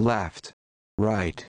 left, 0.00 0.52
right. 0.98 1.46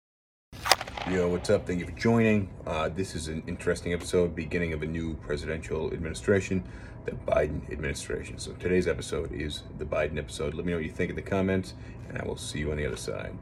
Yo, 1.08 1.28
what's 1.28 1.50
up? 1.50 1.66
Thank 1.66 1.80
you 1.80 1.86
for 1.86 1.92
joining. 1.92 2.50
Uh, 2.66 2.88
this 2.88 3.14
is 3.14 3.28
an 3.28 3.42
interesting 3.46 3.92
episode, 3.92 4.34
beginning 4.34 4.72
of 4.72 4.82
a 4.82 4.86
new 4.86 5.14
presidential 5.16 5.92
administration, 5.92 6.64
the 7.04 7.12
Biden 7.12 7.70
administration. 7.70 8.38
So 8.38 8.52
today's 8.52 8.88
episode 8.88 9.32
is 9.32 9.62
the 9.78 9.84
Biden 9.84 10.18
episode. 10.18 10.54
Let 10.54 10.64
me 10.64 10.72
know 10.72 10.78
what 10.78 10.84
you 10.84 10.90
think 10.90 11.10
in 11.10 11.16
the 11.16 11.22
comments, 11.22 11.74
and 12.08 12.18
I 12.18 12.24
will 12.24 12.36
see 12.36 12.58
you 12.58 12.70
on 12.70 12.78
the 12.78 12.86
other 12.86 12.96
side. 12.96 13.36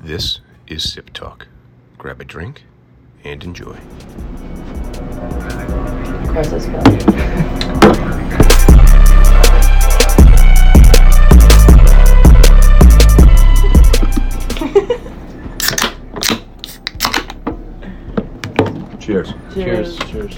This 0.00 0.40
is 0.66 0.90
Sip 0.90 1.12
Talk. 1.12 1.48
Grab 1.98 2.20
a 2.20 2.24
drink 2.24 2.64
and 3.24 3.44
enjoy. 3.44 3.76
Process 19.10 19.34
failure. 19.54 19.82
Cheers. 19.84 19.96
Cheers. 19.98 20.10
Cheers. 20.10 20.36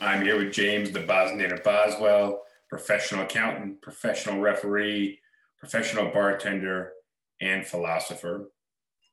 I'm 0.00 0.22
here 0.22 0.38
with 0.38 0.52
James, 0.52 0.90
the 0.90 1.00
Bosnian 1.00 1.58
Boswell, 1.64 2.42
professional 2.68 3.22
accountant, 3.22 3.80
professional 3.80 4.40
referee, 4.40 5.18
professional 5.58 6.10
bartender, 6.10 6.92
and 7.40 7.66
philosopher. 7.66 8.50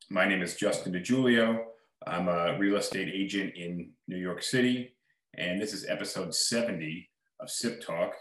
My 0.10 0.28
name 0.28 0.42
is 0.42 0.56
Justin 0.56 0.94
DiGiulio. 0.94 1.64
I'm 2.06 2.28
a 2.28 2.58
real 2.60 2.76
estate 2.76 3.10
agent 3.14 3.54
in 3.56 3.92
New 4.08 4.18
York 4.18 4.44
City, 4.44 4.96
and 5.36 5.62
this 5.62 5.74
is 5.74 5.86
episode 5.88 6.36
70 6.36 7.10
of 7.44 7.52
SIP 7.52 7.86
Talk. 7.86 8.14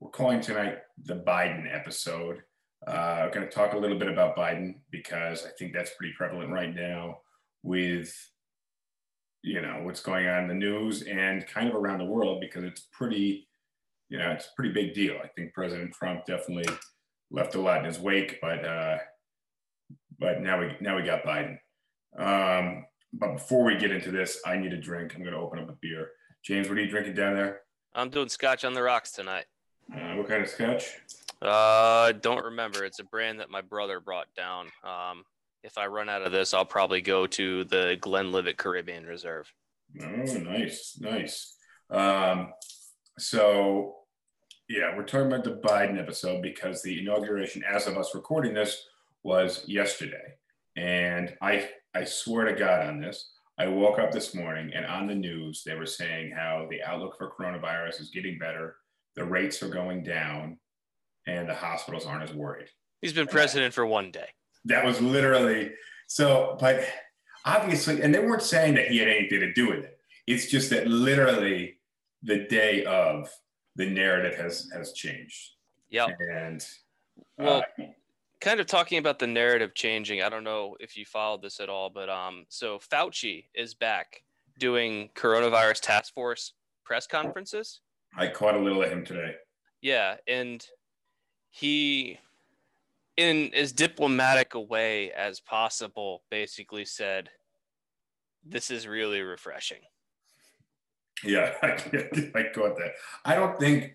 We're 0.00 0.10
calling 0.10 0.40
tonight 0.40 0.78
the 1.02 1.14
Biden 1.14 1.72
episode. 1.72 2.42
Uh, 2.86 3.20
we're 3.22 3.30
going 3.32 3.48
to 3.48 3.54
talk 3.54 3.72
a 3.72 3.78
little 3.78 3.98
bit 3.98 4.08
about 4.08 4.36
Biden 4.36 4.74
because 4.90 5.46
I 5.46 5.50
think 5.56 5.72
that's 5.72 5.94
pretty 5.96 6.14
prevalent 6.18 6.50
right 6.50 6.74
now 6.74 7.18
with 7.62 8.12
you 9.42 9.62
know 9.62 9.80
what's 9.82 10.02
going 10.02 10.26
on 10.26 10.42
in 10.42 10.48
the 10.48 10.54
news 10.54 11.02
and 11.02 11.46
kind 11.46 11.68
of 11.68 11.74
around 11.74 11.98
the 11.98 12.04
world 12.04 12.40
because 12.40 12.64
it's 12.64 12.88
pretty 12.92 13.46
you 14.08 14.18
know 14.18 14.30
it's 14.32 14.46
a 14.46 14.54
pretty 14.56 14.72
big 14.72 14.94
deal. 14.94 15.16
I 15.22 15.28
think 15.28 15.54
president 15.54 15.92
trump 15.92 16.26
definitely 16.26 16.74
left 17.30 17.54
a 17.54 17.60
lot 17.60 17.78
in 17.78 17.84
his 17.84 17.98
wake 17.98 18.38
but 18.40 18.64
uh 18.64 18.98
but 20.18 20.40
now 20.40 20.60
we 20.60 20.76
now 20.80 20.96
we 20.96 21.02
got 21.02 21.24
biden. 21.24 21.58
Um 22.18 22.84
but 23.12 23.34
before 23.34 23.64
we 23.64 23.76
get 23.76 23.92
into 23.92 24.10
this 24.10 24.40
i 24.44 24.56
need 24.56 24.72
a 24.72 24.80
drink. 24.80 25.14
I'm 25.14 25.22
going 25.22 25.34
to 25.34 25.40
open 25.40 25.58
up 25.58 25.68
a 25.68 25.76
beer. 25.80 26.08
James 26.42 26.68
what 26.68 26.78
are 26.78 26.82
you 26.82 26.90
drinking 26.90 27.14
down 27.14 27.34
there 27.34 27.60
I'm 27.94 28.10
doing 28.10 28.28
scotch 28.28 28.64
on 28.64 28.74
the 28.74 28.82
rocks 28.82 29.12
tonight. 29.12 29.44
uh, 29.92 30.14
what 30.16 30.28
kind 30.28 30.42
of 30.42 30.48
scotch 30.48 30.84
Uh, 31.40 32.12
don't 32.12 32.44
remember. 32.44 32.84
It's 32.84 32.98
a 33.00 33.04
brand 33.04 33.40
that 33.40 33.50
my 33.50 33.60
brother 33.60 34.00
brought 34.00 34.28
down. 34.36 34.66
Um, 34.82 35.24
if 35.62 35.78
I 35.78 35.86
run 35.86 36.08
out 36.08 36.22
of 36.22 36.32
this, 36.32 36.52
I'll 36.54 36.64
probably 36.64 37.00
go 37.00 37.26
to 37.26 37.64
the 37.64 37.96
Glenlivet 38.00 38.56
Caribbean 38.56 39.04
Reserve. 39.06 39.52
Oh, 40.02 40.06
nice, 40.06 40.98
nice. 41.00 41.56
Um, 41.90 42.52
so, 43.18 43.96
yeah, 44.68 44.96
we're 44.96 45.04
talking 45.04 45.28
about 45.28 45.44
the 45.44 45.60
Biden 45.64 45.98
episode 46.00 46.42
because 46.42 46.82
the 46.82 46.98
inauguration, 47.00 47.62
as 47.68 47.86
of 47.86 47.96
us 47.96 48.14
recording 48.14 48.54
this, 48.54 48.84
was 49.22 49.64
yesterday, 49.68 50.34
and 50.76 51.34
I 51.40 51.70
I 51.94 52.04
swear 52.04 52.44
to 52.46 52.54
God 52.54 52.86
on 52.86 53.00
this, 53.00 53.30
I 53.58 53.68
woke 53.68 53.98
up 53.98 54.10
this 54.10 54.34
morning 54.34 54.72
and 54.74 54.84
on 54.84 55.06
the 55.06 55.14
news 55.14 55.62
they 55.64 55.74
were 55.76 55.86
saying 55.86 56.32
how 56.36 56.66
the 56.70 56.82
outlook 56.82 57.16
for 57.16 57.32
coronavirus 57.38 58.00
is 58.00 58.10
getting 58.10 58.38
better, 58.38 58.76
the 59.14 59.24
rates 59.24 59.62
are 59.62 59.68
going 59.68 60.02
down, 60.02 60.58
and 61.26 61.48
the 61.48 61.54
hospitals 61.54 62.04
aren't 62.06 62.22
as 62.28 62.34
worried 62.34 62.68
He's 63.00 63.12
been 63.12 63.26
president 63.26 63.72
for 63.74 63.86
one 63.86 64.10
day. 64.10 64.28
that 64.66 64.84
was 64.84 65.00
literally 65.00 65.70
so 66.08 66.56
but 66.60 66.84
obviously 67.44 68.02
and 68.02 68.14
they 68.14 68.18
weren't 68.18 68.42
saying 68.42 68.74
that 68.74 68.88
he 68.88 68.98
had 68.98 69.08
anything 69.08 69.40
to 69.40 69.52
do 69.54 69.68
with 69.70 69.84
it 69.84 69.98
it's 70.26 70.46
just 70.50 70.68
that 70.70 70.86
literally 70.86 71.78
the 72.22 72.46
day 72.48 72.84
of 72.84 73.30
the 73.76 73.88
narrative 73.88 74.34
has 74.38 74.68
has 74.74 74.92
changed 74.92 75.52
Yeah. 75.90 76.08
and 76.32 76.64
Well, 77.38 77.64
uh, 77.78 77.84
kind 78.40 78.60
of 78.60 78.66
talking 78.66 78.98
about 78.98 79.18
the 79.18 79.26
narrative 79.26 79.74
changing. 79.74 80.22
I 80.22 80.28
don't 80.28 80.44
know 80.44 80.76
if 80.80 80.96
you 80.96 81.04
followed 81.04 81.42
this 81.42 81.60
at 81.60 81.68
all, 81.68 81.90
but 81.90 82.08
um, 82.08 82.44
so 82.48 82.78
Fauci 82.78 83.46
is 83.54 83.74
back 83.74 84.22
doing 84.58 85.10
coronavirus 85.14 85.80
task 85.80 86.14
force 86.14 86.52
press 86.84 87.06
conferences. 87.06 87.80
i 88.16 88.26
caught 88.26 88.54
a 88.54 88.58
little 88.58 88.82
of 88.82 88.90
him 88.90 89.04
today 89.04 89.34
Yeah, 89.80 90.16
and 90.28 90.64
he, 91.50 92.18
in 93.16 93.52
as 93.54 93.72
diplomatic 93.72 94.54
a 94.54 94.60
way 94.60 95.12
as 95.12 95.40
possible, 95.40 96.22
basically 96.30 96.84
said, 96.84 97.30
"This 98.44 98.70
is 98.70 98.86
really 98.86 99.22
refreshing." 99.22 99.80
yeah 101.22 101.54
i, 101.62 101.68
I 102.34 102.42
caught 102.54 102.76
that 102.76 102.92
i 103.24 103.34
don't 103.34 103.58
think 103.58 103.94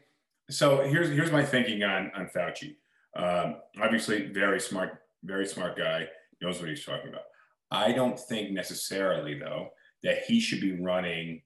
so 0.50 0.82
here's 0.82 1.10
here's 1.10 1.32
my 1.32 1.44
thinking 1.44 1.84
on 1.84 2.12
on 2.16 2.28
fauci 2.28 2.76
um, 3.16 3.58
obviously 3.82 4.28
very 4.28 4.60
smart 4.60 5.00
very 5.24 5.46
smart 5.46 5.78
guy 5.78 6.08
knows 6.42 6.60
what 6.60 6.70
he's 6.70 6.86
talking 6.86 7.10
about. 7.10 7.24
I 7.72 7.92
don't 7.92 8.20
think 8.20 8.52
necessarily 8.52 9.38
though 9.38 9.70
that 10.04 10.24
he 10.24 10.40
should 10.40 10.62
be 10.62 10.80
running 10.80 11.42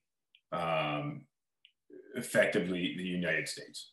um, 0.51 1.25
effectively 2.15 2.95
the 2.97 3.03
united 3.03 3.47
states. 3.47 3.91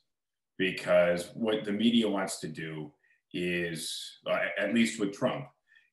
Because 0.59 1.31
what 1.35 1.65
the 1.65 1.73
media 1.73 2.09
wants 2.09 2.39
to 2.41 2.49
do 2.49 2.93
is 3.33 4.19
uh, 4.27 4.39
at 4.59 4.75
least 4.75 5.01
with 5.01 5.13
trump 5.13 5.47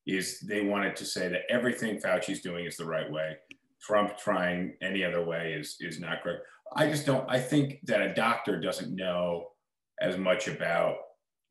is 0.05 0.39
they 0.41 0.61
wanted 0.61 0.95
to 0.95 1.05
say 1.05 1.27
that 1.27 1.41
everything 1.49 1.99
fauci's 1.99 2.41
doing 2.41 2.65
is 2.65 2.77
the 2.77 2.85
right 2.85 3.11
way. 3.11 3.37
Trump 3.81 4.17
trying 4.17 4.75
any 4.81 5.03
other 5.03 5.23
way 5.23 5.53
is 5.53 5.77
is 5.79 5.99
not 5.99 6.23
correct. 6.23 6.41
I 6.75 6.87
just 6.89 7.05
don't 7.05 7.29
i 7.29 7.39
think 7.39 7.79
that 7.83 8.01
a 8.01 8.13
doctor 8.13 8.59
doesn't 8.59 8.93
know 8.93 9.51
as 10.01 10.17
much 10.17 10.47
about 10.47 10.97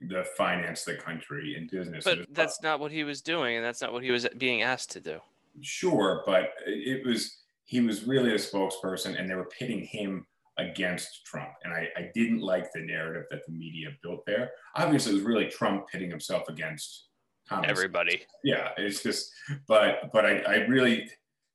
the 0.01 0.25
finance 0.37 0.84
the 0.84 0.95
country 0.95 1.55
and 1.57 1.71
business 1.71 2.05
But 2.05 2.27
that's 2.33 2.62
not 2.62 2.81
what 2.81 2.93
he 2.93 3.05
was 3.05 3.23
doing, 3.23 3.57
and 3.57 3.65
that's 3.65 3.81
not 3.81 3.93
what 3.93 4.03
he 4.03 4.11
was 4.11 4.27
being 4.37 4.62
asked 4.62 4.91
to 4.93 5.01
do. 5.01 5.21
sure 5.62 6.23
but 6.27 6.51
it 6.67 7.05
was 7.07 7.39
he 7.65 7.81
was 7.81 8.05
really 8.05 8.33
a 8.33 8.37
spokesperson 8.37 9.19
and 9.19 9.29
they 9.29 9.35
were 9.35 9.49
pitting 9.59 9.81
him 9.81 10.27
against 10.59 11.25
trump 11.25 11.49
and 11.65 11.73
I, 11.73 11.89
I 11.97 12.11
didn't 12.15 12.41
like 12.41 12.73
the 12.73 12.81
narrative 12.81 13.25
that 13.31 13.41
the 13.47 13.53
media 13.53 13.89
built 14.03 14.25
there 14.27 14.51
obviously 14.75 15.12
it 15.12 15.17
was 15.17 15.25
really 15.25 15.49
trump 15.49 15.89
pitting 15.89 16.11
himself 16.11 16.49
against 16.49 17.09
Thomas. 17.49 17.71
Everybody. 17.71 18.23
yeah 18.45 18.71
it's 18.77 19.03
just 19.03 19.31
but 19.67 20.11
but 20.12 20.25
i, 20.27 20.39
I 20.41 20.55
really 20.67 21.11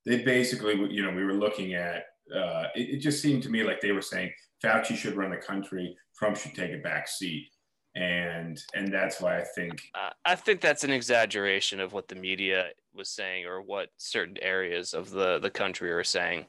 they 0.05 0.23
basically 0.23 0.75
you 0.91 1.03
know 1.03 1.11
we 1.11 1.23
were 1.23 1.33
looking 1.33 1.73
at 1.75 2.05
uh, 2.35 2.67
it, 2.75 2.95
it 2.95 2.99
just 2.99 3.21
seemed 3.21 3.43
to 3.43 3.49
me 3.49 3.63
like 3.63 3.81
they 3.81 3.91
were 3.91 4.01
saying 4.01 4.31
fauci 4.63 4.95
should 4.95 5.15
run 5.15 5.31
the 5.31 5.37
country 5.37 5.95
trump 6.17 6.37
should 6.37 6.55
take 6.55 6.71
a 6.71 6.77
back 6.77 7.07
seat 7.07 7.49
and 7.95 8.63
and 8.73 8.93
that's 8.93 9.19
why 9.19 9.37
i 9.37 9.43
think 9.43 9.91
I 10.23 10.35
think 10.35 10.61
that's 10.61 10.83
an 10.83 10.91
exaggeration 10.91 11.79
of 11.79 11.93
what 11.93 12.07
the 12.07 12.15
media 12.15 12.69
was 12.93 13.09
saying 13.09 13.45
or 13.45 13.61
what 13.61 13.89
certain 13.97 14.37
areas 14.41 14.93
of 14.93 15.09
the, 15.09 15.39
the 15.39 15.49
country 15.49 15.91
are 15.91 16.03
saying. 16.03 16.45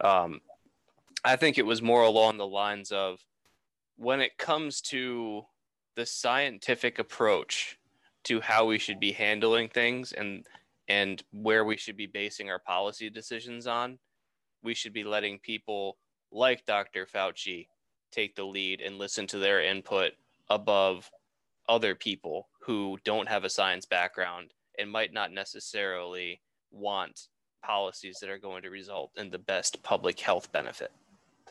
Um, 0.00 0.40
I 1.24 1.36
think 1.36 1.58
it 1.58 1.66
was 1.66 1.82
more 1.82 2.02
along 2.02 2.38
the 2.38 2.46
lines 2.46 2.92
of 2.92 3.18
when 3.96 4.20
it 4.20 4.38
comes 4.38 4.80
to 4.82 5.42
the 5.96 6.06
scientific 6.06 6.98
approach 6.98 7.78
to 8.24 8.40
how 8.40 8.66
we 8.66 8.78
should 8.78 9.00
be 9.00 9.12
handling 9.12 9.68
things 9.68 10.12
and 10.12 10.46
and 10.88 11.22
where 11.32 11.64
we 11.64 11.76
should 11.76 11.96
be 11.96 12.06
basing 12.06 12.50
our 12.50 12.60
policy 12.60 13.10
decisions 13.10 13.66
on, 13.66 13.98
we 14.62 14.72
should 14.72 14.94
be 14.94 15.04
letting 15.04 15.38
people 15.38 15.98
like 16.32 16.64
Dr. 16.64 17.04
Fauci 17.04 17.66
take 18.10 18.34
the 18.34 18.44
lead 18.44 18.80
and 18.80 18.96
listen 18.96 19.26
to 19.26 19.38
their 19.38 19.62
input 19.62 20.12
above 20.50 21.10
other 21.68 21.94
people 21.94 22.48
who 22.62 22.98
don't 23.04 23.28
have 23.28 23.44
a 23.44 23.50
science 23.50 23.86
background 23.86 24.52
and 24.78 24.90
might 24.90 25.12
not 25.12 25.32
necessarily 25.32 26.40
want 26.70 27.28
policies 27.64 28.18
that 28.20 28.30
are 28.30 28.38
going 28.38 28.62
to 28.62 28.70
result 28.70 29.10
in 29.16 29.30
the 29.30 29.38
best 29.38 29.82
public 29.82 30.18
health 30.20 30.50
benefit. 30.52 30.90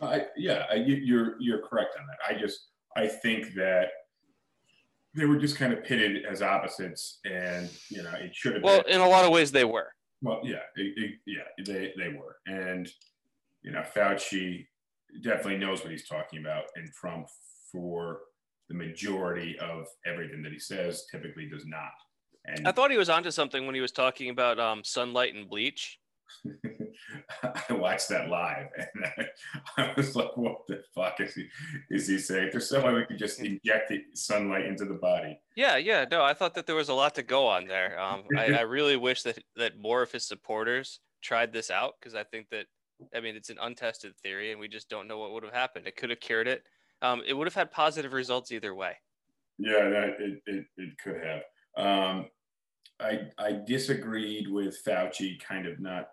I, 0.02 0.26
yeah, 0.36 0.74
you're 0.76 1.36
you're 1.40 1.62
correct 1.68 1.96
on 2.00 2.06
that. 2.08 2.36
I 2.36 2.40
just 2.40 2.70
I 2.96 3.08
think 3.08 3.54
that 3.56 3.90
they 5.16 5.26
were 5.26 5.38
just 5.38 5.58
kind 5.58 5.74
of 5.74 5.84
pitted 5.84 6.24
as 6.26 6.42
opposites, 6.44 7.20
and 7.26 7.70
you 7.90 8.04
know 8.04 8.12
it 8.14 8.36
should 8.36 8.54
have 8.54 8.64
Well, 8.64 8.84
been. 8.84 8.94
in 8.96 9.02
a 9.02 9.10
lot 9.10 9.26
of 9.26 9.32
ways, 9.32 9.52
they 9.52 9.66
were. 9.66 9.92
Well, 10.22 10.42
yeah, 10.44 10.62
it, 10.76 10.94
it, 10.98 11.12
yeah, 11.26 11.64
they 11.66 11.94
they 11.98 12.10
were, 12.10 12.38
and 12.46 12.88
you 13.64 13.72
know 13.72 13.84
Fauci 13.96 14.68
definitely 15.24 15.58
knows 15.58 15.82
what 15.82 15.92
he's 15.92 16.08
talking 16.08 16.40
about, 16.40 16.66
and 16.76 16.92
Trump 16.94 17.28
for 17.72 18.20
the 18.70 18.76
majority 18.76 19.58
of 19.60 19.88
everything 20.06 20.42
that 20.44 20.52
he 20.52 20.60
says 20.60 21.06
typically 21.12 21.48
does 21.50 21.66
not. 21.66 21.92
And 22.46 22.68
I 22.68 22.72
thought 22.72 22.92
he 22.92 22.98
was 22.98 23.10
onto 23.10 23.32
something 23.32 23.66
when 23.66 23.76
he 23.76 23.82
was 23.82 23.92
talking 23.92 24.30
about 24.30 24.60
um, 24.60 24.84
sunlight 24.84 25.36
and 25.36 25.50
bleach. 25.50 26.00
I 27.44 27.74
watched 27.74 28.10
that 28.10 28.30
live 28.30 28.68
and 28.78 29.28
I, 29.78 29.94
was 29.96 30.16
like, 30.16 30.36
what 30.36 30.68
the 30.68 30.82
fuck 30.94 31.20
is 31.20 31.34
he 31.34 31.48
is 31.90 32.08
he 32.08 32.18
saying? 32.18 32.50
There's 32.52 32.70
some 32.70 32.84
way 32.84 32.94
we 32.94 33.06
could 33.06 33.18
just 33.18 33.40
inject 33.40 33.90
the 33.90 34.04
sunlight 34.14 34.66
into 34.66 34.86
the 34.86 34.96
body. 34.96 35.40
Yeah, 35.56 35.78
yeah, 35.78 36.06
no, 36.10 36.24
I 36.24 36.34
thought 36.34 36.56
that 36.56 36.66
there 36.66 36.76
was 36.76 36.90
a 36.90 36.94
lot 36.94 37.16
to 37.16 37.24
go 37.24 37.48
on 37.48 37.68
there. 37.68 38.00
Um, 38.00 38.24
I, 38.38 38.54
I 38.54 38.62
really 38.62 38.98
wish 38.98 39.24
that 39.24 39.40
that 39.56 39.80
more 39.80 40.02
of 40.02 40.12
his 40.12 40.28
supporters 40.28 41.00
tried 41.22 41.54
this 41.54 41.72
out 41.72 41.94
because 42.00 42.16
I 42.16 42.24
think 42.24 42.50
that 42.52 42.66
I 43.16 43.20
mean 43.20 43.36
it's 43.36 43.50
an 43.50 43.58
untested 43.62 44.14
theory 44.18 44.52
and 44.52 44.60
we 44.60 44.68
just 44.68 44.90
don't 44.90 45.08
know 45.08 45.20
what 45.20 45.32
would 45.32 45.44
have 45.44 45.54
happened. 45.54 45.88
It 45.88 45.96
could 45.96 46.10
have 46.10 46.20
cured 46.20 46.48
it. 46.48 46.64
Um, 47.02 47.22
it 47.28 47.34
would 47.34 47.48
have 47.48 47.54
had 47.54 47.72
positive 47.72 48.14
results 48.14 48.52
either 48.52 48.74
way. 48.74 48.94
Yeah, 49.58 49.90
that 49.90 50.16
it, 50.20 50.42
it, 50.46 50.66
it 50.78 50.98
could 51.04 51.22
have. 51.24 51.42
Um, 51.76 52.26
I 53.00 53.30
I 53.38 53.60
disagreed 53.66 54.48
with 54.50 54.78
Fauci, 54.86 55.40
kind 55.40 55.68
of 55.68 55.80
not 55.80 56.10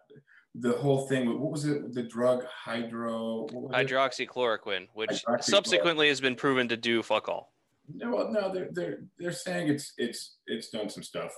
the 0.54 0.72
whole 0.72 1.06
thing. 1.06 1.28
What 1.28 1.50
was 1.50 1.64
it? 1.64 1.94
The 1.94 2.02
drug 2.02 2.44
hydro 2.46 3.46
was 3.52 3.70
it? 3.72 3.88
Hydroxychloroquine, 3.88 4.88
which 4.94 5.10
Hydroxychloroquine. 5.10 5.44
subsequently 5.44 6.08
has 6.08 6.20
been 6.20 6.36
proven 6.36 6.68
to 6.68 6.76
do 6.76 7.02
fuck 7.02 7.28
all. 7.28 7.52
No, 7.92 8.14
well, 8.14 8.30
no, 8.30 8.52
they're 8.52 8.68
they're 8.72 8.98
they're 9.18 9.32
saying 9.32 9.68
it's 9.68 9.92
it's 9.98 10.36
it's 10.46 10.70
done 10.70 10.88
some 10.88 11.02
stuff, 11.02 11.32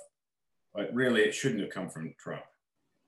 but 0.75 0.93
really 0.93 1.23
it 1.23 1.35
shouldn't 1.35 1.61
have 1.61 1.71
come 1.71 1.89
from 1.89 2.15
Trump. 2.19 2.45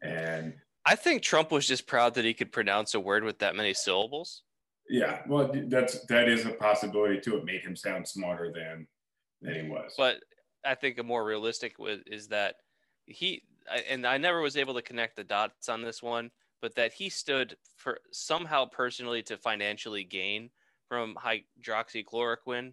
And 0.02 0.54
I 0.84 0.94
think 0.94 1.22
Trump 1.22 1.50
was 1.50 1.66
just 1.66 1.86
proud 1.86 2.14
that 2.14 2.24
he 2.24 2.34
could 2.34 2.52
pronounce 2.52 2.94
a 2.94 3.00
word 3.00 3.24
with 3.24 3.40
that 3.40 3.54
many 3.54 3.74
syllables. 3.74 4.42
Yeah, 4.88 5.22
well, 5.26 5.50
that's 5.66 6.04
that 6.06 6.28
is 6.28 6.46
a 6.46 6.50
possibility 6.50 7.20
too. 7.20 7.36
It 7.36 7.44
made 7.44 7.62
him 7.62 7.76
sound 7.76 8.06
smarter 8.06 8.52
than 8.52 8.86
than 9.42 9.64
he 9.64 9.70
was. 9.70 9.94
But 9.96 10.20
I 10.64 10.74
think 10.74 10.98
a 10.98 11.02
more 11.02 11.24
realistic 11.24 11.76
is 12.06 12.28
that 12.28 12.56
he 13.06 13.42
I- 13.70 13.84
and 13.88 14.06
I 14.06 14.18
never 14.18 14.40
was 14.40 14.56
able 14.56 14.74
to 14.74 14.82
connect 14.82 15.16
the 15.16 15.24
dots 15.24 15.68
on 15.68 15.82
this 15.82 16.02
one, 16.02 16.30
but 16.60 16.74
that 16.76 16.92
he 16.92 17.08
stood 17.08 17.56
for 17.76 18.00
somehow 18.12 18.66
personally 18.66 19.22
to 19.24 19.36
financially 19.36 20.04
gain 20.04 20.50
from 20.88 21.16
hydroxychloroquine 21.16 22.72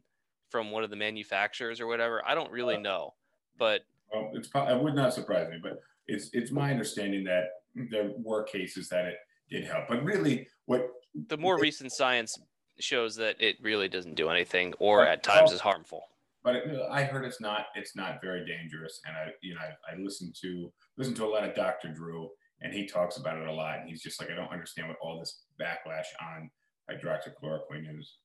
from 0.50 0.72
one 0.72 0.84
of 0.84 0.90
the 0.90 0.96
manufacturers 0.96 1.82
or 1.82 1.88
whatever. 1.88 2.26
I 2.26 2.34
don't 2.34 2.52
really 2.52 2.76
uh, 2.76 2.80
know, 2.80 3.14
but 3.58 3.82
Well, 4.14 4.32
it's 4.34 4.50
it 4.54 4.82
would 4.82 4.96
not 4.96 5.14
surprise 5.14 5.50
me, 5.50 5.58
but 5.62 5.82
it's 6.08 6.30
it's 6.34 6.52
my 6.52 6.72
understanding 6.72 7.24
that 7.26 7.46
there 7.76 8.12
were 8.18 8.44
cases 8.44 8.88
that 8.90 9.06
it 9.06 9.18
did 9.50 9.66
help. 9.66 9.88
But 9.90 10.04
really, 10.04 10.48
what 10.66 10.88
the 11.28 11.38
more 11.38 11.60
recent 11.60 11.92
science 11.92 12.38
shows 12.80 13.16
that 13.16 13.36
it 13.40 13.56
really 13.62 13.88
doesn't 13.88 14.16
do 14.16 14.30
anything 14.30 14.74
or 14.80 15.06
at 15.08 15.24
times 15.24 15.52
is 15.52 15.62
harmful. 15.62 16.04
but 16.44 16.56
it, 16.56 16.64
I 16.92 17.04
heard 17.04 17.26
it's 17.26 17.40
not 17.42 17.68
it's 17.76 17.96
not 17.96 18.22
very 18.22 18.46
dangerous, 18.46 19.00
and 19.06 19.16
I 19.16 19.32
you 19.42 19.56
know 19.56 19.62
I, 19.62 19.94
I 19.94 19.98
listened 19.98 20.36
to 20.42 20.72
listen 20.98 21.14
to 21.16 21.26
a 21.26 21.32
lot 21.36 21.44
of 21.48 21.56
Dr. 21.56 21.90
Drew, 21.94 22.30
and 22.62 22.74
he 22.74 22.86
talks 22.86 23.18
about 23.18 23.38
it 23.38 23.48
a 23.48 23.52
lot, 23.54 23.80
and 23.80 23.90
he's 23.90 24.02
just 24.02 24.20
like 24.22 24.30
I 24.30 24.36
don't 24.36 24.52
understand 24.52 24.88
what 24.90 24.98
all 25.02 25.18
this 25.20 25.44
backlash 25.60 26.06
on 26.22 26.50
hydroxychloroquine 26.92 28.00
is. 28.00 28.18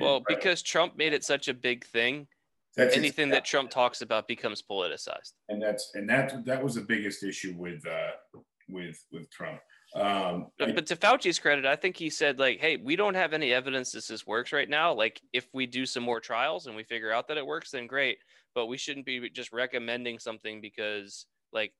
Well, 0.00 0.20
But 0.20 0.36
because 0.36 0.60
Trump 0.62 0.96
made 0.96 1.12
it 1.12 1.24
such 1.24 1.48
a 1.48 1.54
big 1.54 1.84
thing, 1.84 2.26
that's 2.76 2.96
anything 2.96 3.28
that 3.30 3.44
Trump 3.44 3.70
talks 3.70 4.02
about 4.02 4.26
becomes 4.26 4.62
politicized. 4.62 5.32
and 5.48 5.62
that's 5.62 5.92
and 5.94 6.08
that 6.08 6.44
that 6.46 6.62
was 6.62 6.74
the 6.74 6.80
biggest 6.80 7.22
issue 7.22 7.54
with 7.56 7.86
uh 7.86 8.10
with 8.68 8.98
with 9.12 9.30
Trump. 9.30 9.60
Um, 9.94 10.48
But, 10.58 10.86
to 10.86 10.96
Fauci's 10.96 11.38
credit, 11.38 11.66
I 11.66 11.76
think 11.76 11.96
he 11.96 12.08
said 12.08 12.38
like, 12.38 12.60
"Hey, 12.60 12.76
we 12.76 12.96
don't 12.96 13.14
have 13.14 13.32
any 13.32 13.52
evidence 13.52 13.92
this 13.92 14.08
this 14.08 14.26
works 14.26 14.52
right 14.52 14.68
now. 14.68 14.92
Like, 14.94 15.20
if 15.32 15.48
we 15.52 15.66
do 15.66 15.84
some 15.84 16.02
more 16.02 16.20
trials 16.20 16.66
and 16.66 16.74
we 16.74 16.82
figure 16.84 17.12
out 17.12 17.28
that 17.28 17.36
it 17.36 17.46
works, 17.46 17.70
then 17.70 17.86
great. 17.86 18.18
But 18.54 18.66
we 18.66 18.78
shouldn't 18.78 19.06
be 19.06 19.28
just 19.30 19.52
recommending 19.52 20.18
something 20.18 20.60
because 20.60 21.26
like 21.52 21.72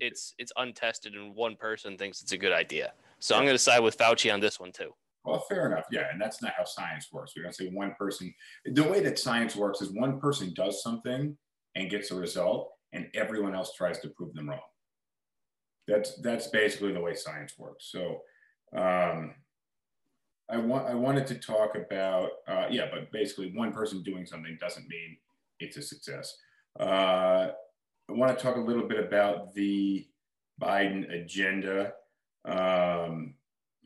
it's 0.00 0.34
it's 0.38 0.52
untested 0.56 1.14
and 1.14 1.34
one 1.34 1.56
person 1.56 1.96
thinks 1.96 2.22
it's 2.22 2.32
a 2.32 2.38
good 2.38 2.52
idea. 2.52 2.92
So 3.18 3.36
I'm 3.36 3.42
going 3.44 3.54
to 3.54 3.58
side 3.58 3.80
with 3.80 3.96
Fauci 3.98 4.32
on 4.32 4.40
this 4.40 4.58
one 4.58 4.72
too. 4.72 4.92
Well, 5.24 5.44
fair 5.48 5.66
enough. 5.70 5.84
Yeah. 5.90 6.10
And 6.10 6.20
that's 6.20 6.42
not 6.42 6.52
how 6.56 6.64
science 6.64 7.08
works. 7.12 7.32
We 7.36 7.42
don't 7.42 7.54
say 7.54 7.68
one 7.68 7.94
person. 7.96 8.34
The 8.64 8.82
way 8.82 9.00
that 9.00 9.18
science 9.18 9.54
works 9.54 9.80
is 9.80 9.92
one 9.92 10.18
person 10.20 10.52
does 10.54 10.82
something 10.82 11.36
and 11.76 11.90
gets 11.90 12.10
a 12.10 12.14
result, 12.16 12.72
and 12.92 13.06
everyone 13.14 13.54
else 13.54 13.72
tries 13.74 14.00
to 14.00 14.08
prove 14.10 14.34
them 14.34 14.50
wrong. 14.50 14.60
That's 15.88 16.16
that's 16.20 16.48
basically 16.48 16.92
the 16.92 17.00
way 17.00 17.14
science 17.14 17.54
works. 17.58 17.90
So 17.90 18.22
um, 18.76 19.34
I 20.50 20.58
want 20.58 20.86
I 20.86 20.94
wanted 20.94 21.26
to 21.28 21.34
talk 21.36 21.74
about 21.76 22.30
uh, 22.46 22.66
yeah, 22.70 22.86
but 22.92 23.10
basically 23.10 23.52
one 23.54 23.72
person 23.72 24.02
doing 24.02 24.26
something 24.26 24.56
doesn't 24.60 24.88
mean 24.88 25.16
it's 25.60 25.76
a 25.76 25.82
success. 25.82 26.36
Uh, 26.78 27.48
I 28.08 28.12
want 28.12 28.36
to 28.36 28.42
talk 28.42 28.56
a 28.56 28.60
little 28.60 28.86
bit 28.86 28.98
about 28.98 29.54
the 29.54 30.06
Biden 30.60 31.12
agenda. 31.12 31.92
Um, 32.44 33.34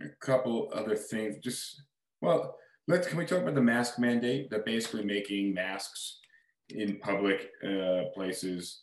a 0.00 0.08
couple 0.20 0.70
other 0.75 0.96
things. 0.96 1.37
Just 1.43 1.82
well, 2.20 2.56
let's 2.88 3.06
can 3.06 3.19
we 3.19 3.26
talk 3.26 3.43
about 3.43 3.54
the 3.54 3.62
mask 3.62 3.98
mandate? 3.98 4.50
That 4.50 4.64
basically 4.64 5.04
making 5.04 5.54
masks 5.54 6.19
in 6.70 6.98
public 6.98 7.50
uh, 7.64 8.04
places, 8.14 8.82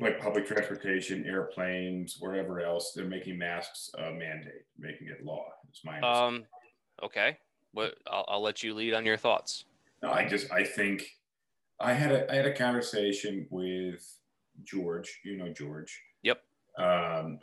like 0.00 0.20
public 0.20 0.46
transportation, 0.46 1.24
airplanes, 1.26 2.16
wherever 2.20 2.60
else. 2.60 2.92
They're 2.94 3.04
making 3.04 3.38
masks 3.38 3.90
a 3.98 4.12
mandate, 4.12 4.64
making 4.78 5.08
it 5.08 5.24
law. 5.24 5.46
It's 5.68 5.84
my 5.84 5.96
understanding. 5.96 6.42
Um, 6.42 7.06
okay. 7.06 7.38
What 7.72 7.94
I'll, 8.10 8.24
I'll 8.28 8.42
let 8.42 8.62
you 8.62 8.74
lead 8.74 8.94
on 8.94 9.04
your 9.04 9.16
thoughts. 9.16 9.64
No, 10.02 10.10
I 10.10 10.26
just 10.26 10.50
I 10.52 10.64
think 10.64 11.04
I 11.80 11.92
had 11.92 12.12
a 12.12 12.30
I 12.30 12.36
had 12.36 12.46
a 12.46 12.54
conversation 12.54 13.46
with 13.50 14.04
George. 14.64 15.20
You 15.24 15.36
know 15.36 15.52
George. 15.52 16.00
Yep. 16.22 16.40
Um, 16.78 17.38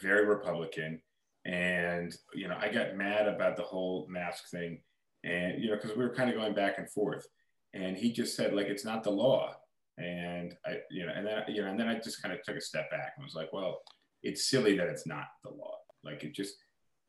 very 0.00 0.26
Republican, 0.26 1.00
and 1.44 2.14
you 2.34 2.48
know 2.48 2.56
I 2.60 2.68
got 2.68 2.96
mad 2.96 3.28
about 3.28 3.56
the 3.56 3.62
whole 3.62 4.06
mask 4.10 4.50
thing, 4.50 4.80
and 5.24 5.62
you 5.62 5.70
know 5.70 5.76
because 5.76 5.96
we 5.96 6.02
were 6.02 6.14
kind 6.14 6.28
of 6.28 6.36
going 6.36 6.54
back 6.54 6.78
and 6.78 6.90
forth, 6.90 7.26
and 7.72 7.96
he 7.96 8.12
just 8.12 8.36
said 8.36 8.54
like 8.54 8.66
it's 8.66 8.84
not 8.84 9.04
the 9.04 9.10
law, 9.10 9.54
and 9.98 10.54
I 10.64 10.78
you 10.90 11.06
know 11.06 11.12
and 11.14 11.26
then 11.26 11.42
you 11.48 11.62
know 11.62 11.68
and 11.68 11.78
then 11.78 11.88
I 11.88 11.98
just 11.98 12.22
kind 12.22 12.34
of 12.34 12.42
took 12.42 12.56
a 12.56 12.60
step 12.60 12.90
back 12.90 13.12
and 13.16 13.24
was 13.24 13.34
like, 13.34 13.52
well, 13.52 13.82
it's 14.22 14.48
silly 14.48 14.76
that 14.76 14.88
it's 14.88 15.06
not 15.06 15.26
the 15.44 15.50
law. 15.50 15.76
Like 16.04 16.22
it 16.24 16.34
just 16.34 16.54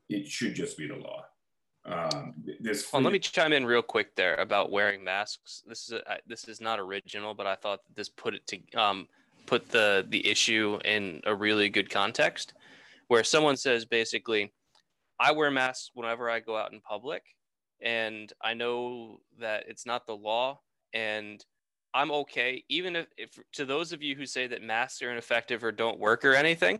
it 0.08 0.26
should 0.26 0.54
just 0.54 0.76
be 0.76 0.86
the 0.86 0.96
law. 0.96 1.24
Um, 1.86 2.34
this 2.60 2.90
Well, 2.92 3.02
let 3.02 3.12
me 3.12 3.18
chime 3.18 3.52
in 3.52 3.66
real 3.66 3.82
quick 3.82 4.16
there 4.16 4.36
about 4.36 4.70
wearing 4.70 5.04
masks. 5.04 5.62
This 5.66 5.84
is 5.88 5.92
a, 5.92 6.10
I- 6.12 6.20
this 6.26 6.48
is 6.48 6.60
not 6.60 6.80
original, 6.80 7.34
but 7.34 7.46
I 7.46 7.56
thought 7.56 7.80
this 7.94 8.08
put 8.08 8.34
it 8.34 8.46
to 8.48 8.80
um, 8.80 9.08
put 9.46 9.68
the 9.70 10.06
the 10.08 10.26
issue 10.26 10.78
in 10.84 11.20
a 11.24 11.34
really 11.34 11.68
good 11.68 11.90
context, 11.90 12.54
where 13.08 13.22
someone 13.24 13.56
says 13.56 13.84
basically, 13.84 14.52
I 15.20 15.32
wear 15.32 15.50
masks 15.50 15.90
whenever 15.94 16.30
I 16.30 16.40
go 16.40 16.56
out 16.56 16.72
in 16.72 16.80
public, 16.80 17.22
and 17.82 18.32
I 18.42 18.54
know 18.54 19.20
that 19.38 19.64
it's 19.68 19.84
not 19.84 20.06
the 20.06 20.16
law, 20.16 20.60
and 20.94 21.44
I'm 21.94 22.10
okay. 22.10 22.64
Even 22.68 22.96
if, 22.96 23.06
if 23.16 23.38
to 23.52 23.64
those 23.64 23.92
of 23.92 24.02
you 24.02 24.16
who 24.16 24.26
say 24.26 24.48
that 24.48 24.62
masks 24.62 25.00
are 25.00 25.10
ineffective 25.12 25.62
or 25.62 25.70
don't 25.72 26.00
work 26.00 26.24
or 26.24 26.34
anything, 26.34 26.76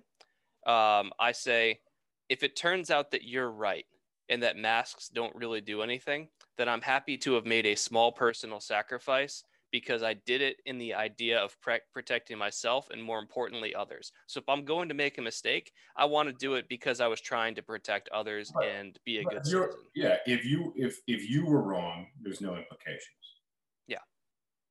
um, 0.67 1.13
I 1.21 1.33
say, 1.33 1.81
if 2.29 2.43
it 2.43 2.57
turns 2.57 2.91
out 2.91 3.13
that 3.13 3.23
you're 3.23 3.51
right 3.51 3.85
and 4.29 4.43
that 4.43 4.57
masks 4.57 5.09
don't 5.09 5.35
really 5.37 5.61
do 5.61 5.83
anything, 5.83 6.29
then 6.59 6.69
I'm 6.69 6.81
happy 6.81 7.17
to 7.19 7.35
have 7.35 7.47
made 7.47 7.67
a 7.67 7.75
small 7.77 8.11
personal 8.11 8.59
sacrifice 8.59 9.45
because 9.71 10.03
I 10.03 10.15
did 10.15 10.41
it 10.41 10.57
in 10.67 10.79
the 10.79 10.95
idea 10.95 11.39
of 11.39 11.61
pre- 11.61 11.81
protecting 11.93 12.39
myself 12.39 12.91
and 12.91 13.03
more 13.03 13.19
importantly 13.19 13.75
others. 13.75 14.13
So 14.27 14.39
if 14.39 14.49
I'm 14.49 14.65
going 14.65 14.89
to 14.89 14.95
make 14.95 15.19
a 15.19 15.23
mistake, 15.23 15.73
I 15.97 16.05
want 16.07 16.29
to 16.29 16.33
do 16.33 16.55
it 16.55 16.69
because 16.69 17.01
I 17.01 17.09
was 17.09 17.21
trying 17.21 17.55
to 17.57 17.63
protect 17.63 18.09
others 18.11 18.53
Right. 18.55 18.69
and 18.71 18.99
be 19.05 19.19
a 19.19 19.25
good 19.25 19.45
citizen. 19.45 19.71
Yeah, 19.95 20.17
if 20.27 20.45
you 20.45 20.73
if 20.77 21.01
if 21.07 21.29
you 21.29 21.45
were 21.47 21.63
wrong, 21.63 22.07
there's 22.23 22.41
no 22.41 22.57
implications. 22.57 23.24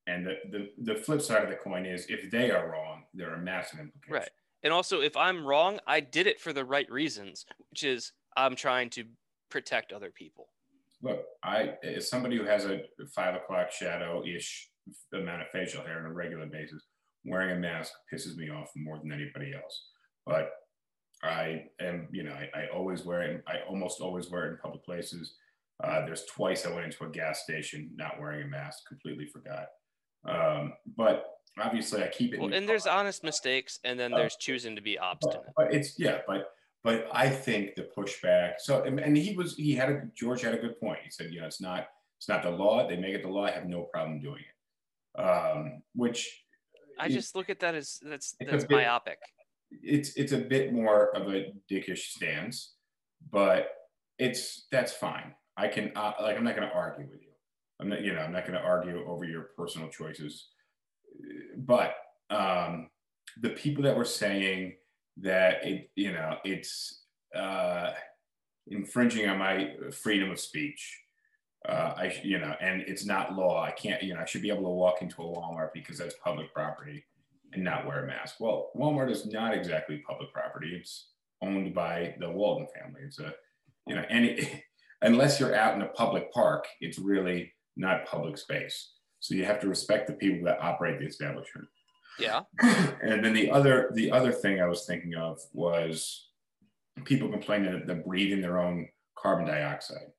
And 0.08 0.26
the, 0.26 0.36
the 0.52 0.94
the 0.94 1.00
flip 1.00 1.22
side 1.22 1.44
of 1.44 1.50
the 1.50 1.56
coin 1.56 1.86
is 1.86 2.06
if 2.10 2.30
they 2.30 2.52
are 2.52 2.70
wrong, 2.70 3.04
there 3.14 3.34
are 3.34 3.38
massive 3.38 3.80
implications. 3.80 4.12
Right. 4.14 4.30
And 4.64 4.74
also 4.74 5.02
if 5.02 5.16
I'm 5.16 5.46
wrong, 5.46 5.80
I 5.88 6.00
did 6.02 6.28
it 6.28 6.42
for 6.42 6.52
the 6.52 6.66
right 6.66 6.90
reasons, 6.92 7.46
which 7.70 7.84
is 7.84 8.12
I'm 8.36 8.56
trying 8.56 8.90
to 8.92 9.06
protect 9.50 9.94
other 9.94 10.12
people. 10.12 10.50
Look, 11.02 11.24
I 11.44 11.76
as 11.84 12.10
somebody 12.10 12.38
who 12.38 12.46
has 12.46 12.66
a 12.66 12.82
five 13.16 13.36
o'clock 13.36 13.72
shadow 13.72 14.24
ish 14.26 14.70
amount 15.14 15.42
of 15.42 15.48
facial 15.54 15.84
hair 15.84 16.00
on 16.00 16.06
a 16.06 16.14
regular 16.14 16.46
basis, 16.48 16.84
wearing 17.24 17.56
a 17.56 17.60
mask 17.60 17.94
pisses 18.14 18.36
me 18.36 18.50
off 18.50 18.70
more 18.76 19.00
than 19.00 19.12
anybody 19.12 19.54
else. 19.54 19.86
But 20.26 20.52
I 21.24 21.66
am, 21.80 22.10
you 22.12 22.24
know, 22.24 22.34
I, 22.34 22.50
I 22.54 22.68
always 22.74 23.06
wear 23.06 23.22
it. 23.22 23.44
I 23.48 23.60
almost 23.70 24.02
always 24.02 24.30
wear 24.30 24.48
it 24.48 24.52
in 24.52 24.58
public 24.58 24.84
places. 24.84 25.36
Uh, 25.84 26.06
there's 26.06 26.26
twice 26.26 26.66
I 26.66 26.74
went 26.74 26.86
into 26.86 27.04
a 27.06 27.10
gas 27.10 27.44
station 27.44 27.92
not 27.96 28.20
wearing 28.20 28.44
a 28.44 28.50
mask, 28.50 28.86
completely 28.88 29.26
forgot. 29.26 29.68
Um, 30.26 30.74
but 30.96 31.26
obviously, 31.60 32.04
I 32.04 32.08
keep 32.08 32.34
it. 32.34 32.40
Well, 32.40 32.54
and 32.54 32.68
there's 32.68 32.88
honest 32.88 33.24
mistakes 33.24 33.80
and 33.84 34.00
then 34.00 34.12
there's 34.12 34.36
choosing 34.38 34.76
to 34.76 34.82
be 34.82 34.98
obstinate. 34.98 35.42
But, 35.56 35.66
but 35.70 35.74
it's 35.74 36.00
yeah, 36.00 36.20
but 36.28 36.52
but 36.84 37.08
I 37.14 37.30
think 37.30 37.76
the 37.76 37.90
pushback. 37.96 38.54
So 38.60 38.84
and, 38.84 39.00
and 39.00 39.16
he 39.18 39.36
was 39.36 39.56
he 39.56 39.74
had 39.74 39.90
a 39.90 40.02
George 40.16 40.42
had 40.42 40.54
a 40.54 40.58
good 40.58 40.80
point. 40.80 41.00
He 41.04 41.10
said, 41.12 41.32
you 41.32 41.42
know, 41.42 41.48
it's 41.48 41.62
not 41.62 41.88
it's 42.18 42.30
not 42.30 42.44
the 42.44 42.52
law. 42.52 42.88
They 42.88 42.98
make 42.98 43.16
it 43.16 43.22
the 43.24 43.30
law. 43.30 43.46
I 43.46 43.52
have 43.52 43.68
no 43.68 43.84
problem 43.84 44.20
doing 44.20 44.42
it. 44.42 45.22
um, 45.22 45.82
which 45.94 46.44
I 47.00 47.10
just 47.10 47.36
look 47.36 47.50
at 47.50 47.60
that 47.60 47.76
as 47.76 48.00
that's 48.04 48.36
that's 48.40 48.66
bit- 48.66 48.78
myopic. 48.78 49.20
it's 49.72 50.16
it's 50.16 50.32
a 50.32 50.38
bit 50.38 50.74
more 50.74 51.16
of 51.16 51.34
a 51.34 51.54
dickish 51.70 52.12
stance, 52.12 52.74
but 53.32 53.70
it's 54.20 54.68
that's 54.72 54.94
fine. 54.94 55.34
I 55.58 55.68
can 55.68 55.92
uh, 55.96 56.14
like 56.22 56.38
I'm 56.38 56.44
not 56.44 56.56
going 56.56 56.68
to 56.68 56.74
argue 56.74 57.06
with 57.10 57.22
you. 57.22 57.33
I'm 57.84 57.90
not 57.90 58.02
you 58.02 58.14
know 58.14 58.22
I'm 58.22 58.32
not 58.32 58.48
going 58.48 58.58
to 58.58 58.66
argue 58.66 59.06
over 59.06 59.26
your 59.26 59.50
personal 59.58 59.90
choices, 59.90 60.48
but 61.58 61.96
um, 62.30 62.90
the 63.42 63.50
people 63.50 63.84
that 63.84 63.98
were 63.98 64.06
saying 64.06 64.76
that 65.18 65.66
it 65.66 65.92
you 65.96 66.14
know 66.14 66.38
it's 66.46 67.04
uh, 67.36 67.92
infringing 68.68 69.28
on 69.28 69.38
my 69.38 69.72
freedom 69.92 70.32
of 70.32 70.40
speech. 70.40 71.02
Uh, 71.68 71.94
I 71.98 72.22
you 72.24 72.40
know, 72.40 72.56
and 72.62 72.82
it's 72.84 73.06
not 73.06 73.36
law. 73.36 73.62
I 73.62 73.72
can't 73.72 74.02
you 74.02 74.14
know 74.14 74.22
I 74.22 74.26
should 74.26 74.42
be 74.42 74.50
able 74.50 74.64
to 74.64 74.70
walk 74.70 75.02
into 75.02 75.22
a 75.22 75.26
Walmart 75.26 75.70
because 75.74 75.98
that's 75.98 76.16
public 76.24 76.54
property 76.54 77.04
and 77.52 77.64
not 77.64 77.86
wear 77.86 78.04
a 78.04 78.08
mask. 78.08 78.36
Well, 78.40 78.72
Walmart 78.76 79.12
is 79.12 79.26
not 79.26 79.54
exactly 79.54 80.02
public 80.08 80.34
property. 80.34 80.76
It's 80.80 81.10
owned 81.42 81.76
by 81.76 82.16
the 82.20 82.30
Walton 82.30 82.68
family. 82.74 83.02
It's 83.06 83.20
a, 83.20 83.34
you 83.88 83.96
know, 83.96 84.04
any 84.10 84.64
unless 85.02 85.40
you're 85.40 85.56
out 85.56 85.76
in 85.76 85.82
a 85.82 85.88
public 85.88 86.32
park, 86.32 86.66
it's 86.80 86.98
really 86.98 87.54
not 87.76 88.06
public 88.06 88.38
space. 88.38 88.92
So 89.20 89.36
you 89.36 89.46
have 89.46 89.60
to 89.62 89.68
respect 89.68 90.08
the 90.08 90.14
people 90.14 90.46
that 90.46 90.62
operate 90.62 91.00
the 91.00 91.06
establishment. 91.06 91.68
Yeah. 92.20 92.42
and 92.62 93.24
then 93.24 93.34
the 93.34 93.50
other 93.50 93.92
the 93.94 94.12
other 94.12 94.32
thing 94.32 94.62
I 94.62 94.68
was 94.68 94.86
thinking 94.86 95.16
of 95.16 95.40
was 95.54 96.30
people 97.06 97.30
complaining 97.30 97.72
that 97.72 97.88
they're 97.88 98.04
breathing 98.04 98.42
their 98.42 98.60
own 98.60 98.88
carbon 99.18 99.48
dioxide. 99.48 100.12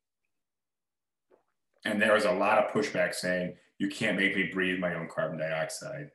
And 1.85 2.01
there 2.01 2.15
was 2.15 2.25
a 2.25 2.33
lot 2.33 2.59
of 2.59 2.73
pushback 2.73 3.15
saying 3.15 3.57
you 3.79 3.89
can't 3.89 4.17
make 4.17 4.35
me 4.35 4.51
breathe 4.53 4.79
my 4.79 4.95
own 4.95 5.09
carbon 5.15 5.39
dioxide. 5.39 6.09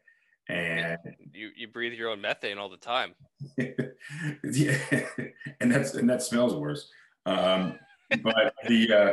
And 0.49 0.97
You 1.31 1.51
you 1.55 1.67
breathe 1.67 1.93
your 1.93 2.09
own 2.09 2.21
methane 2.21 2.57
all 2.57 2.69
the 2.69 2.77
time. 2.77 3.13
yeah, 3.57 4.77
and 5.61 5.71
that's 5.71 5.93
and 5.93 6.09
that 6.09 6.23
smells 6.23 6.55
worse. 6.55 6.89
Um, 7.27 7.77
but 8.23 8.53
the 8.67 8.91
uh, 8.91 9.11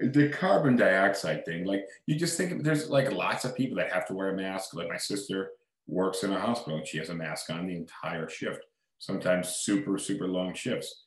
the 0.00 0.28
carbon 0.30 0.76
dioxide 0.76 1.44
thing, 1.44 1.64
like 1.64 1.84
you 2.06 2.16
just 2.16 2.36
think 2.36 2.62
there's 2.62 2.88
like 2.88 3.12
lots 3.12 3.44
of 3.44 3.56
people 3.56 3.76
that 3.78 3.92
have 3.92 4.06
to 4.06 4.14
wear 4.14 4.30
a 4.30 4.36
mask. 4.36 4.74
Like 4.74 4.88
my 4.88 4.96
sister 4.96 5.52
works 5.86 6.22
in 6.22 6.32
a 6.32 6.40
hospital 6.40 6.78
and 6.78 6.86
she 6.86 6.98
has 6.98 7.08
a 7.08 7.14
mask 7.14 7.50
on 7.50 7.66
the 7.66 7.74
entire 7.76 8.28
shift. 8.28 8.64
Sometimes 8.98 9.48
super 9.48 9.98
super 9.98 10.28
long 10.28 10.54
shifts. 10.54 11.04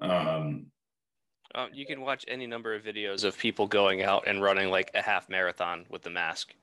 Um, 0.00 0.66
Um, 1.54 1.68
you 1.72 1.84
can 1.84 2.00
watch 2.00 2.24
any 2.28 2.46
number 2.46 2.74
of 2.74 2.82
videos 2.82 3.24
of 3.24 3.36
people 3.36 3.66
going 3.66 4.02
out 4.02 4.26
and 4.26 4.42
running 4.42 4.70
like 4.70 4.90
a 4.94 5.02
half 5.02 5.28
marathon 5.28 5.84
with 5.90 6.02
the 6.02 6.10
mask. 6.10 6.54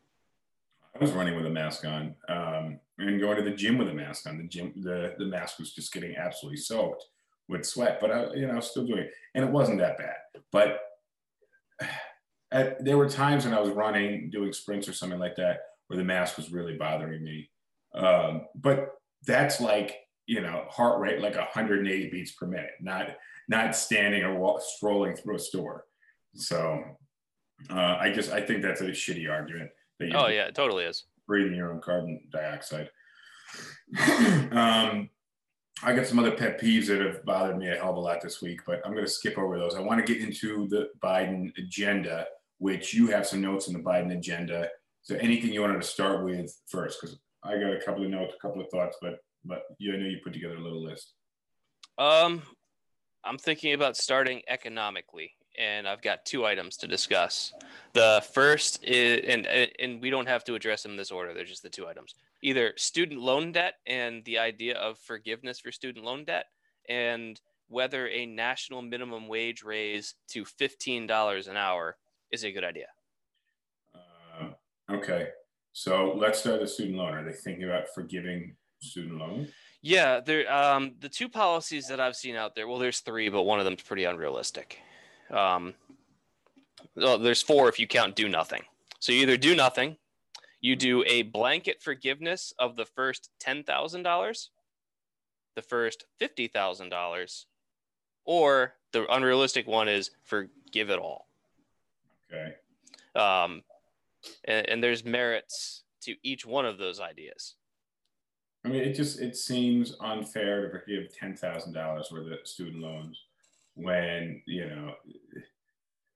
I 0.96 1.00
was 1.00 1.12
running 1.12 1.36
with 1.36 1.46
a 1.46 1.50
mask 1.50 1.86
on 1.86 2.16
um, 2.28 2.80
and 2.98 3.20
going 3.22 3.38
to 3.38 3.44
the 3.44 3.56
gym 3.56 3.78
with 3.78 3.90
a 3.90 3.94
mask 3.94 4.28
on. 4.28 4.38
The 4.38 4.48
gym, 4.48 4.74
the, 4.78 5.14
the 5.20 5.26
mask 5.26 5.60
was 5.60 5.74
just 5.74 5.94
getting 5.94 6.16
absolutely 6.16 6.58
soaked 6.58 7.06
with 7.48 7.66
sweat, 7.66 8.00
but 8.02 8.12
I, 8.12 8.34
you 8.34 8.48
know, 8.48 8.54
I 8.54 8.56
was 8.56 8.70
still 8.72 8.86
doing 8.86 9.00
it, 9.00 9.12
and 9.36 9.46
it 9.46 9.52
wasn't 9.52 9.80
that 9.80 9.98
bad. 9.98 10.16
But 10.52 10.80
at, 12.52 12.84
there 12.84 12.98
were 12.98 13.10
times 13.10 13.46
when 13.46 13.54
I 13.54 13.60
was 13.60 13.70
running, 13.70 14.30
doing 14.30 14.54
sprints 14.54 14.88
or 14.88 14.94
something 14.94 15.20
like 15.20 15.36
that, 15.36 15.60
where 15.88 15.98
the 15.98 16.04
mask 16.04 16.38
was 16.38 16.52
really 16.52 16.78
bothering 16.78 17.24
me. 17.24 17.50
Um, 17.94 18.48
but 18.56 18.94
that's 19.26 19.60
like 19.60 19.98
you 20.30 20.42
know, 20.42 20.66
heart 20.70 21.00
rate 21.00 21.22
like 21.22 21.36
180 21.36 22.10
beats 22.12 22.34
per 22.34 22.46
minute, 22.46 22.70
not 22.80 23.16
not 23.48 23.76
standing 23.76 24.22
or 24.22 24.36
walk, 24.36 24.62
strolling 24.62 25.16
through 25.16 25.38
a 25.38 25.40
store. 25.40 25.86
So 26.36 26.84
uh, 27.68 27.98
I 28.00 28.12
just 28.14 28.32
I 28.32 28.40
think 28.40 28.62
that's 28.62 28.82
a 28.82 28.90
shitty 28.90 29.30
argument. 29.30 29.72
That 30.00 30.10
you 30.10 30.14
Oh 30.16 30.28
yeah, 30.28 30.46
it 30.46 30.54
totally 30.54 30.86
is. 30.86 31.06
breathing 31.26 31.56
your 31.56 31.74
own 31.74 31.82
carbon 31.82 32.22
dioxide. 32.32 32.92
um, 34.52 35.10
I 35.82 35.96
got 35.96 36.06
some 36.06 36.20
other 36.20 36.36
pet 36.36 36.62
peeves 36.62 36.88
that 36.88 37.02
have 37.02 37.26
bothered 37.26 37.58
me 37.58 37.70
a 37.70 37.76
hell 37.76 37.90
of 37.90 37.98
a 37.98 38.00
lot 38.00 38.22
this 38.22 38.40
week, 38.40 38.62
but 38.68 38.82
I'm 38.86 38.94
going 38.94 39.06
to 39.06 39.12
skip 39.12 39.36
over 39.36 39.58
those. 39.58 39.76
I 39.76 39.82
want 39.82 40.06
to 40.06 40.14
get 40.14 40.22
into 40.22 40.68
the 40.68 40.90
Biden 41.02 41.58
agenda, 41.58 42.28
which 42.60 42.94
you 42.94 43.08
have 43.08 43.26
some 43.26 43.42
notes 43.42 43.68
on 43.68 43.74
the 43.74 43.80
Biden 43.80 44.16
agenda. 44.16 44.70
So 45.02 45.16
anything 45.16 45.52
you 45.52 45.62
wanted 45.62 45.82
to 45.82 45.88
start 45.88 46.24
with 46.24 46.56
first? 46.68 47.02
Because 47.02 47.18
I 47.44 47.58
got 47.58 47.74
a 47.74 47.82
couple 47.84 48.04
of 48.04 48.12
notes, 48.12 48.34
a 48.38 48.42
couple 48.42 48.62
of 48.62 48.70
thoughts, 48.70 48.98
but 49.02 49.20
but 49.46 49.64
you 49.78 49.94
I 49.94 49.98
know 49.98 50.06
you 50.06 50.20
put 50.24 50.34
together 50.34 50.58
a 50.58 50.62
little 50.62 50.84
list. 50.84 51.14
Um, 51.98 52.44
I'm 53.24 53.38
thinking 53.38 53.74
about 53.74 53.98
starting 53.98 54.42
economically, 54.48 55.32
and 55.58 55.88
I've 55.88 56.02
got 56.02 56.26
two 56.26 56.46
items 56.46 56.76
to 56.78 56.88
discuss. 56.88 57.54
The 57.94 58.24
first 58.34 58.84
is, 58.84 59.26
and 59.28 59.46
and 59.48 60.02
we 60.02 60.10
don't 60.10 60.28
have 60.28 60.44
to 60.46 60.56
address 60.56 60.84
them 60.84 60.92
in 60.92 60.98
this 60.98 61.12
order. 61.12 61.34
They're 61.34 61.46
just 61.46 61.64
the 61.64 61.70
two 61.70 61.88
items. 61.88 62.14
Either 62.42 62.74
student 62.76 63.22
loan 63.22 63.54
debt 63.54 63.76
and 63.88 64.24
the 64.26 64.40
idea 64.40 64.78
of 64.78 65.00
forgiveness 65.00 65.60
for 65.60 65.72
student 65.72 66.06
loan 66.06 66.26
debt, 66.26 66.46
and 66.90 67.40
whether 67.70 68.08
a 68.08 68.26
national 68.26 68.82
minimum 68.82 69.28
wage 69.28 69.64
raise 69.64 70.16
to 70.30 70.44
fifteen 70.44 71.08
dollars 71.08 71.48
an 71.48 71.56
hour 71.56 71.96
is 72.32 72.44
a 72.44 72.52
good 72.52 72.64
idea. 72.64 72.88
Uh, 73.96 74.50
okay, 74.92 75.30
so 75.74 76.14
let's 76.18 76.40
start 76.40 76.62
with 76.62 76.70
student 76.70 76.98
loan. 76.98 77.14
Are 77.14 77.24
they 77.24 77.34
thinking 77.34 77.66
about 77.66 77.90
forgiving 77.94 78.56
student 78.82 79.18
loan? 79.18 79.48
Yeah, 79.82 80.20
there. 80.20 80.52
Um, 80.52 80.96
the 81.00 81.10
two 81.10 81.30
policies 81.30 81.88
that 81.88 82.00
I've 82.00 82.16
seen 82.16 82.36
out 82.36 82.56
there. 82.56 82.68
Well, 82.68 82.80
there's 82.80 83.00
three, 83.00 83.30
but 83.30 83.44
one 83.44 83.60
of 83.60 83.66
them's 83.66 83.82
pretty 83.82 84.04
unrealistic. 84.04 84.80
Um, 85.32 85.74
well, 86.96 87.18
there's 87.18 87.42
four 87.42 87.70
if 87.70 87.80
you 87.80 87.88
count 87.88 88.16
do 88.16 88.28
nothing. 88.28 88.64
So 89.00 89.14
you 89.14 89.22
either 89.22 89.38
do 89.38 89.56
nothing, 89.56 89.96
you 90.60 90.76
do 90.76 91.04
a 91.06 91.22
blanket 91.22 91.82
forgiveness 91.82 92.54
of 92.60 92.76
the 92.76 92.86
first 92.86 93.30
ten 93.40 93.64
thousand 93.64 94.04
dollars, 94.04 94.50
the 95.56 95.62
first 95.62 96.04
fifty 96.18 96.48
thousand 96.48 96.90
dollars, 96.90 97.46
or 98.26 98.76
the 98.92 99.10
unrealistic 99.14 99.66
one 99.68 99.88
is 99.88 100.12
forgive 100.24 100.90
it 100.90 101.00
all. 101.00 101.29
Okay. 102.32 102.54
Um, 103.16 103.64
and, 104.46 104.70
and 104.70 104.84
there's 104.84 105.04
merits 105.04 105.84
to 106.02 106.16
each 106.24 106.46
one 106.46 106.66
of 106.66 106.78
those 106.78 107.00
ideas. 107.00 107.56
I 108.66 108.70
mean, 108.70 108.82
it 108.82 108.94
just 108.94 109.22
it 109.22 109.38
seems 109.38 109.96
unfair 110.02 110.64
to 110.64 110.70
forgive 110.70 111.16
ten 111.16 111.36
thousand 111.36 111.74
dollars 111.74 112.10
worth 112.12 112.32
of 112.32 112.46
student 112.46 112.82
loans 112.82 113.18
when 113.76 114.42
you 114.46 114.68
know 114.70 114.94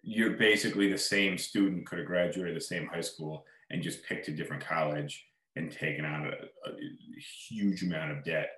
you're 0.02 0.32
basically 0.32 0.92
the 0.92 0.98
same 0.98 1.38
student 1.38 1.86
could 1.86 2.00
have 2.00 2.08
graduated 2.08 2.56
the 2.56 2.62
same 2.62 2.88
high 2.88 3.02
school 3.02 3.46
and 3.70 3.82
just 3.82 4.04
picked 4.04 4.28
a 4.28 4.32
different 4.32 4.64
college 4.64 5.26
and 5.56 5.72
taken 5.72 6.04
on 6.04 6.26
a, 6.26 6.70
a 6.70 6.74
huge 7.48 7.84
amount 7.84 8.12
of 8.12 8.24
debt 8.26 8.50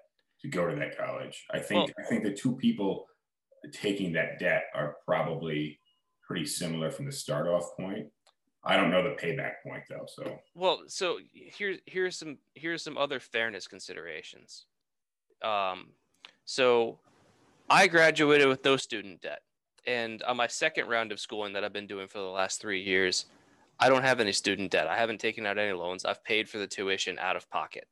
to 0.41 0.47
go 0.47 0.67
to 0.67 0.75
that 0.75 0.97
college. 0.97 1.45
I 1.51 1.59
think 1.59 1.91
I 1.99 2.03
think 2.03 2.23
the 2.23 2.33
two 2.33 2.55
people 2.55 3.05
taking 3.71 4.11
that 4.13 4.39
debt 4.39 4.63
are 4.73 4.97
probably 5.05 5.79
pretty 6.25 6.45
similar 6.45 6.91
from 6.91 7.05
the 7.05 7.11
start 7.11 7.47
off 7.47 7.75
point. 7.77 8.07
I 8.63 8.75
don't 8.75 8.89
know 8.89 9.03
the 9.03 9.15
payback 9.15 9.61
point 9.63 9.83
though, 9.87 10.07
so 10.07 10.39
Well, 10.55 10.83
so 10.87 11.19
here's 11.31 11.79
here's 11.85 12.17
some 12.17 12.39
here's 12.55 12.83
some 12.83 12.97
other 12.97 13.19
fairness 13.19 13.67
considerations. 13.67 14.65
Um, 15.43 15.89
so 16.45 16.99
I 17.69 17.87
graduated 17.87 18.47
with 18.47 18.65
no 18.65 18.75
student 18.77 19.21
debt, 19.21 19.41
and 19.85 20.23
on 20.23 20.37
my 20.37 20.47
second 20.47 20.87
round 20.87 21.11
of 21.11 21.19
schooling 21.19 21.53
that 21.53 21.63
I've 21.63 21.73
been 21.73 21.87
doing 21.87 22.07
for 22.07 22.17
the 22.17 22.25
last 22.25 22.59
three 22.59 22.81
years, 22.81 23.25
I 23.79 23.87
don't 23.87 24.03
have 24.03 24.19
any 24.19 24.31
student 24.31 24.71
debt. 24.71 24.87
I 24.87 24.97
haven't 24.97 25.19
taken 25.19 25.45
out 25.45 25.59
any 25.59 25.73
loans. 25.73 26.03
I've 26.03 26.23
paid 26.23 26.49
for 26.49 26.57
the 26.57 26.67
tuition 26.67 27.19
out 27.19 27.35
of 27.35 27.49
pocket, 27.51 27.87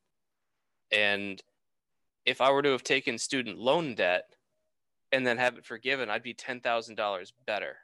and 0.90 1.40
if 2.26 2.40
I 2.40 2.50
were 2.50 2.62
to 2.62 2.70
have 2.70 2.82
taken 2.82 3.16
student 3.16 3.58
loan 3.58 3.94
debt 3.94 4.24
and 5.12 5.24
then 5.24 5.38
have 5.38 5.56
it 5.56 5.64
forgiven, 5.64 6.10
I'd 6.10 6.24
be 6.24 6.34
ten 6.34 6.60
thousand 6.60 6.96
dollars 6.96 7.32
better 7.46 7.76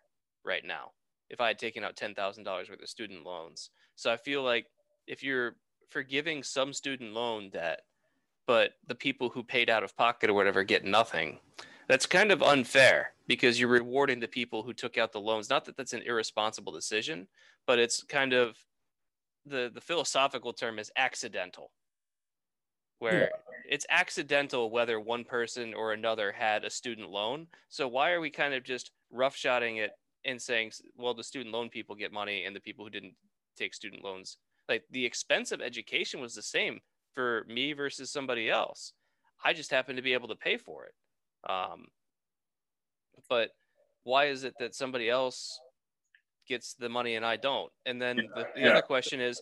right 0.45 0.65
now 0.65 0.93
if 1.31 1.41
I 1.41 1.49
had 1.49 1.59
taken 1.59 1.85
out 1.85 1.97
ten 1.97 2.15
thousand 2.15 2.45
dollars 2.45 2.69
worth 2.69 2.83
of 2.83 2.89
student 2.89 3.25
loans. 3.25 3.71
So 3.95 4.13
I 4.13 4.17
feel 4.17 4.43
like 4.43 4.67
if 5.07 5.23
you're 5.23 5.57
forgiving 5.89 6.43
some 6.43 6.73
student 6.73 7.13
loan 7.13 7.51
debt, 7.51 7.81
but 8.47 8.73
the 8.87 8.95
people 8.95 9.29
who 9.29 9.43
paid 9.43 9.71
out 9.71 9.85
of 9.85 9.97
pocket 9.97 10.29
or 10.29 10.35
whatever 10.35 10.65
get 10.65 10.85
nothing, 10.85 11.39
that's 11.89 12.07
kind 12.07 12.33
of 12.33 12.43
unfair 12.43 13.13
because 13.27 13.59
you're 13.59 13.69
rewarding 13.69 14.21
the 14.21 14.29
people 14.29 14.63
who 14.63 14.73
took 14.73 14.99
out 14.99 15.13
the 15.13 15.21
loans. 15.21 15.49
Not 15.49 15.65
that 15.65 15.77
that's 15.77 15.93
an 15.93 16.03
irresponsible 16.03 16.73
decision, 16.73 17.29
but 17.67 17.79
it's 17.79 18.03
kind 18.03 18.33
of 18.33 18.57
the 19.47 19.71
the 19.73 19.81
philosophical 19.81 20.53
term 20.53 20.79
is 20.81 20.91
accidental, 20.97 21.71
where 22.99 23.31
it's 23.69 23.87
accidental 23.89 24.71
whether 24.71 24.99
one 24.99 25.23
person 25.23 25.75
or 25.75 25.93
another 25.93 26.33
had 26.33 26.65
a 26.65 26.71
student 26.71 27.09
loan. 27.09 27.47
So 27.69 27.87
why 27.87 28.11
are 28.11 28.21
we 28.21 28.31
kind 28.31 28.53
of 28.53 28.65
just 28.65 28.91
roughshotting 29.15 29.79
it 29.79 29.93
and 30.25 30.41
saying, 30.41 30.73
well, 30.97 31.15
the 31.15 31.25
student 31.25 31.55
loan 31.55 31.69
people 31.69 31.95
get 31.95 32.13
money 32.13 32.45
and 32.45 32.55
the 32.55 32.61
people 32.61 32.85
who 32.85 32.91
didn't 32.91 33.15
take 33.57 33.75
student 33.75 34.05
loans, 34.05 34.37
like 34.69 34.85
the 34.91 35.05
expense 35.05 35.53
of 35.53 35.61
education 35.61 36.21
was 36.21 36.35
the 36.35 36.43
same 36.43 36.81
for 37.15 37.45
me 37.49 37.73
versus 37.73 38.11
somebody 38.11 38.49
else. 38.51 38.93
I 39.45 39.53
just 39.53 39.71
happened 39.71 39.97
to 39.97 40.03
be 40.03 40.13
able 40.13 40.29
to 40.29 40.37
pay 40.37 40.57
for 40.57 40.85
it. 40.85 40.95
Um, 41.51 41.87
but 43.29 43.51
why 44.05 44.27
is 44.27 44.45
it 44.45 44.55
that 44.59 44.75
somebody 44.75 45.09
else 45.09 45.61
gets 46.49 46.75
the 46.75 46.89
money 46.89 47.17
and 47.17 47.25
I 47.25 47.37
don't? 47.37 47.73
And 47.87 48.01
then 48.01 48.17
the, 48.35 48.47
the 48.55 48.63
Yeah. 48.63 48.71
other 48.71 48.83
question 48.83 49.21
is, 49.21 49.41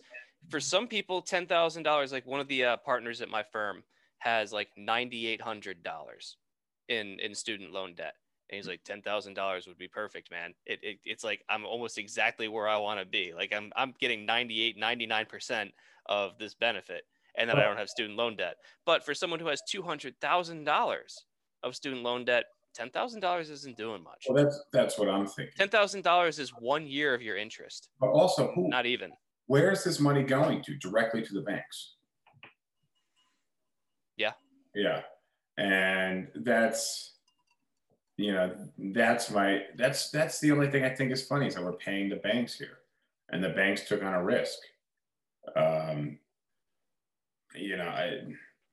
for 0.49 0.59
some 0.59 0.87
people, 0.87 1.21
ten 1.21 1.45
thousand 1.45 1.83
dollars. 1.83 2.11
Like 2.11 2.25
one 2.25 2.39
of 2.39 2.47
the 2.47 2.63
uh, 2.63 2.77
partners 2.77 3.21
at 3.21 3.29
my 3.29 3.43
firm 3.43 3.83
has 4.19 4.53
like 4.53 4.69
ninety 4.77 5.27
eight 5.27 5.41
hundred 5.41 5.83
dollars 5.83 6.37
in 6.87 7.19
in 7.19 7.35
student 7.35 7.71
loan 7.71 7.93
debt, 7.93 8.15
and 8.49 8.55
he's 8.57 8.67
like 8.67 8.83
ten 8.83 9.01
thousand 9.01 9.33
dollars 9.35 9.67
would 9.67 9.77
be 9.77 9.87
perfect, 9.87 10.31
man. 10.31 10.53
It, 10.65 10.79
it 10.83 10.99
it's 11.05 11.23
like 11.23 11.43
I'm 11.49 11.65
almost 11.65 11.97
exactly 11.97 12.47
where 12.47 12.67
I 12.67 12.77
want 12.77 12.99
to 12.99 13.05
be. 13.05 13.33
Like 13.35 13.53
I'm 13.55 13.71
I'm 13.75 13.93
getting 13.99 14.25
98, 14.25 14.77
99 14.77 15.25
percent 15.27 15.71
of 16.07 16.37
this 16.39 16.55
benefit, 16.55 17.03
and 17.37 17.49
then 17.49 17.57
I 17.57 17.63
don't 17.63 17.77
have 17.77 17.89
student 17.89 18.17
loan 18.17 18.35
debt. 18.35 18.55
But 18.85 19.05
for 19.05 19.13
someone 19.13 19.39
who 19.39 19.47
has 19.47 19.61
two 19.69 19.81
hundred 19.81 20.15
thousand 20.19 20.63
dollars 20.63 21.25
of 21.63 21.75
student 21.75 22.01
loan 22.03 22.25
debt, 22.25 22.45
ten 22.73 22.89
thousand 22.89 23.19
dollars 23.19 23.49
isn't 23.49 23.77
doing 23.77 24.01
much. 24.03 24.25
Well, 24.27 24.43
that's 24.43 24.63
that's 24.73 24.97
what 24.97 25.09
I'm 25.09 25.27
thinking. 25.27 25.53
Ten 25.57 25.69
thousand 25.69 26.03
dollars 26.03 26.39
is 26.39 26.49
one 26.51 26.87
year 26.87 27.13
of 27.13 27.21
your 27.21 27.37
interest, 27.37 27.89
But 27.99 28.09
also, 28.09 28.51
who, 28.55 28.67
not 28.69 28.85
even. 28.85 29.11
where 29.47 29.71
is 29.71 29.83
this 29.83 29.99
money 29.99 30.23
going 30.23 30.63
to? 30.63 30.75
Directly 30.77 31.21
to 31.21 31.33
the 31.33 31.41
banks. 31.41 31.95
Yeah. 34.17 34.31
Yeah, 34.75 35.01
and 35.57 36.27
that's, 36.35 37.15
you 38.19 38.33
know, 38.33 38.53
that's 38.77 39.31
my 39.31 39.61
that's 39.77 40.09
that's 40.09 40.39
the 40.39 40.51
only 40.51 40.69
thing 40.69 40.83
I 40.83 40.89
think 40.89 41.11
is 41.11 41.25
funny 41.25 41.47
is 41.47 41.55
that 41.55 41.63
we're 41.63 41.73
paying 41.73 42.09
the 42.09 42.17
banks 42.17 42.53
here, 42.53 42.79
and 43.29 43.41
the 43.41 43.49
banks 43.49 43.87
took 43.87 44.03
on 44.03 44.13
a 44.13 44.21
risk. 44.21 44.59
Um, 45.55 46.19
you 47.55 47.77
know, 47.77 47.87
I 47.87 48.19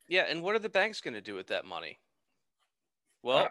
Yeah, 0.08 0.24
and 0.28 0.42
what 0.42 0.56
are 0.56 0.60
the 0.60 0.68
banks 0.68 1.00
going 1.00 1.14
to 1.14 1.20
do 1.20 1.36
with 1.36 1.46
that 1.46 1.64
money? 1.64 2.00
Well, 3.22 3.48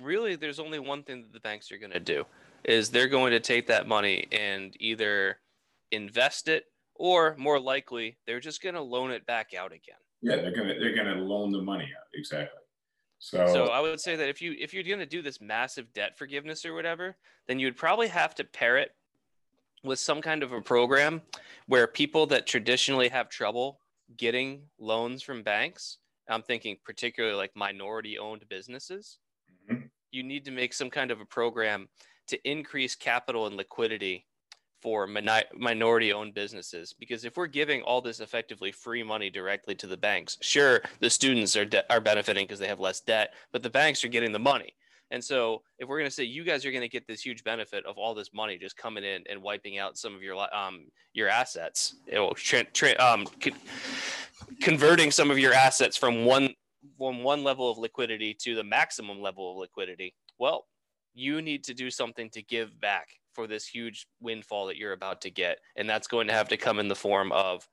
really, 0.00 0.36
there's 0.36 0.60
only 0.60 0.78
one 0.78 1.02
thing 1.02 1.22
that 1.22 1.32
the 1.32 1.40
banks 1.40 1.72
are 1.72 1.78
going 1.78 1.92
to 1.92 2.00
do 2.00 2.26
is 2.64 2.90
they're 2.90 3.08
going 3.08 3.30
to 3.30 3.40
take 3.40 3.66
that 3.68 3.88
money 3.88 4.26
and 4.32 4.76
either 4.80 5.38
invest 5.92 6.46
it 6.48 6.64
or 6.94 7.34
more 7.38 7.58
likely 7.58 8.18
they're 8.26 8.38
just 8.38 8.62
going 8.62 8.74
to 8.74 8.82
loan 8.82 9.10
it 9.10 9.24
back 9.24 9.54
out 9.58 9.72
again. 9.72 9.96
yeah, 10.20 10.36
they're 10.36 10.54
gonna 10.54 10.74
they're 10.78 10.94
gonna 10.94 11.22
loan 11.22 11.52
the 11.52 11.62
money 11.62 11.84
out 11.84 12.06
exactly. 12.12 12.59
So, 13.22 13.46
So 13.52 13.64
I 13.66 13.80
would 13.80 14.00
say 14.00 14.16
that 14.16 14.28
if 14.30 14.40
you 14.40 14.56
if 14.58 14.72
you're 14.72 14.82
going 14.82 14.98
to 14.98 15.06
do 15.06 15.20
this 15.20 15.40
massive 15.42 15.92
debt 15.92 16.16
forgiveness 16.16 16.64
or 16.64 16.72
whatever, 16.74 17.16
then 17.46 17.58
you'd 17.58 17.76
probably 17.76 18.08
have 18.08 18.34
to 18.36 18.44
pair 18.44 18.78
it 18.78 18.92
with 19.84 19.98
some 19.98 20.22
kind 20.22 20.42
of 20.42 20.52
a 20.52 20.60
program 20.62 21.20
where 21.66 21.86
people 21.86 22.26
that 22.26 22.46
traditionally 22.46 23.08
have 23.08 23.28
trouble 23.28 23.78
getting 24.16 24.62
loans 24.78 25.22
from 25.22 25.42
banks, 25.42 25.98
I'm 26.28 26.42
thinking 26.42 26.78
particularly 26.84 27.36
like 27.36 27.54
minority 27.54 28.18
owned 28.18 28.48
businesses, 28.48 29.18
Mhm. 29.70 29.90
you 30.10 30.22
need 30.22 30.44
to 30.46 30.50
make 30.50 30.72
some 30.72 30.90
kind 30.90 31.10
of 31.10 31.20
a 31.20 31.26
program 31.26 31.88
to 32.28 32.48
increase 32.48 32.94
capital 32.94 33.46
and 33.46 33.56
liquidity 33.56 34.26
for 34.80 35.06
minority 35.06 36.12
owned 36.12 36.34
businesses 36.34 36.94
because 36.98 37.24
if 37.24 37.36
we're 37.36 37.46
giving 37.46 37.82
all 37.82 38.00
this 38.00 38.20
effectively 38.20 38.72
free 38.72 39.02
money 39.02 39.30
directly 39.30 39.74
to 39.74 39.86
the 39.86 39.96
banks 39.96 40.38
sure 40.40 40.80
the 41.00 41.10
students 41.10 41.54
are 41.56 41.64
de- 41.64 41.92
are 41.92 42.00
benefiting 42.00 42.44
because 42.44 42.58
they 42.58 42.68
have 42.68 42.80
less 42.80 43.00
debt 43.00 43.34
but 43.52 43.62
the 43.62 43.70
banks 43.70 44.04
are 44.04 44.08
getting 44.08 44.32
the 44.32 44.38
money. 44.38 44.74
And 45.12 45.22
so 45.22 45.62
if 45.80 45.88
we're 45.88 45.98
going 45.98 46.08
to 46.08 46.14
say 46.14 46.22
you 46.22 46.44
guys 46.44 46.64
are 46.64 46.70
going 46.70 46.82
to 46.82 46.88
get 46.88 47.06
this 47.08 47.20
huge 47.20 47.42
benefit 47.42 47.84
of 47.84 47.98
all 47.98 48.14
this 48.14 48.32
money 48.32 48.56
just 48.58 48.76
coming 48.76 49.02
in 49.02 49.24
and 49.28 49.42
wiping 49.42 49.76
out 49.78 49.98
some 49.98 50.14
of 50.14 50.22
your 50.22 50.36
um 50.54 50.86
your 51.14 51.28
assets 51.28 51.96
it 52.06 52.20
will 52.20 52.34
tra- 52.34 52.64
tra- 52.64 52.98
um 53.00 53.26
con- 53.40 53.58
converting 54.60 55.10
some 55.10 55.30
of 55.30 55.38
your 55.38 55.52
assets 55.52 55.96
from 55.96 56.24
one 56.24 56.54
from 56.96 57.22
one 57.24 57.42
level 57.42 57.70
of 57.70 57.76
liquidity 57.76 58.32
to 58.34 58.54
the 58.54 58.62
maximum 58.64 59.20
level 59.20 59.50
of 59.50 59.56
liquidity 59.58 60.14
well 60.38 60.66
you 61.14 61.42
need 61.42 61.64
to 61.64 61.74
do 61.74 61.90
something 61.90 62.30
to 62.30 62.42
give 62.42 62.78
back 62.80 63.08
for 63.32 63.46
this 63.46 63.66
huge 63.66 64.06
windfall 64.20 64.66
that 64.66 64.76
you're 64.76 64.92
about 64.92 65.20
to 65.22 65.30
get. 65.30 65.58
And 65.76 65.88
that's 65.88 66.06
going 66.06 66.26
to 66.28 66.32
have 66.32 66.48
to 66.48 66.56
come 66.56 66.78
in 66.78 66.88
the 66.88 66.94
form 66.94 67.32
of 67.32 67.66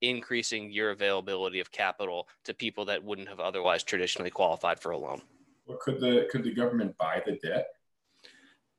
increasing 0.00 0.70
your 0.70 0.90
availability 0.90 1.60
of 1.60 1.70
capital 1.70 2.28
to 2.44 2.54
people 2.54 2.84
that 2.86 3.02
wouldn't 3.04 3.28
have 3.28 3.40
otherwise 3.40 3.82
traditionally 3.82 4.30
qualified 4.30 4.80
for 4.80 4.92
a 4.92 4.98
loan. 4.98 5.20
Well, 5.66 5.78
could 5.80 6.00
the 6.00 6.26
could 6.30 6.42
the 6.42 6.54
government 6.54 6.96
buy 6.98 7.22
the 7.24 7.32
debt? 7.32 7.66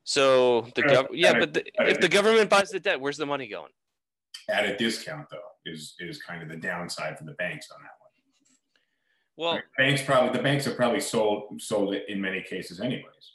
So 0.04 0.62
the 0.76 0.84
Uh, 0.84 1.04
gov- 1.04 1.10
yeah, 1.12 1.38
but 1.38 1.54
the, 1.54 1.64
if 1.88 2.00
the 2.00 2.10
government 2.10 2.50
buys 2.50 2.70
the 2.70 2.80
debt, 2.80 3.00
where's 3.00 3.18
the 3.18 3.26
money 3.26 3.48
going? 3.48 3.72
At 4.50 4.66
a 4.66 4.76
discount, 4.76 5.30
though, 5.30 5.40
is 5.66 5.96
is 6.00 6.22
kind 6.22 6.42
of 6.42 6.50
the 6.50 6.58
downside 6.58 7.18
for 7.18 7.24
the 7.24 7.34
banks 7.34 7.70
on 7.72 7.82
that 7.84 7.92
one. 8.00 8.12
Well, 9.38 9.62
banks 9.78 10.02
probably 10.02 10.36
the 10.36 10.44
banks 10.44 10.66
have 10.66 10.76
probably 10.76 11.00
sold 11.00 11.62
sold 11.62 11.94
it 11.94 12.06
in 12.10 12.20
many 12.20 12.42
cases 12.42 12.82
anyways. 12.82 13.34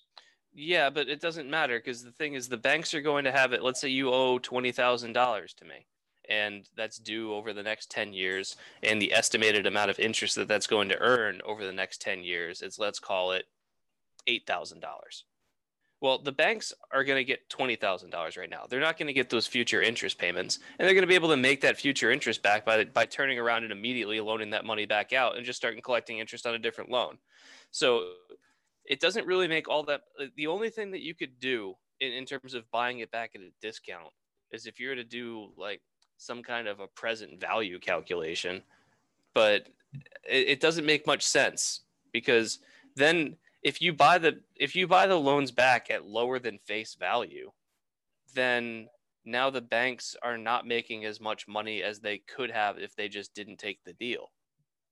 Yeah, 0.57 0.88
but 0.88 1.09
it 1.09 1.21
doesn't 1.21 1.51
matter 1.51 1.79
because 1.79 2.03
the 2.03 2.11
thing 2.11 2.33
is, 2.33 2.49
the 2.49 2.57
banks 2.57 2.95
are 2.95 3.03
going 3.03 3.25
to 3.25 3.33
have 3.33 3.53
it. 3.53 3.62
Let's 3.62 3.81
say 3.81 3.88
you 3.88 4.11
owe 4.11 4.38
twenty 4.38 4.73
thousand 4.73 5.12
dollars 5.12 5.53
to 5.55 5.66
me, 5.66 5.87
and 6.31 6.66
that's 6.75 6.97
due 6.99 7.35
over 7.35 7.53
the 7.53 7.62
next 7.62 7.90
ten 7.90 8.14
years, 8.14 8.57
and 8.83 9.01
the 9.01 9.12
estimated 9.12 9.66
amount 9.66 9.90
of 9.90 9.99
interest 9.99 10.35
that 10.37 10.49
that's 10.49 10.66
going 10.66 10.88
to 10.88 10.99
earn 10.99 11.42
over 11.45 11.64
the 11.64 11.73
next 11.73 12.01
ten 12.01 12.23
years 12.23 12.62
is 12.62 12.79
let's 12.79 12.99
call 12.99 13.33
it 13.33 13.45
eight 14.27 14.47
thousand 14.47 14.81
dollars. 14.81 15.25
Well, 16.01 16.19
the 16.19 16.33
banks 16.33 16.73
are 16.90 17.05
going 17.05 17.19
to 17.19 17.25
get 17.25 17.51
twenty 17.51 17.77
thousand 17.77 18.09
dollars 18.09 18.38
right 18.38 18.49
now. 18.49 18.64
They're 18.66 18.81
not 18.81 18.99
going 18.99 19.09
to 19.09 19.12
get 19.12 19.29
those 19.29 19.47
future 19.47 19.83
interest 19.83 20.19
payments, 20.19 20.59
and 20.79 20.87
they're 20.87 20.95
going 20.95 21.03
to 21.03 21.09
be 21.09 21.14
able 21.14 21.31
to 21.31 21.37
make 21.37 21.61
that 21.61 21.77
future 21.77 22.11
interest 22.11 22.42
back 22.42 22.64
by 22.64 22.83
by 22.85 23.05
turning 23.05 23.38
around 23.38 23.64
and 23.64 23.73
immediately 23.73 24.21
loaning 24.21 24.51
that 24.51 24.64
money 24.64 24.87
back 24.87 25.12
out 25.12 25.37
and 25.37 25.45
just 25.45 25.59
starting 25.59 25.83
collecting 25.83 26.19
interest 26.19 26.47
on 26.47 26.55
a 26.55 26.59
different 26.59 26.90
loan. 26.90 27.19
So 27.73 28.09
it 28.88 29.01
doesn't 29.01 29.27
really 29.27 29.49
make 29.49 29.68
all 29.68 29.83
that. 29.85 30.03
uh, 30.20 30.27
The 30.37 30.46
only 30.46 30.70
thing 30.70 30.90
that 30.92 31.03
you 31.03 31.14
could 31.14 31.38
do 31.40 31.75
in, 32.01 32.12
in 32.12 32.25
terms 32.25 32.55
of 32.55 32.70
buying 32.70 33.01
it 33.01 33.11
back 33.11 33.33
at 33.35 33.40
a 33.40 33.51
discount 33.61 34.12
is 34.53 34.66
if 34.66 34.79
you 34.79 34.88
were 34.88 34.94
to 34.94 35.05
do 35.05 35.53
like 35.57 35.81
some 36.18 36.42
kind 36.42 36.68
of 36.68 36.81
a 36.81 36.87
present 36.88 37.40
value 37.40 37.79
calculation, 37.79 38.62
but 39.35 39.68
it, 40.25 40.49
it 40.49 40.61
doesn't 40.61 40.87
make 40.87 41.07
much 41.07 41.22
sense 41.22 41.81
because 42.12 42.59
then 42.94 43.37
if 43.62 43.83
you 43.83 43.92
buy 43.92 44.18
the 44.18 44.40
if 44.55 44.77
you 44.77 44.87
buy 44.87 45.07
the 45.07 45.16
loans 45.16 45.51
back 45.51 45.90
at 45.90 46.07
lower 46.07 46.38
than 46.38 46.59
face 46.59 46.94
value, 46.94 47.51
then 48.35 48.88
now 49.25 49.51
the 49.51 49.61
banks 49.61 50.16
are 50.22 50.38
not 50.38 50.66
making 50.66 51.05
as 51.05 51.20
much 51.20 51.49
money 51.49 51.83
as 51.83 51.99
they 51.99 52.18
could 52.18 52.51
have 52.51 52.79
if 52.79 52.94
they 52.94 53.09
just 53.09 53.35
didn't 53.35 53.59
take 53.59 53.83
the 53.85 53.92
deal. 53.94 54.31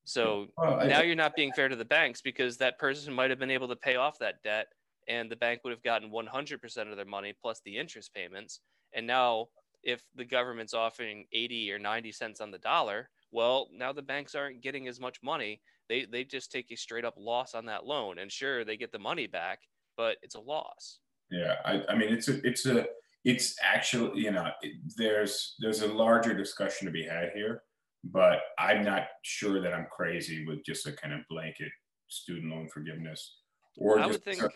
So 0.04 0.48
Well, 0.56 0.80
I- 0.80 0.86
now 0.86 1.02
you're 1.02 1.16
not 1.16 1.34
being 1.34 1.52
fair 1.52 1.68
to 1.68 1.76
the 1.76 1.84
banks 1.84 2.20
because 2.20 2.56
that 2.58 2.78
person 2.78 3.12
might 3.12 3.30
have 3.30 3.38
been 3.38 3.50
able 3.50 3.68
to 3.68 3.76
pay 3.76 3.96
off 3.96 4.18
that 4.18 4.42
debt 4.42 4.68
and 5.08 5.30
the 5.30 5.36
bank 5.36 5.62
would 5.64 5.70
have 5.70 5.82
gotten 5.82 6.10
100% 6.10 6.90
of 6.90 6.96
their 6.96 7.04
money 7.04 7.34
plus 7.40 7.60
the 7.64 7.76
interest 7.76 8.14
payments. 8.14 8.60
And 8.94 9.06
now 9.06 9.48
if 9.82 10.02
the 10.14 10.24
government's 10.24 10.74
offering 10.74 11.26
80 11.32 11.70
or 11.72 11.78
90 11.78 12.12
cents 12.12 12.40
on 12.40 12.50
the 12.50 12.58
dollar, 12.58 13.10
well, 13.30 13.68
now 13.72 13.92
the 13.92 14.02
banks 14.02 14.34
aren't 14.34 14.62
getting 14.62 14.88
as 14.88 15.00
much 15.00 15.22
money. 15.22 15.60
They 15.88 16.06
they 16.06 16.24
just 16.24 16.50
take 16.50 16.70
a 16.70 16.76
straight 16.76 17.04
up 17.04 17.14
loss 17.18 17.54
on 17.54 17.66
that 17.66 17.84
loan. 17.84 18.18
And 18.18 18.32
sure, 18.32 18.64
they 18.64 18.76
get 18.78 18.92
the 18.92 18.98
money 18.98 19.26
back, 19.26 19.60
but 19.96 20.16
it's 20.22 20.36
a 20.36 20.40
loss. 20.40 21.00
Yeah, 21.30 21.56
I, 21.64 21.82
I 21.88 21.94
mean, 21.96 22.12
it's 22.12 22.28
a, 22.28 22.46
it's 22.46 22.64
a, 22.66 22.86
it's 23.24 23.56
actually, 23.62 24.22
you 24.22 24.30
know, 24.30 24.50
it, 24.62 24.72
there's, 24.96 25.56
there's 25.60 25.82
a 25.82 25.88
larger 25.88 26.34
discussion 26.34 26.86
to 26.86 26.92
be 26.92 27.04
had 27.04 27.30
here, 27.34 27.62
but 28.12 28.40
I'm 28.58 28.84
not 28.84 29.04
sure 29.22 29.60
that 29.60 29.72
I'm 29.72 29.86
crazy 29.90 30.46
with 30.46 30.64
just 30.64 30.86
a 30.86 30.92
kind 30.92 31.14
of 31.14 31.20
blanket 31.28 31.70
student 32.08 32.52
loan 32.52 32.68
forgiveness, 32.68 33.38
or 33.76 33.98
I 33.98 34.08
just, 34.08 34.22
think- 34.22 34.42
a 34.42 34.50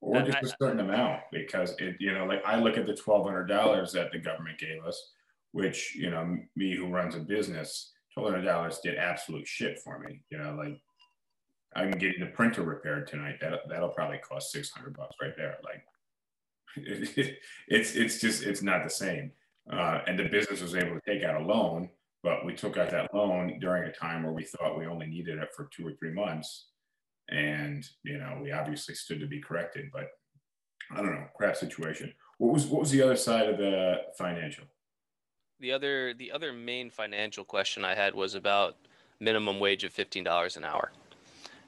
or 0.00 0.20
just 0.22 0.42
a 0.42 0.56
certain 0.60 0.80
amount, 0.80 1.22
because 1.32 1.74
it, 1.78 1.96
you 2.00 2.12
know, 2.12 2.26
like 2.26 2.44
I 2.44 2.58
look 2.58 2.76
at 2.76 2.86
the 2.86 2.94
twelve 2.94 3.24
hundred 3.26 3.46
dollars 3.46 3.92
that 3.92 4.12
the 4.12 4.18
government 4.18 4.58
gave 4.58 4.84
us, 4.84 5.12
which, 5.52 5.94
you 5.94 6.10
know, 6.10 6.36
me 6.54 6.76
who 6.76 6.88
runs 6.88 7.14
a 7.14 7.20
business, 7.20 7.92
twelve 8.12 8.30
hundred 8.30 8.44
dollars 8.44 8.78
did 8.80 8.96
absolute 8.96 9.46
shit 9.46 9.78
for 9.78 9.98
me, 9.98 10.22
you 10.30 10.38
know, 10.38 10.54
like 10.54 10.78
I'm 11.74 11.90
getting 11.92 12.20
the 12.20 12.26
printer 12.26 12.62
repaired 12.62 13.06
tonight. 13.06 13.36
That 13.40 13.60
that'll 13.68 13.90
probably 13.90 14.18
cost 14.18 14.50
six 14.50 14.70
hundred 14.70 14.96
bucks 14.96 15.16
right 15.20 15.34
there. 15.36 15.56
Like, 15.64 15.84
it's 17.68 17.94
it's 17.94 18.20
just 18.20 18.42
it's 18.42 18.62
not 18.62 18.84
the 18.84 18.90
same. 18.90 19.32
Uh, 19.70 20.00
and 20.06 20.18
the 20.18 20.28
business 20.28 20.60
was 20.62 20.74
able 20.76 20.94
to 20.94 21.00
take 21.06 21.24
out 21.24 21.40
a 21.40 21.44
loan, 21.44 21.88
but 22.22 22.44
we 22.44 22.54
took 22.54 22.76
out 22.76 22.90
that 22.90 23.14
loan 23.14 23.58
during 23.60 23.84
a 23.84 23.92
time 23.92 24.22
where 24.22 24.32
we 24.32 24.44
thought 24.44 24.78
we 24.78 24.86
only 24.86 25.06
needed 25.06 25.38
it 25.38 25.48
for 25.54 25.68
two 25.72 25.86
or 25.86 25.92
three 25.92 26.12
months, 26.12 26.68
and 27.30 27.84
you 28.04 28.18
know 28.18 28.38
we 28.42 28.52
obviously 28.52 28.94
stood 28.94 29.20
to 29.20 29.26
be 29.26 29.40
corrected. 29.40 29.86
But 29.92 30.08
I 30.90 30.96
don't 30.96 31.14
know, 31.14 31.26
crap 31.36 31.56
situation. 31.56 32.12
What 32.38 32.52
was 32.52 32.66
what 32.66 32.80
was 32.80 32.90
the 32.90 33.02
other 33.02 33.16
side 33.16 33.48
of 33.48 33.58
the 33.58 34.02
financial? 34.18 34.64
The 35.60 35.72
other 35.72 36.14
the 36.14 36.32
other 36.32 36.52
main 36.52 36.90
financial 36.90 37.44
question 37.44 37.84
I 37.84 37.94
had 37.94 38.14
was 38.14 38.34
about 38.34 38.76
minimum 39.20 39.60
wage 39.60 39.84
of 39.84 39.94
$15 39.94 40.56
an 40.56 40.64
hour. 40.64 40.92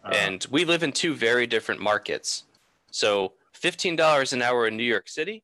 Uh, 0.05 0.11
and 0.15 0.47
we 0.51 0.65
live 0.65 0.83
in 0.83 0.93
two 0.93 1.15
very 1.15 1.47
different 1.47 1.81
markets. 1.81 2.45
So 2.91 3.33
$15 3.61 4.33
an 4.33 4.43
hour 4.43 4.67
in 4.67 4.77
New 4.77 4.85
York 4.85 5.09
City 5.09 5.43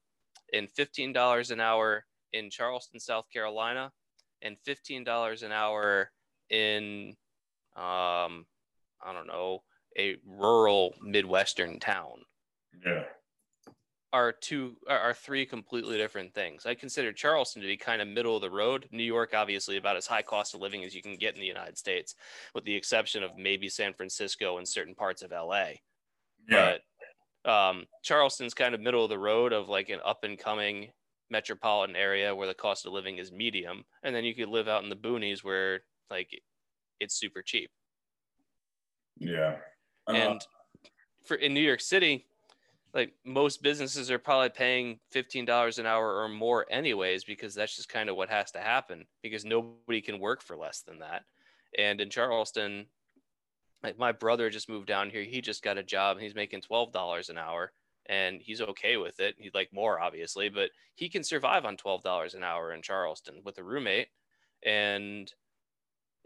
and 0.53 0.69
$15 0.69 1.51
an 1.51 1.61
hour 1.61 2.05
in 2.33 2.51
Charleston, 2.51 3.01
South 3.01 3.27
Carolina, 3.33 3.91
and 4.45 4.57
$15 4.67 5.43
an 5.43 5.51
hour 5.51 6.11
in 6.51 7.17
um 7.77 8.47
I 9.07 9.13
don't 9.13 9.27
know, 9.27 9.63
a 9.99 10.17
rural 10.25 10.95
midwestern 11.03 11.79
town. 11.79 12.23
yeah, 12.87 13.05
are 14.15 14.31
two 14.31 14.77
are 14.89 15.13
three 15.13 15.45
completely 15.45 15.99
different 15.99 16.33
things. 16.33 16.67
I 16.67 16.75
consider 16.75 17.13
Charleston 17.13 17.61
to 17.63 17.69
be 17.69 17.77
kind 17.77 18.01
of 18.01 18.07
middle 18.07 18.37
of 18.37 18.43
the 18.43 18.51
road. 18.51 18.89
New 18.93 19.03
York, 19.03 19.35
obviously, 19.35 19.77
about 19.77 19.97
as 19.97 20.07
high 20.07 20.23
cost 20.23 20.55
of 20.55 20.61
living 20.61 20.85
as 20.85 20.95
you 20.95 21.03
can 21.03 21.17
get 21.17 21.35
in 21.35 21.41
the 21.41 21.47
United 21.47 21.77
States, 21.77 22.15
with 22.55 22.65
the 22.65 22.77
exception 22.77 23.25
of 23.25 23.37
maybe 23.37 23.69
San 23.69 23.93
Francisco 23.93 24.59
and 24.59 24.69
certain 24.69 24.95
parts 24.95 25.23
of 25.23 25.33
LA. 25.33 25.71
Yeah. 26.49 26.77
But 27.45 27.51
um, 27.51 27.87
Charleston's 28.03 28.55
kind 28.55 28.75
of 28.75 28.81
middle 28.81 29.03
of 29.03 29.11
the 29.11 29.19
road 29.19 29.53
of 29.53 29.69
like 29.69 29.89
an 29.89 29.99
up 30.05 30.23
and 30.23 30.39
coming 30.39 30.91
metropolitan 31.31 31.97
area 31.97 32.35
where 32.35 32.47
the 32.47 32.55
cost 32.55 32.87
of 32.87 32.93
living 32.93 33.19
is 33.19 33.33
medium, 33.33 33.85
and 34.03 34.15
then 34.15 34.25
you 34.25 34.35
could 34.35 34.49
live 34.49 34.69
out 34.69 34.83
in 34.85 34.91
the 34.91 34.97
boonies 34.97 35.43
where 35.43 35.81
like 36.11 36.29
it's 37.01 37.15
super 37.19 37.43
cheap. 37.43 37.71
yeah. 39.19 39.57
Uh, 40.09 40.13
and 40.13 40.47
for 41.25 41.37
in 41.37 41.55
New 41.55 41.61
York 41.61 41.81
City, 41.81 42.27
like 42.93 43.13
most 43.25 43.63
businesses 43.63 44.11
are 44.11 44.19
probably 44.19 44.51
paying 44.51 44.99
fifteen 45.11 45.45
dollars 45.45 45.79
an 45.79 45.87
hour 45.87 46.23
or 46.23 46.29
more 46.29 46.67
anyways, 46.71 47.25
because 47.25 47.55
that's 47.55 47.75
just 47.75 47.89
kind 47.89 48.09
of 48.09 48.17
what 48.17 48.29
has 48.29 48.51
to 48.53 48.61
happen 48.61 49.07
because 49.23 49.45
nobody 49.45 50.01
can 50.01 50.21
work 50.21 50.43
for 50.43 50.57
less 50.57 50.83
than 50.83 50.99
that. 50.99 51.23
And 51.79 52.01
in 52.01 52.11
Charleston, 52.11 52.87
like 53.83 53.99
my 53.99 54.13
brother 54.13 54.51
just 54.51 54.69
moved 54.69 54.87
down 54.87 55.11
here, 55.11 55.23
he 55.23 55.41
just 55.41 55.63
got 55.63 55.79
a 55.79 55.83
job 55.83 56.17
and 56.17 56.25
he's 56.25 56.35
making 56.35 56.61
twelve 56.61 56.93
dollars 56.93 57.31
an 57.31 57.39
hour 57.39 57.73
and 58.07 58.41
he's 58.41 58.61
okay 58.61 58.97
with 58.97 59.21
it. 59.21 59.37
He'd 59.39 59.55
like 59.55 59.73
more 59.73 60.01
obviously, 60.01 60.49
but 60.49 60.71
he 60.95 61.09
can 61.09 61.25
survive 61.25 61.65
on 61.65 61.77
twelve 61.77 62.03
dollars 62.03 62.35
an 62.35 62.43
hour 62.43 62.73
in 62.73 62.83
Charleston 62.83 63.41
with 63.45 63.59
a 63.59 63.65
roommate. 63.65 64.09
And 64.65 65.33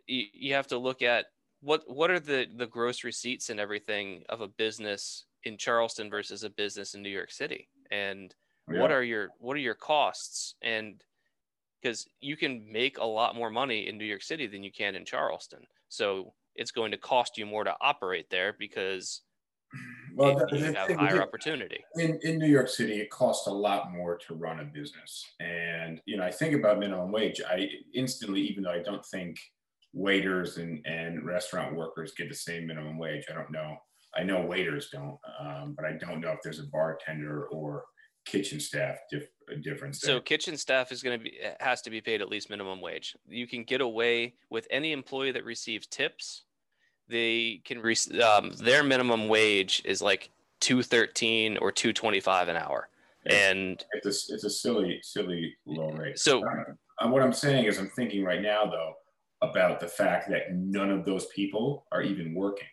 you, 0.07 0.25
you 0.33 0.55
have 0.55 0.69
to 0.69 0.79
look 0.79 1.03
at 1.03 1.27
what 1.61 1.83
what 1.87 2.11
are 2.11 2.21
the 2.21 2.47
the 2.57 2.67
gross 2.67 3.05
receipts 3.05 3.51
and 3.51 3.61
everything 3.61 4.23
of 4.29 4.41
a 4.41 4.49
business 4.49 5.27
in 5.45 5.57
Charleston 5.57 6.11
versus 6.11 6.45
a 6.45 6.51
business 6.51 6.95
in 6.95 7.03
New 7.03 7.09
York 7.11 7.31
City, 7.31 7.69
and 7.91 8.35
what 8.67 8.91
are 8.93 9.03
your 9.03 9.31
what 9.39 9.57
are 9.57 9.61
your 9.61 9.75
costs 9.75 10.55
and 10.63 11.03
because 11.81 12.09
you 12.21 12.37
can 12.37 12.71
make 12.71 12.99
a 12.99 13.05
lot 13.05 13.37
more 13.37 13.51
money 13.51 13.87
in 13.87 13.97
New 13.97 14.05
York 14.05 14.23
City 14.23 14.47
than 14.47 14.65
you 14.65 14.73
can 14.73 14.95
in 14.95 15.05
Charleston, 15.05 15.65
so 15.89 16.35
it's 16.55 16.73
going 16.73 16.91
to 16.91 16.99
cost 16.99 17.39
you 17.39 17.47
more 17.47 17.65
to 17.65 17.75
operate 17.81 18.29
there 18.31 18.55
because 18.59 19.23
well, 20.19 20.47
you 20.53 20.65
have 20.65 20.91
higher 20.91 21.23
opportunity. 21.23 21.85
in, 21.97 22.19
in 22.23 22.39
New 22.39 22.49
York 22.49 22.69
City, 22.69 23.01
it 23.01 23.11
costs 23.11 23.47
a 23.47 23.53
lot 23.53 23.93
more 23.93 24.17
to 24.19 24.35
run 24.35 24.61
a 24.61 24.65
business. 24.65 25.25
And, 25.41 26.01
you 26.07 26.17
know, 26.17 26.25
I 26.25 26.31
think 26.31 26.55
about 26.55 26.79
minimum 26.79 27.13
wage. 27.13 27.41
I 27.49 27.69
instantly, 27.95 28.41
even 28.43 28.65
though 28.65 28.73
I 28.73 28.83
don't 28.83 29.05
think 29.07 29.39
waiters 29.93 30.59
and, 30.59 30.85
and 30.87 31.25
restaurant 31.25 31.77
workers 31.77 32.13
get 32.17 32.29
the 32.29 32.35
same 32.35 32.67
minimum 32.67 32.99
wage, 32.99 33.25
I 33.31 33.35
don't 33.35 33.51
know. 33.51 33.77
I 34.17 34.23
know 34.23 34.41
waiters 34.45 34.89
don't, 34.91 35.19
um, 35.41 35.75
but 35.77 35.85
I 35.85 35.93
don't 35.93 36.21
know 36.21 36.33
if 36.33 36.41
there's 36.43 36.61
a 36.61 36.67
bartender 36.73 37.47
or 37.47 37.85
kitchen 38.25 38.61
staff 38.61 38.97
dif- 39.11 39.29
a 39.51 39.57
difference. 39.57 40.01
So 40.01 40.21
kitchen 40.21 40.57
staff 40.57 40.93
is 40.93 41.03
going 41.03 41.19
to 41.19 41.25
be 41.25 41.39
has 41.61 41.81
to 41.83 41.91
be 41.91 42.01
paid 42.01 42.21
at 42.21 42.29
least 42.29 42.51
minimum 42.51 42.81
wage. 42.81 43.17
You 43.27 43.47
can 43.47 43.65
get 43.65 43.81
away 43.81 44.35
with 44.51 44.67
any 44.71 44.93
employee 44.93 45.33
that 45.33 45.45
receives 45.45 45.87
tips. 45.87 46.45
They 47.09 47.61
can 47.65 47.81
re- 47.81 48.21
um, 48.23 48.53
their 48.59 48.83
minimum 48.83 49.29
wage 49.29 49.83
is 49.85 50.03
like 50.03 50.31
two 50.61 50.83
thirteen 50.83 51.57
or 51.59 51.73
two 51.73 51.93
twenty 51.93 52.21
five 52.21 52.49
an 52.49 52.57
hour, 52.57 52.89
and 53.27 53.83
it's 53.93 54.07
a, 54.31 54.35
it's 54.35 54.45
a 54.45 54.51
silly, 54.51 55.01
silly 55.03 55.57
low 55.67 55.91
rate. 55.93 56.19
so 56.19 56.43
Uh, 57.01 57.09
what 57.09 57.23
I'm 57.23 57.33
saying 57.33 57.65
is, 57.65 57.79
I'm 57.79 57.89
thinking 57.91 58.25
right 58.25 58.43
now, 58.43 58.67
though, 58.67 58.95
about 59.41 59.79
the 59.81 59.87
fact 59.87 60.29
that 60.31 60.53
none 60.53 60.91
of 60.91 61.05
those 61.05 61.27
people 61.27 61.87
are 61.93 62.03
even 62.03 62.35
working 62.35 62.67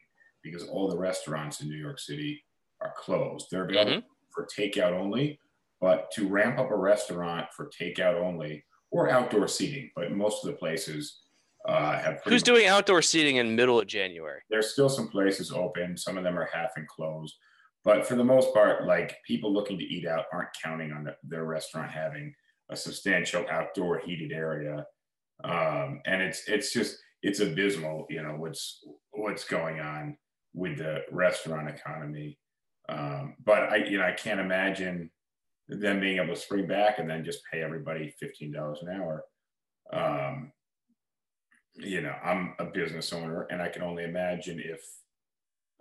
because 0.43 0.67
all 0.67 0.89
the 0.89 0.97
restaurants 0.97 1.61
in 1.61 1.69
New 1.69 1.77
York 1.77 1.99
City 1.99 2.43
are 2.81 2.93
closed. 2.97 3.47
They're 3.51 3.65
available 3.65 4.01
for 4.33 4.47
takeout 4.47 4.91
only, 4.93 5.39
but 5.79 6.09
to 6.15 6.27
ramp 6.27 6.57
up 6.59 6.71
a 6.71 6.75
restaurant 6.75 7.47
for 7.55 7.69
takeout 7.69 8.15
only 8.15 8.65
or 8.91 9.09
outdoor 9.09 9.47
seating, 9.47 9.91
but 9.95 10.11
most 10.11 10.43
of 10.43 10.51
the 10.51 10.57
places 10.57 11.21
uh, 11.67 11.99
have. 11.99 12.21
who's 12.23 12.33
much- 12.33 12.43
doing 12.43 12.67
outdoor 12.67 13.01
seating 13.01 13.37
in 13.37 13.55
middle 13.55 13.79
of 13.79 13.87
January? 13.87 14.41
there's 14.49 14.71
still 14.71 14.89
some 14.89 15.07
places 15.07 15.51
open. 15.51 15.97
Some 15.97 16.17
of 16.17 16.23
them 16.23 16.37
are 16.37 16.49
half 16.51 16.71
enclosed, 16.77 17.35
but 17.83 18.05
for 18.05 18.15
the 18.15 18.23
most 18.23 18.53
part, 18.53 18.85
like 18.85 19.17
people 19.25 19.53
looking 19.53 19.77
to 19.77 19.85
eat 19.85 20.07
out 20.07 20.25
aren't 20.31 20.49
counting 20.63 20.91
on 20.91 21.03
the, 21.03 21.15
their 21.23 21.45
restaurant 21.45 21.91
having 21.91 22.33
a 22.69 22.75
substantial 22.75 23.45
outdoor 23.49 23.99
heated 23.99 24.31
area. 24.31 24.85
Um, 25.43 26.01
and 26.05 26.21
it's 26.21 26.47
it's 26.47 26.71
just 26.73 26.97
it's 27.21 27.39
abysmal, 27.39 28.05
you 28.09 28.21
know, 28.23 28.35
what's 28.37 28.83
what's 29.11 29.45
going 29.45 29.79
on 29.79 30.17
with 30.53 30.77
the 30.77 31.01
restaurant 31.11 31.69
economy. 31.69 32.39
Um, 32.87 33.35
but 33.43 33.63
I, 33.63 33.75
you 33.77 33.97
know, 33.97 34.05
I 34.05 34.13
can't 34.13 34.39
imagine 34.39 35.09
them 35.67 35.99
being 35.99 36.17
able 36.17 36.35
to 36.35 36.39
spring 36.39 36.67
back 36.67 36.99
and 36.99 37.09
then 37.09 37.25
just 37.25 37.41
pay 37.51 37.61
everybody 37.61 38.13
fifteen 38.19 38.51
dollars 38.53 38.79
an 38.81 38.89
hour. 38.89 39.23
Um, 39.91 40.51
you 41.77 42.01
know, 42.01 42.15
I'm 42.23 42.53
a 42.59 42.65
business 42.65 43.11
owner, 43.13 43.47
and 43.49 43.61
I 43.61 43.69
can 43.69 43.81
only 43.81 44.03
imagine 44.03 44.61
if, 44.63 44.81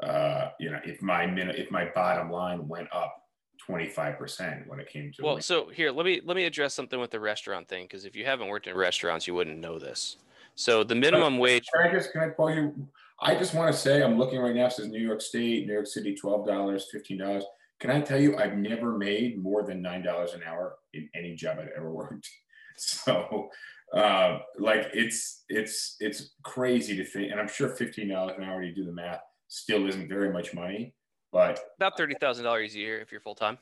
uh, 0.02 0.50
you 0.58 0.70
know, 0.70 0.80
if 0.84 1.00
my 1.02 1.26
min- 1.26 1.50
if 1.50 1.70
my 1.70 1.90
bottom 1.94 2.30
line 2.30 2.66
went 2.66 2.88
up 2.92 3.22
twenty 3.64 3.88
five 3.88 4.18
percent 4.18 4.66
when 4.66 4.80
it 4.80 4.88
came 4.88 5.12
to 5.12 5.22
Well, 5.22 5.40
so 5.40 5.68
here 5.68 5.90
let 5.90 6.04
me 6.04 6.20
let 6.24 6.36
me 6.36 6.44
address 6.44 6.74
something 6.74 6.98
with 7.00 7.10
the 7.10 7.20
restaurant 7.20 7.68
thing 7.68 7.84
because 7.84 8.04
if 8.04 8.16
you 8.16 8.24
haven't 8.24 8.48
worked 8.48 8.66
in 8.66 8.76
restaurants, 8.76 9.26
you 9.26 9.34
wouldn't 9.34 9.58
know 9.58 9.78
this. 9.78 10.16
So 10.56 10.84
the 10.84 10.94
minimum 10.94 11.38
wage. 11.38 11.66
Can 11.74 11.88
I 11.88 11.92
just 11.92 12.12
can 12.12 12.22
I 12.22 12.28
call 12.30 12.52
you? 12.52 12.88
I 13.20 13.34
just 13.34 13.54
want 13.54 13.72
to 13.72 13.78
say 13.78 14.02
I'm 14.02 14.18
looking 14.18 14.40
right 14.40 14.54
now. 14.54 14.68
Says 14.68 14.88
New 14.88 15.00
York 15.00 15.20
State, 15.20 15.66
New 15.66 15.72
York 15.72 15.86
City, 15.86 16.14
twelve 16.14 16.46
dollars, 16.46 16.88
fifteen 16.90 17.18
dollars. 17.18 17.44
Can 17.80 17.90
I 17.90 18.00
tell 18.00 18.20
you, 18.20 18.36
I've 18.36 18.56
never 18.56 18.96
made 18.96 19.42
more 19.42 19.62
than 19.62 19.82
nine 19.82 20.02
dollars 20.02 20.32
an 20.34 20.42
hour 20.46 20.76
in 20.92 21.08
any 21.14 21.34
job 21.34 21.58
I've 21.60 21.70
ever 21.76 21.90
worked. 21.90 22.28
So, 22.76 23.50
uh, 23.94 24.38
like 24.58 24.90
it's 24.92 25.44
it's 25.48 25.96
it's 26.00 26.32
crazy 26.42 26.96
to 26.96 27.04
think, 27.04 27.30
and 27.30 27.40
I'm 27.40 27.48
sure 27.48 27.68
fifteen 27.70 28.08
dollars 28.08 28.36
an 28.38 28.44
hour. 28.44 28.62
You 28.62 28.74
do 28.74 28.84
the 28.84 28.92
math, 28.92 29.20
still 29.48 29.86
isn't 29.86 30.08
very 30.08 30.32
much 30.32 30.52
money, 30.54 30.94
but 31.32 31.60
About 31.78 31.96
thirty 31.96 32.14
thousand 32.20 32.44
dollars 32.44 32.74
a 32.74 32.78
year 32.78 33.00
if 33.00 33.12
you're 33.12 33.20
full 33.20 33.34
time. 33.36 33.58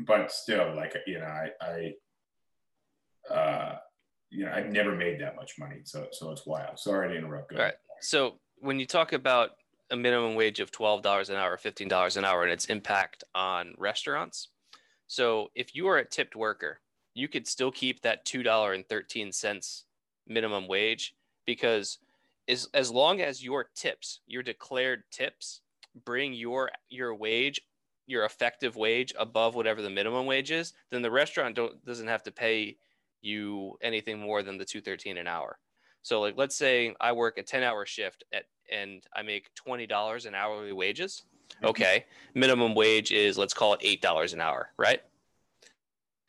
but 0.00 0.30
still, 0.32 0.74
like 0.76 0.94
you 1.06 1.18
know, 1.18 1.26
I 1.26 1.50
I 1.60 3.34
uh, 3.34 3.76
you 4.30 4.44
know 4.44 4.52
I've 4.52 4.70
never 4.70 4.94
made 4.94 5.20
that 5.20 5.36
much 5.36 5.58
money, 5.58 5.80
so 5.84 6.06
so 6.12 6.30
it's 6.30 6.46
wild. 6.46 6.78
Sorry 6.78 7.08
to 7.08 7.16
interrupt. 7.16 7.50
Go 7.50 7.56
All 7.56 7.62
right. 7.64 7.74
So 8.00 8.38
when 8.58 8.78
you 8.78 8.86
talk 8.86 9.12
about 9.12 9.50
a 9.90 9.96
minimum 9.96 10.34
wage 10.34 10.60
of 10.60 10.70
twelve 10.70 11.02
dollars 11.02 11.28
an 11.28 11.36
hour, 11.36 11.56
fifteen 11.56 11.88
dollars 11.88 12.16
an 12.16 12.24
hour, 12.24 12.42
and 12.44 12.52
its 12.52 12.66
impact 12.66 13.24
on 13.34 13.74
restaurants, 13.78 14.48
so 15.06 15.48
if 15.54 15.74
you 15.74 15.88
are 15.88 15.98
a 15.98 16.04
tipped 16.04 16.36
worker, 16.36 16.80
you 17.16 17.28
could 17.28 17.48
still 17.48 17.72
keep 17.72 18.02
that 18.02 18.24
two 18.24 18.42
dollar 18.42 18.74
and 18.74 18.86
thirteen 18.88 19.32
cents 19.32 19.84
minimum 20.28 20.68
wage 20.68 21.14
because 21.46 21.98
as 22.46 22.68
as 22.74 22.90
long 22.90 23.22
as 23.22 23.42
your 23.42 23.70
tips, 23.74 24.20
your 24.26 24.42
declared 24.42 25.02
tips, 25.10 25.62
bring 26.04 26.34
your 26.34 26.70
your 26.90 27.14
wage, 27.14 27.60
your 28.06 28.24
effective 28.26 28.76
wage 28.76 29.14
above 29.18 29.54
whatever 29.54 29.80
the 29.80 29.90
minimum 29.90 30.26
wage 30.26 30.50
is, 30.50 30.74
then 30.90 31.00
the 31.00 31.10
restaurant 31.10 31.56
don't 31.56 31.82
doesn't 31.86 32.06
have 32.06 32.22
to 32.22 32.30
pay 32.30 32.76
you 33.22 33.76
anything 33.82 34.20
more 34.20 34.42
than 34.42 34.58
the 34.58 34.64
two 34.64 34.82
thirteen 34.82 35.16
an 35.16 35.26
hour. 35.26 35.58
So 36.02 36.20
like 36.20 36.34
let's 36.36 36.54
say 36.54 36.94
I 37.00 37.12
work 37.12 37.38
a 37.38 37.42
10 37.42 37.64
hour 37.64 37.84
shift 37.84 38.24
at 38.32 38.44
and 38.70 39.02
I 39.16 39.22
make 39.22 39.50
$20 39.56 40.26
an 40.26 40.34
hourly 40.36 40.72
wages. 40.72 41.24
Mm-hmm. 41.56 41.66
Okay. 41.66 42.04
Minimum 42.34 42.74
wage 42.74 43.10
is 43.10 43.36
let's 43.36 43.54
call 43.54 43.74
it 43.74 43.80
$8 43.80 44.32
an 44.32 44.40
hour, 44.40 44.70
right? 44.76 45.02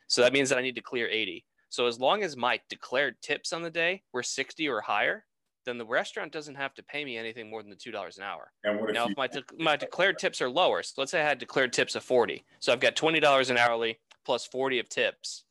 So 0.08 0.22
that 0.22 0.32
means 0.32 0.48
that 0.48 0.58
I 0.58 0.62
need 0.62 0.74
to 0.74 0.80
clear 0.82 1.08
80. 1.08 1.44
So 1.68 1.86
as 1.86 2.00
long 2.00 2.22
as 2.22 2.36
my 2.36 2.60
declared 2.68 3.20
tips 3.22 3.52
on 3.52 3.62
the 3.62 3.70
day 3.70 4.02
were 4.12 4.22
60 4.22 4.68
or 4.68 4.80
higher, 4.80 5.24
then 5.66 5.76
the 5.76 5.84
restaurant 5.84 6.32
doesn't 6.32 6.54
have 6.54 6.72
to 6.74 6.82
pay 6.82 7.04
me 7.04 7.18
anything 7.18 7.50
more 7.50 7.62
than 7.62 7.70
the 7.70 7.76
$2 7.76 8.16
an 8.16 8.22
hour. 8.22 8.50
And 8.64 8.80
what 8.80 8.88
if 8.90 8.94
Now, 8.94 9.08
if 9.08 9.16
my, 9.18 9.26
de- 9.26 9.44
my 9.58 9.76
declared 9.76 10.18
tips 10.18 10.40
are 10.40 10.48
lower, 10.48 10.82
so 10.82 10.94
let's 10.96 11.10
say 11.12 11.20
I 11.20 11.24
had 11.24 11.38
declared 11.38 11.72
tips 11.74 11.94
of 11.94 12.02
40. 12.02 12.42
So 12.58 12.72
I've 12.72 12.80
got 12.80 12.96
$20 12.96 13.50
an 13.50 13.58
hourly 13.58 13.98
plus 14.24 14.46
40 14.46 14.78
of 14.78 14.88
tips. 14.88 15.44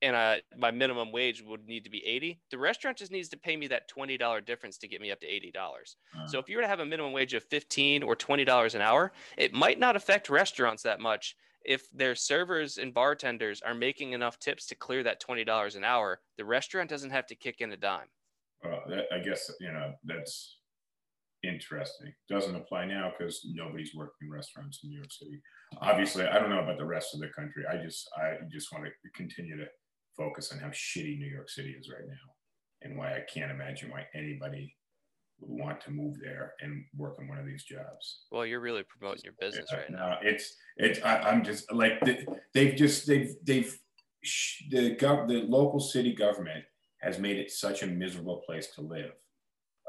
And 0.00 0.14
uh, 0.14 0.36
my 0.56 0.70
minimum 0.70 1.10
wage 1.10 1.42
would 1.42 1.66
need 1.66 1.82
to 1.84 1.90
be 1.90 2.02
80. 2.06 2.40
The 2.52 2.56
restaurant 2.58 2.96
just 2.96 3.10
needs 3.10 3.28
to 3.30 3.36
pay 3.36 3.56
me 3.56 3.66
that 3.66 3.90
$20 3.90 4.46
difference 4.46 4.78
to 4.78 4.88
get 4.88 5.00
me 5.00 5.10
up 5.10 5.20
to 5.20 5.26
$80. 5.26 5.52
uh, 5.56 6.26
So 6.26 6.38
if 6.38 6.48
you 6.48 6.56
were 6.56 6.62
to 6.62 6.68
have 6.68 6.80
a 6.80 6.86
minimum 6.86 7.12
wage 7.12 7.34
of 7.34 7.42
15 7.42 8.04
or 8.04 8.14
$20 8.16 8.74
an 8.74 8.80
hour, 8.80 9.12
it 9.36 9.52
might 9.52 9.78
not 9.78 9.96
affect 9.96 10.30
restaurants 10.30 10.84
that 10.84 11.00
much 11.00 11.36
if 11.68 11.90
their 11.90 12.14
servers 12.14 12.78
and 12.78 12.94
bartenders 12.94 13.60
are 13.60 13.74
making 13.74 14.12
enough 14.12 14.38
tips 14.38 14.64
to 14.66 14.74
clear 14.74 15.02
that 15.02 15.22
$20 15.22 15.76
an 15.76 15.84
hour. 15.84 16.18
The 16.38 16.44
restaurant 16.44 16.88
doesn't 16.88 17.10
have 17.10 17.26
to 17.26 17.34
kick 17.34 17.60
in 17.60 17.70
a 17.70 17.76
dime. 17.76 18.08
well, 18.64 18.82
that, 18.88 19.04
I 19.12 19.18
guess 19.18 19.50
you 19.60 19.70
know 19.70 19.92
that's 20.02 20.56
interesting. 21.44 22.12
Doesn't 22.28 22.56
apply 22.56 22.86
now 22.86 23.12
because 23.16 23.46
nobody's 23.52 23.94
working 23.94 24.30
restaurants 24.30 24.80
in 24.82 24.88
New 24.88 24.96
York 24.96 25.12
City. 25.12 25.40
Obviously, 25.82 26.26
I 26.26 26.38
don't 26.38 26.48
know 26.48 26.62
about 26.62 26.78
the 26.78 26.86
rest 26.86 27.14
of 27.14 27.20
the 27.20 27.28
country. 27.36 27.64
I 27.70 27.76
just 27.76 28.08
I 28.16 28.38
just 28.50 28.72
want 28.72 28.86
to 28.86 28.90
continue 29.14 29.58
to 29.58 29.66
focus 30.16 30.50
on 30.50 30.58
how 30.58 30.68
shitty 30.68 31.18
New 31.18 31.30
York 31.30 31.50
City 31.50 31.76
is 31.78 31.90
right 31.90 32.08
now, 32.08 32.32
and 32.80 32.96
why 32.96 33.12
I 33.12 33.20
can't 33.32 33.52
imagine 33.52 33.90
why 33.90 34.06
anybody 34.14 34.74
would 35.40 35.62
want 35.62 35.80
to 35.82 35.90
move 35.90 36.16
there 36.20 36.54
and 36.60 36.84
work 36.96 37.16
in 37.20 37.28
one 37.28 37.38
of 37.38 37.46
these 37.46 37.64
jobs. 37.64 38.20
Well, 38.30 38.46
you're 38.46 38.60
really 38.60 38.82
promoting 38.82 39.22
your 39.24 39.34
business 39.40 39.72
right 39.72 39.90
now. 39.90 40.10
No, 40.10 40.16
it's 40.22 40.54
it's. 40.76 41.00
I, 41.02 41.18
I'm 41.18 41.44
just 41.44 41.72
like 41.72 42.00
they- 42.04 42.26
they've 42.54 42.74
just 42.76 43.06
they've 43.06 43.34
they've 43.44 43.78
sh- 44.22 44.64
the 44.70 44.96
gov 44.96 45.28
the 45.28 45.42
local 45.42 45.80
city 45.80 46.14
government 46.14 46.64
has 47.00 47.18
made 47.18 47.36
it 47.38 47.50
such 47.50 47.82
a 47.82 47.86
miserable 47.86 48.42
place 48.46 48.68
to 48.74 48.80
live. 48.80 49.12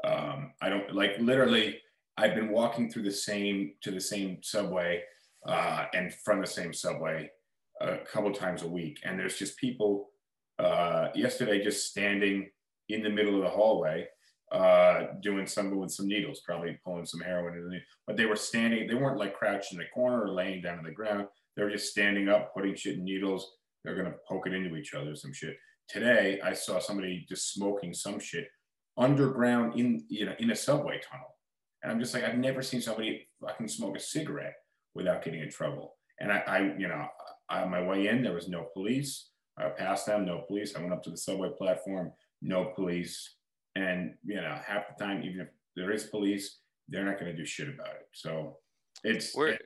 Um, 0.04 0.52
I 0.62 0.68
don't 0.68 0.94
like 0.94 1.16
literally. 1.18 1.80
I've 2.16 2.34
been 2.34 2.50
walking 2.50 2.90
through 2.90 3.04
the 3.04 3.12
same 3.12 3.74
to 3.82 3.90
the 3.90 4.00
same 4.00 4.42
subway 4.42 5.02
uh, 5.46 5.86
and 5.94 6.12
from 6.12 6.40
the 6.40 6.46
same 6.46 6.72
subway 6.72 7.30
a 7.80 7.98
couple 7.98 8.30
times 8.32 8.62
a 8.62 8.68
week, 8.68 8.98
and 9.04 9.18
there's 9.18 9.38
just 9.38 9.56
people 9.58 10.10
uh, 10.58 11.08
yesterday 11.14 11.62
just 11.64 11.88
standing 11.90 12.50
in 12.90 13.02
the 13.02 13.08
middle 13.08 13.36
of 13.36 13.42
the 13.42 13.48
hallway 13.48 14.06
uh, 14.52 15.06
doing 15.22 15.46
some 15.46 15.76
with 15.76 15.90
some 15.90 16.08
needles, 16.08 16.42
probably 16.44 16.78
pulling 16.84 17.06
some 17.06 17.20
heroin. 17.20 17.54
In 17.54 17.80
but 18.06 18.16
they 18.16 18.26
were 18.26 18.36
standing. 18.36 18.86
They 18.86 18.94
weren't 18.94 19.18
like 19.18 19.34
crouched 19.34 19.72
in 19.72 19.78
the 19.78 19.84
corner 19.94 20.24
or 20.24 20.32
laying 20.32 20.62
down 20.62 20.78
on 20.78 20.84
the 20.84 20.90
ground. 20.90 21.26
They 21.56 21.62
were 21.62 21.70
just 21.70 21.90
standing 21.90 22.28
up, 22.28 22.54
putting 22.54 22.74
shit 22.74 22.98
in 22.98 23.04
needles. 23.04 23.48
They're 23.84 23.96
gonna 23.96 24.16
poke 24.28 24.46
it 24.46 24.54
into 24.54 24.76
each 24.76 24.94
other, 24.94 25.14
some 25.14 25.32
shit. 25.32 25.56
Today, 25.88 26.40
I 26.44 26.52
saw 26.52 26.78
somebody 26.78 27.26
just 27.28 27.52
smoking 27.52 27.94
some 27.94 28.18
shit 28.18 28.48
underground 28.96 29.78
in 29.78 30.04
you 30.08 30.26
know 30.26 30.34
in 30.38 30.50
a 30.50 30.56
subway 30.56 31.00
tunnel, 31.08 31.36
and 31.82 31.92
I'm 31.92 32.00
just 32.00 32.12
like, 32.12 32.24
I've 32.24 32.38
never 32.38 32.62
seen 32.62 32.80
somebody 32.80 33.28
fucking 33.40 33.68
smoke 33.68 33.96
a 33.96 34.00
cigarette 34.00 34.54
without 34.94 35.24
getting 35.24 35.40
in 35.40 35.50
trouble. 35.50 35.96
And 36.18 36.32
I, 36.32 36.38
I 36.46 36.58
you 36.76 36.88
know, 36.88 37.06
on 37.48 37.70
my 37.70 37.82
way 37.82 38.08
in, 38.08 38.22
there 38.22 38.34
was 38.34 38.48
no 38.48 38.66
police. 38.74 39.30
I 39.56 39.68
passed 39.68 40.06
them, 40.06 40.24
no 40.24 40.44
police. 40.46 40.74
I 40.74 40.80
went 40.80 40.92
up 40.92 41.02
to 41.04 41.10
the 41.10 41.16
subway 41.16 41.50
platform, 41.56 42.12
no 42.42 42.72
police. 42.74 43.36
And 43.80 44.14
you 44.24 44.36
know, 44.36 44.58
half 44.66 44.84
the 44.88 45.04
time, 45.04 45.22
even 45.22 45.40
if 45.40 45.48
there 45.76 45.90
is 45.90 46.04
police, 46.04 46.58
they're 46.88 47.04
not 47.04 47.18
going 47.18 47.30
to 47.30 47.36
do 47.36 47.46
shit 47.46 47.68
about 47.68 47.94
it. 48.00 48.08
So 48.12 48.58
it's 49.04 49.34
Where 49.34 49.58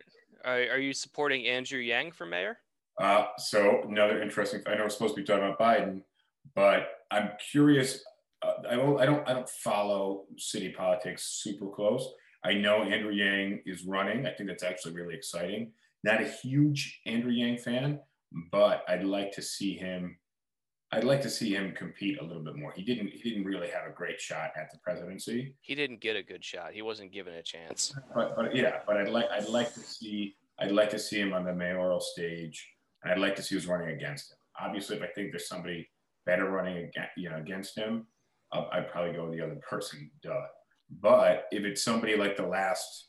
are, 0.44 0.61
are 0.74 0.79
you 0.79 0.92
supporting 0.92 1.46
Andrew 1.46 1.81
Yang 1.81 2.12
for 2.12 2.27
mayor? 2.27 2.59
uh, 3.00 3.27
so 3.38 3.83
another 3.88 4.22
interesting. 4.22 4.62
I 4.66 4.74
know 4.77 4.85
we're 4.85 4.88
supposed 4.90 5.16
to 5.16 5.20
be 5.20 5.27
talking 5.27 5.44
about 5.44 5.59
Biden, 5.59 6.03
but 6.55 6.88
I'm 7.11 7.31
curious. 7.50 8.05
Uh, 8.42 8.53
I 8.70 8.77
don't. 8.77 9.00
I 9.00 9.07
don't. 9.07 9.29
I 9.29 9.33
don't 9.33 9.48
follow 9.48 10.24
city 10.37 10.70
politics 10.70 11.40
super 11.42 11.66
close. 11.66 12.09
I 12.44 12.55
know 12.55 12.83
Andrew 12.83 13.12
Yang 13.12 13.62
is 13.66 13.85
running. 13.85 14.27
I 14.27 14.33
think 14.33 14.48
that's 14.48 14.62
actually 14.62 14.94
really 14.94 15.14
exciting. 15.14 15.72
Not 16.05 16.22
a 16.22 16.29
huge 16.29 17.00
Andrew 17.07 17.33
Yang 17.33 17.59
fan, 17.59 18.00
but 18.53 18.85
I'd 18.87 19.05
like 19.05 19.33
to 19.33 19.42
see 19.42 19.74
him. 19.74 20.18
I'd 20.94 21.04
like 21.04 21.20
to 21.22 21.30
see 21.30 21.54
him 21.54 21.72
compete 21.72 22.20
a 22.20 22.24
little 22.24 22.42
bit 22.42 22.57
more. 22.57 22.72
He 22.72 22.83
didn't. 22.83 23.09
He 23.09 23.30
didn't 23.30 23.44
really 23.44 23.68
have 23.68 23.87
a 23.88 23.92
great 23.92 24.20
shot 24.20 24.52
at 24.57 24.70
the 24.70 24.78
presidency. 24.78 25.54
He 25.61 25.74
didn't 25.74 26.00
get 26.00 26.14
a 26.14 26.22
good 26.22 26.44
shot. 26.44 26.72
He 26.72 26.83
wasn't 26.83 27.12
given 27.12 27.35
a 27.35 27.42
chance. 27.42 27.94
But 28.14 28.37
but 28.37 28.54
yeah. 28.54 28.80
But 28.87 28.98
I'd 28.98 29.09
like. 29.09 29.28
I'd 29.30 29.48
like 29.48 29.74
to 29.74 29.80
see. 29.80 30.37
I'd 30.61 30.70
like 30.70 30.90
to 30.90 30.98
see 30.98 31.18
him 31.18 31.33
on 31.33 31.44
the 31.44 31.54
mayoral 31.54 32.00
stage. 32.00 32.64
And 33.02 33.12
I'd 33.12 33.18
like 33.18 33.35
to 33.37 33.42
see 33.42 33.57
who's 33.57 33.66
running 33.66 33.88
against 33.88 34.30
him. 34.30 34.38
Obviously, 34.61 34.96
if 34.96 35.02
I 35.02 35.09
think 35.09 35.33
there's 35.33 35.48
somebody 35.48 35.88
better 36.26 36.48
running 36.48 36.78
against, 36.78 37.11
you 37.16 37.28
know, 37.28 37.37
against 37.37 37.76
him, 37.76 38.07
I'll, 38.52 38.68
I'd 38.72 38.90
probably 38.90 39.14
go 39.14 39.26
with 39.26 39.37
the 39.37 39.44
other 39.44 39.61
person. 39.68 40.11
Duh. 40.22 40.46
But 41.00 41.46
if 41.50 41.64
it's 41.64 41.83
somebody 41.83 42.16
like 42.16 42.37
the 42.37 42.46
last 42.46 43.09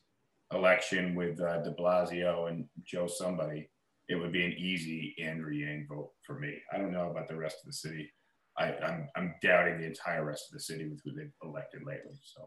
election 0.52 1.16
with 1.16 1.40
uh, 1.40 1.62
De 1.62 1.72
Blasio 1.72 2.50
and 2.50 2.66
Joe 2.84 3.08
somebody, 3.08 3.70
it 4.08 4.16
would 4.16 4.32
be 4.32 4.46
an 4.46 4.54
easy 4.58 5.16
Andrew 5.22 5.52
Yang 5.52 5.88
vote 5.90 6.12
for 6.26 6.40
me. 6.40 6.56
I 6.72 6.78
don't 6.78 6.92
know 6.92 7.10
about 7.10 7.28
the 7.28 7.36
rest 7.36 7.58
of 7.62 7.66
the 7.66 7.74
city. 7.74 8.12
I, 8.58 8.74
I'm, 8.78 9.10
I'm 9.16 9.36
doubting 9.42 9.80
the 9.80 9.86
entire 9.86 10.24
rest 10.24 10.46
of 10.50 10.54
the 10.54 10.64
city 10.64 10.88
with 10.88 11.02
who 11.04 11.12
they've 11.12 11.32
elected 11.44 11.82
lately. 11.86 12.14
So 12.22 12.42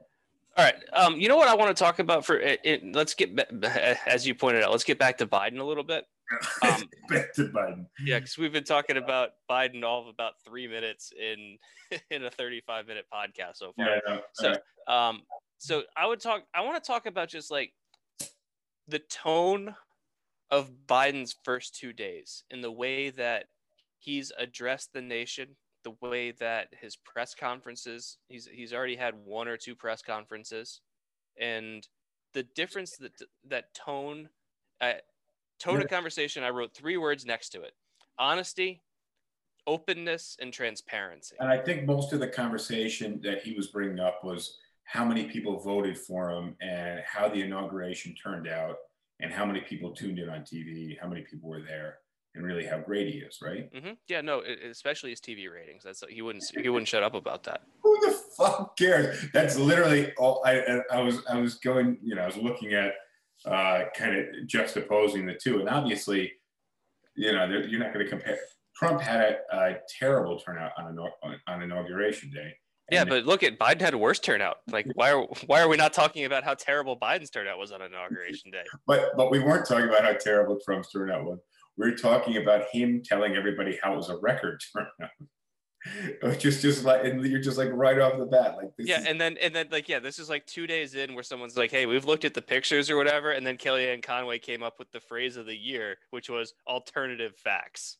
All 0.56 0.64
right. 0.64 0.76
Um, 0.94 1.16
you 1.16 1.28
know 1.28 1.36
what 1.36 1.48
I 1.48 1.54
want 1.54 1.76
to 1.76 1.82
talk 1.82 1.98
about 1.98 2.24
for 2.24 2.38
it, 2.38 2.60
it, 2.64 2.82
let's 2.94 3.14
get 3.14 3.38
as 4.06 4.26
you 4.26 4.34
pointed 4.34 4.62
out, 4.62 4.70
let's 4.70 4.84
get 4.84 4.98
back 4.98 5.18
to 5.18 5.26
Biden 5.26 5.58
a 5.58 5.64
little 5.64 5.84
bit. 5.84 6.04
Um, 6.62 6.82
back 7.08 7.32
to 7.36 7.44
Biden. 7.44 7.86
Yeah, 8.04 8.18
because 8.18 8.36
we've 8.36 8.52
been 8.52 8.64
talking 8.64 8.98
about 8.98 9.30
Biden 9.50 9.82
all 9.82 10.02
of 10.02 10.08
about 10.08 10.34
three 10.46 10.68
minutes 10.68 11.10
in 11.18 11.56
in 12.10 12.24
a 12.24 12.30
35 12.30 12.86
minute 12.86 13.06
podcast 13.10 13.56
so 13.56 13.72
far. 13.72 13.98
Yeah. 14.06 14.18
So, 14.34 14.54
um, 14.92 15.22
so 15.56 15.84
I 15.96 16.06
would 16.06 16.20
talk. 16.20 16.42
I 16.54 16.60
want 16.60 16.82
to 16.82 16.86
talk 16.86 17.06
about 17.06 17.30
just 17.30 17.50
like 17.50 17.72
the 18.88 18.98
tone 18.98 19.74
of 20.50 20.70
Biden's 20.86 21.36
first 21.44 21.74
two 21.74 21.92
days 21.92 22.44
in 22.50 22.60
the 22.60 22.70
way 22.70 23.10
that 23.10 23.46
he's 23.98 24.32
addressed 24.38 24.92
the 24.92 25.02
nation, 25.02 25.56
the 25.84 25.94
way 26.00 26.30
that 26.32 26.68
his 26.80 26.96
press 26.96 27.34
conferences. 27.34 28.18
He's 28.28 28.48
he's 28.50 28.72
already 28.72 28.96
had 28.96 29.14
one 29.14 29.48
or 29.48 29.56
two 29.56 29.74
press 29.74 30.02
conferences, 30.02 30.80
and 31.38 31.86
the 32.34 32.44
difference 32.54 32.96
that 32.98 33.12
that 33.48 33.74
tone, 33.74 34.28
uh, 34.80 34.94
tone 35.58 35.82
of 35.82 35.88
conversation. 35.88 36.42
I 36.42 36.50
wrote 36.50 36.74
three 36.74 36.96
words 36.96 37.26
next 37.26 37.50
to 37.50 37.62
it: 37.62 37.72
honesty, 38.18 38.82
openness, 39.66 40.36
and 40.40 40.52
transparency. 40.52 41.36
And 41.38 41.48
I 41.48 41.58
think 41.58 41.84
most 41.84 42.12
of 42.12 42.20
the 42.20 42.28
conversation 42.28 43.20
that 43.22 43.42
he 43.42 43.54
was 43.54 43.68
bringing 43.68 44.00
up 44.00 44.24
was 44.24 44.56
how 44.84 45.04
many 45.04 45.24
people 45.24 45.60
voted 45.60 45.98
for 45.98 46.30
him 46.30 46.56
and 46.62 47.00
how 47.06 47.28
the 47.28 47.42
inauguration 47.42 48.14
turned 48.14 48.48
out 48.48 48.76
and 49.20 49.32
how 49.32 49.44
many 49.44 49.60
people 49.60 49.92
tuned 49.94 50.18
in 50.18 50.28
on 50.28 50.40
TV, 50.42 50.98
how 51.00 51.08
many 51.08 51.22
people 51.22 51.48
were 51.48 51.62
there, 51.62 51.98
and 52.34 52.44
really 52.44 52.64
how 52.66 52.78
great 52.78 53.12
he 53.12 53.18
is, 53.20 53.38
right? 53.42 53.68
hmm 53.74 53.92
Yeah, 54.06 54.20
no, 54.20 54.42
especially 54.70 55.10
his 55.10 55.20
TV 55.20 55.50
ratings. 55.52 55.82
That's 55.84 56.02
he 56.08 56.22
wouldn't 56.22 56.44
he 56.60 56.68
wouldn't 56.68 56.88
shut 56.88 57.02
up 57.02 57.14
about 57.14 57.42
that. 57.44 57.62
Who 57.82 57.98
the 58.06 58.12
fuck 58.36 58.76
cares? 58.76 59.26
That's 59.32 59.56
literally 59.58 60.12
all. 60.16 60.42
I 60.44 60.82
I- 60.92 61.00
was 61.02 61.24
I 61.28 61.40
was 61.40 61.54
going, 61.56 61.98
you 62.02 62.14
know, 62.14 62.22
I 62.22 62.26
was 62.26 62.36
looking 62.36 62.74
at 62.74 62.94
uh, 63.44 63.84
kind 63.96 64.16
of 64.16 64.26
juxtaposing 64.46 65.26
the 65.26 65.34
two, 65.40 65.60
and 65.60 65.68
obviously, 65.68 66.32
you 67.16 67.32
know, 67.32 67.44
you're 67.46 67.80
not 67.80 67.92
going 67.92 68.04
to 68.04 68.10
compare. 68.10 68.38
Trump 68.76 69.00
had 69.00 69.20
a, 69.52 69.56
a 69.58 69.76
terrible 69.98 70.38
turnout 70.38 70.72
on 70.78 70.96
on 71.48 71.62
inauguration 71.62 72.30
day. 72.30 72.54
Yeah, 72.90 73.02
And 73.02 73.10
but 73.10 73.24
look 73.26 73.42
at 73.42 73.58
Biden 73.58 73.80
had 73.80 73.94
a 73.94 73.98
worse 73.98 74.18
turnout. 74.18 74.58
Like, 74.70 74.86
why 74.94 75.12
are 75.12 75.22
why 75.46 75.60
are 75.60 75.68
we 75.68 75.76
not 75.76 75.92
talking 75.92 76.24
about 76.24 76.44
how 76.44 76.54
terrible 76.54 76.98
Biden's 76.98 77.30
turnout 77.30 77.58
was 77.58 77.70
on 77.72 77.82
inauguration 77.82 78.50
day? 78.50 78.62
But 78.86 79.10
but 79.16 79.30
we 79.30 79.40
weren't 79.40 79.66
talking 79.66 79.88
about 79.88 80.04
how 80.04 80.14
terrible 80.14 80.58
Trump's 80.64 80.90
turnout 80.90 81.24
was. 81.24 81.38
We 81.76 81.86
are 81.88 81.94
talking 81.94 82.38
about 82.38 82.64
him 82.72 83.02
telling 83.04 83.36
everybody 83.36 83.78
how 83.82 83.92
it 83.92 83.96
was 83.96 84.08
a 84.10 84.16
record 84.16 84.60
turnout. 84.72 85.10
Which 86.22 86.44
is 86.44 86.60
just 86.60 86.84
like 86.84 87.04
and 87.04 87.24
you're 87.24 87.40
just 87.40 87.56
like 87.56 87.70
right 87.72 87.98
off 88.00 88.18
the 88.18 88.26
bat, 88.26 88.56
like 88.56 88.70
this 88.76 88.88
Yeah, 88.88 89.00
is- 89.00 89.06
and 89.06 89.20
then 89.20 89.36
and 89.40 89.54
then 89.54 89.68
like 89.70 89.88
yeah, 89.88 90.00
this 90.00 90.18
is 90.18 90.28
like 90.28 90.44
two 90.44 90.66
days 90.66 90.94
in 90.96 91.14
where 91.14 91.22
someone's 91.22 91.56
like, 91.56 91.70
"Hey, 91.70 91.86
we've 91.86 92.04
looked 92.04 92.24
at 92.24 92.34
the 92.34 92.42
pictures 92.42 92.90
or 92.90 92.96
whatever," 92.96 93.30
and 93.30 93.46
then 93.46 93.56
Kellyanne 93.56 94.02
Conway 94.02 94.38
came 94.40 94.62
up 94.62 94.78
with 94.80 94.90
the 94.90 95.00
phrase 95.00 95.36
of 95.36 95.46
the 95.46 95.56
year, 95.56 95.96
which 96.10 96.28
was 96.28 96.52
alternative 96.66 97.36
facts. 97.36 97.98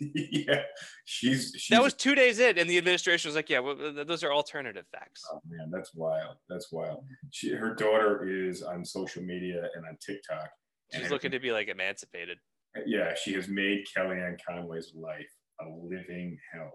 yeah, 0.14 0.62
she's, 1.04 1.52
she's 1.56 1.68
That 1.68 1.82
was 1.82 1.94
two 1.94 2.14
days 2.14 2.38
in, 2.38 2.58
and 2.58 2.68
the 2.68 2.78
administration 2.78 3.28
was 3.28 3.36
like, 3.36 3.48
"Yeah, 3.50 3.60
well, 3.60 3.76
those 4.04 4.22
are 4.24 4.32
alternative 4.32 4.84
facts." 4.92 5.22
oh 5.32 5.40
man, 5.48 5.70
that's 5.70 5.94
wild. 5.94 6.36
That's 6.48 6.72
wild. 6.72 7.04
She 7.30 7.50
her 7.50 7.74
daughter 7.74 8.28
is 8.28 8.62
on 8.62 8.84
social 8.84 9.22
media 9.22 9.68
and 9.74 9.86
on 9.86 9.96
TikTok. 10.04 10.48
and 10.92 11.02
She's 11.02 11.10
looking 11.10 11.30
to 11.30 11.40
be 11.40 11.52
like 11.52 11.68
emancipated. 11.68 12.38
yeah, 12.86 13.14
she 13.14 13.32
has 13.34 13.48
made 13.48 13.84
Kellyanne 13.96 14.36
Conway's 14.46 14.92
life 14.94 15.30
a 15.60 15.64
living 15.68 16.38
hell. 16.52 16.72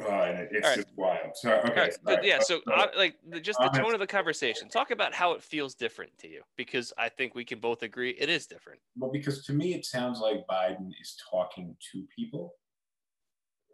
Uh, 0.00 0.06
and 0.08 0.38
it- 0.38 0.48
it's 0.52 0.66
right. 0.66 0.76
just 0.76 0.96
wild. 0.96 1.30
So 1.34 1.52
okay, 1.64 1.80
right, 1.80 1.96
right, 2.04 2.24
yeah, 2.24 2.38
so 2.40 2.60
uh, 2.72 2.86
like 2.96 3.16
the, 3.28 3.40
just 3.40 3.58
the 3.58 3.68
tone 3.68 3.94
of 3.94 4.00
the 4.00 4.06
conversation. 4.06 4.68
Talk 4.68 4.90
about 4.90 5.14
how 5.14 5.32
it 5.32 5.42
feels 5.42 5.74
different 5.74 6.16
to 6.18 6.28
you, 6.28 6.42
because 6.56 6.92
I 6.98 7.08
think 7.08 7.34
we 7.34 7.44
can 7.44 7.58
both 7.60 7.82
agree 7.82 8.10
it 8.10 8.28
is 8.28 8.46
different. 8.46 8.80
Well, 8.96 9.10
because 9.10 9.44
to 9.46 9.52
me, 9.52 9.74
it 9.74 9.84
sounds 9.84 10.20
like 10.20 10.46
Biden 10.50 10.90
is 11.00 11.16
talking 11.30 11.76
to 11.92 12.04
people, 12.14 12.54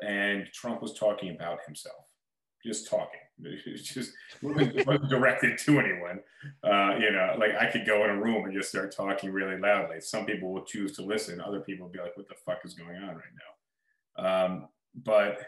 and 0.03 0.47
Trump 0.53 0.83
was 0.83 0.94
talking 0.94 1.35
about 1.35 1.59
himself, 1.66 2.05
just 2.64 2.88
talking. 2.88 3.21
It's 3.66 3.94
just 3.94 4.12
it 4.42 4.85
wasn't 4.87 5.09
directed 5.09 5.59
to 5.59 5.79
anyone. 5.79 6.18
Uh, 6.64 6.97
you 6.99 7.12
know, 7.12 7.37
like 7.38 7.55
I 7.55 7.71
could 7.71 7.87
go 7.87 8.03
in 8.03 8.11
a 8.11 8.21
room 8.21 8.44
and 8.47 8.53
just 8.53 8.68
start 8.68 8.92
talking 8.94 9.31
really 9.31 9.57
loudly. 9.61 10.01
Some 10.01 10.27
people 10.27 10.53
will 10.53 10.64
choose 10.64 10.92
to 10.97 11.03
listen. 11.03 11.40
Other 11.40 11.61
people 11.61 11.87
will 11.87 11.92
be 11.92 12.01
like, 12.01 12.16
"What 12.16 12.29
the 12.29 12.35
fuck 12.35 12.59
is 12.64 12.75
going 12.75 12.97
on 12.97 13.14
right 13.14 13.35
now?" 14.16 14.44
Um, 14.44 14.68
but 14.97 15.38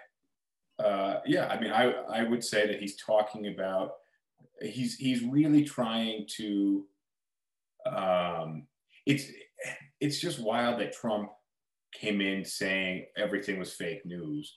uh, 0.81 1.21
yeah, 1.27 1.47
I 1.49 1.61
mean, 1.61 1.71
I 1.71 1.93
I 2.11 2.23
would 2.23 2.43
say 2.43 2.67
that 2.67 2.81
he's 2.81 2.97
talking 2.97 3.49
about 3.49 3.93
he's 4.61 4.97
he's 4.97 5.23
really 5.23 5.65
trying 5.65 6.27
to 6.37 6.87
um, 7.87 8.67
it's 9.07 9.27
it's 10.01 10.21
just 10.21 10.41
wild 10.41 10.81
that 10.81 10.93
Trump 10.93 11.31
came 11.93 12.21
in 12.21 12.45
saying 12.45 13.07
everything 13.17 13.59
was 13.59 13.73
fake 13.73 14.05
news, 14.07 14.57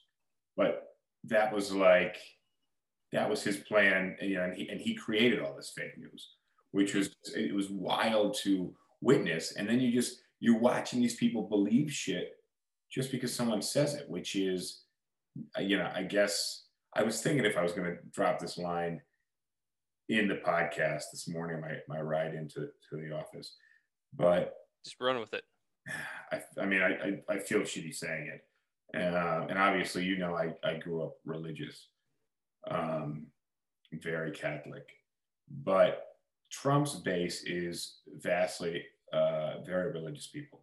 but 0.55 0.83
that 1.25 1.53
was 1.53 1.71
like 1.71 2.17
that 3.11 3.29
was 3.29 3.43
his 3.43 3.57
plan, 3.57 4.15
you 4.21 4.35
know, 4.35 4.43
and 4.43 4.55
he 4.55 4.69
and 4.69 4.79
he 4.79 4.95
created 4.95 5.39
all 5.39 5.55
this 5.55 5.73
fake 5.75 5.97
news, 5.97 6.29
which 6.71 6.93
was 6.93 7.13
it 7.35 7.53
was 7.53 7.69
wild 7.69 8.35
to 8.43 8.73
witness, 9.01 9.53
and 9.53 9.67
then 9.67 9.79
you 9.79 9.91
just 9.91 10.21
you're 10.39 10.59
watching 10.59 11.01
these 11.01 11.15
people 11.15 11.43
believe 11.43 11.91
shit 11.91 12.33
just 12.91 13.11
because 13.11 13.33
someone 13.33 13.61
says 13.61 13.95
it, 13.95 14.07
which 14.07 14.35
is, 14.35 14.82
you 15.59 15.77
know, 15.77 15.91
I 15.93 16.03
guess 16.03 16.65
I 16.95 17.03
was 17.03 17.21
thinking 17.21 17.45
if 17.45 17.57
I 17.57 17.63
was 17.63 17.73
going 17.73 17.87
to 17.87 17.97
drop 18.11 18.39
this 18.39 18.57
line, 18.57 19.01
in 20.09 20.27
the 20.27 20.35
podcast 20.35 21.03
this 21.11 21.27
morning, 21.27 21.61
my, 21.61 21.77
my 21.87 22.01
ride 22.01 22.33
into 22.33 22.67
to 22.89 22.97
the 22.97 23.15
office. 23.15 23.55
But 24.15 24.53
Just 24.83 24.97
run 24.99 25.19
with 25.19 25.33
it. 25.33 25.43
I, 26.31 26.41
I 26.61 26.65
mean, 26.65 26.81
I, 26.81 27.33
I, 27.33 27.35
I 27.35 27.39
feel 27.39 27.61
shitty 27.61 27.93
saying 27.93 28.31
it. 28.33 28.41
Uh, 28.95 29.47
and 29.49 29.57
obviously, 29.57 30.03
you 30.03 30.17
know, 30.17 30.35
I, 30.35 30.53
I 30.63 30.77
grew 30.77 31.03
up 31.03 31.15
religious, 31.25 31.87
um, 32.69 33.27
very 33.91 34.31
Catholic. 34.31 34.87
But 35.49 36.05
Trump's 36.51 36.95
base 36.95 37.43
is 37.43 37.97
vastly 38.19 38.83
uh, 39.11 39.61
very 39.65 39.91
religious 39.91 40.27
people, 40.27 40.62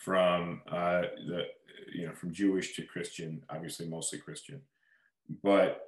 from 0.00 0.62
uh, 0.68 1.02
the 1.28 1.44
you 1.94 2.06
know 2.06 2.14
from 2.14 2.32
Jewish 2.32 2.74
to 2.76 2.82
Christian, 2.82 3.42
obviously 3.50 3.86
mostly 3.86 4.18
Christian. 4.18 4.60
But 5.42 5.82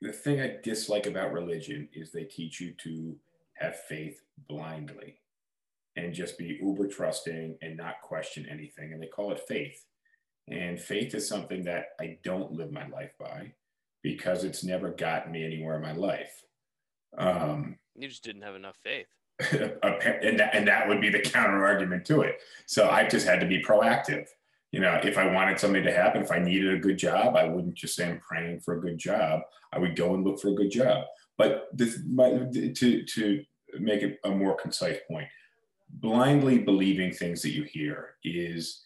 the 0.00 0.12
thing 0.12 0.40
I 0.40 0.56
dislike 0.64 1.06
about 1.06 1.32
religion 1.32 1.88
is 1.92 2.10
they 2.10 2.24
teach 2.24 2.60
you 2.60 2.72
to 2.82 3.14
have 3.54 3.76
faith 3.88 4.20
blindly 4.48 5.20
and 5.94 6.12
just 6.14 6.38
be 6.38 6.58
uber 6.60 6.88
trusting 6.88 7.56
and 7.62 7.76
not 7.76 8.00
question 8.02 8.46
anything. 8.50 8.92
And 8.92 9.00
they 9.00 9.06
call 9.06 9.30
it 9.30 9.46
faith. 9.46 9.84
And 10.48 10.80
faith 10.80 11.14
is 11.14 11.28
something 11.28 11.62
that 11.64 11.90
I 12.00 12.18
don't 12.24 12.52
live 12.52 12.72
my 12.72 12.88
life 12.88 13.12
by 13.20 13.52
because 14.02 14.42
it's 14.42 14.64
never 14.64 14.90
gotten 14.90 15.30
me 15.30 15.44
anywhere 15.44 15.76
in 15.76 15.82
my 15.82 15.92
life. 15.92 16.42
Um, 17.16 17.78
You 17.94 18.08
just 18.08 18.24
didn't 18.24 18.42
have 18.42 18.56
enough 18.56 18.78
faith. 18.82 19.06
and 19.52 20.38
that, 20.38 20.50
and 20.54 20.66
that 20.68 20.88
would 20.88 21.00
be 21.00 21.10
the 21.10 21.20
counter 21.20 21.64
argument 21.64 22.04
to 22.06 22.22
it. 22.22 22.40
So 22.66 22.88
I 22.88 23.06
just 23.06 23.26
had 23.26 23.40
to 23.40 23.46
be 23.46 23.62
proactive. 23.62 24.26
You 24.70 24.80
know, 24.80 25.00
if 25.02 25.18
I 25.18 25.26
wanted 25.26 25.60
something 25.60 25.82
to 25.82 25.92
happen, 25.92 26.22
if 26.22 26.32
I 26.32 26.38
needed 26.38 26.72
a 26.74 26.78
good 26.78 26.98
job, 26.98 27.36
I 27.36 27.44
wouldn't 27.44 27.74
just 27.74 27.94
say 27.94 28.08
I'm 28.08 28.20
praying 28.20 28.60
for 28.60 28.78
a 28.78 28.80
good 28.80 28.98
job. 28.98 29.42
I 29.72 29.78
would 29.78 29.96
go 29.96 30.14
and 30.14 30.24
look 30.24 30.40
for 30.40 30.48
a 30.48 30.54
good 30.54 30.70
job. 30.70 31.04
But 31.36 31.68
this, 31.72 32.00
my, 32.08 32.30
to 32.30 33.04
to 33.04 33.44
make 33.78 34.02
it 34.02 34.18
a 34.24 34.30
more 34.30 34.56
concise 34.56 34.98
point, 35.08 35.28
blindly 35.90 36.58
believing 36.58 37.12
things 37.12 37.42
that 37.42 37.50
you 37.50 37.64
hear 37.64 38.14
is 38.24 38.84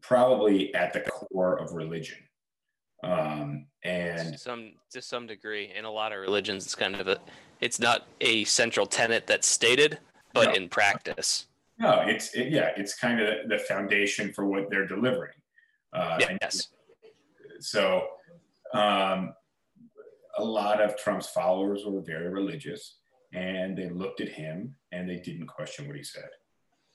probably 0.00 0.74
at 0.74 0.92
the 0.92 1.00
core 1.00 1.58
of 1.58 1.72
religion. 1.72 2.18
Um, 3.06 3.66
and 3.84 4.32
to 4.32 4.38
some 4.38 4.72
to 4.90 5.00
some 5.00 5.26
degree, 5.26 5.72
in 5.74 5.84
a 5.84 5.90
lot 5.90 6.12
of 6.12 6.18
religions, 6.18 6.64
it's 6.64 6.74
kind 6.74 6.96
of 6.96 7.06
a 7.08 7.18
it's 7.60 7.78
not 7.78 8.06
a 8.20 8.44
central 8.44 8.86
tenet 8.86 9.26
that's 9.26 9.46
stated, 9.46 9.98
but 10.34 10.48
No. 10.48 10.54
in 10.54 10.68
practice. 10.68 11.46
no, 11.78 12.00
it's 12.06 12.34
it, 12.34 12.48
yeah, 12.52 12.70
it's 12.76 12.98
kind 12.98 13.20
of 13.20 13.48
the 13.48 13.58
foundation 13.58 14.32
for 14.32 14.44
what 14.46 14.68
they're 14.70 14.86
delivering. 14.86 15.32
Uh, 15.92 16.18
and 16.28 16.38
Yes. 16.42 16.68
so 17.60 18.08
um, 18.74 19.32
a 20.38 20.44
lot 20.44 20.80
of 20.80 20.96
Trump's 20.98 21.28
followers 21.28 21.84
were 21.86 22.00
very 22.02 22.28
religious 22.28 22.96
and 23.32 23.76
they 23.78 23.88
looked 23.88 24.20
at 24.20 24.28
him 24.28 24.74
and 24.92 25.08
they 25.08 25.16
didn't 25.16 25.46
question 25.46 25.86
what 25.86 25.96
he 25.96 26.02
said. 26.02 26.28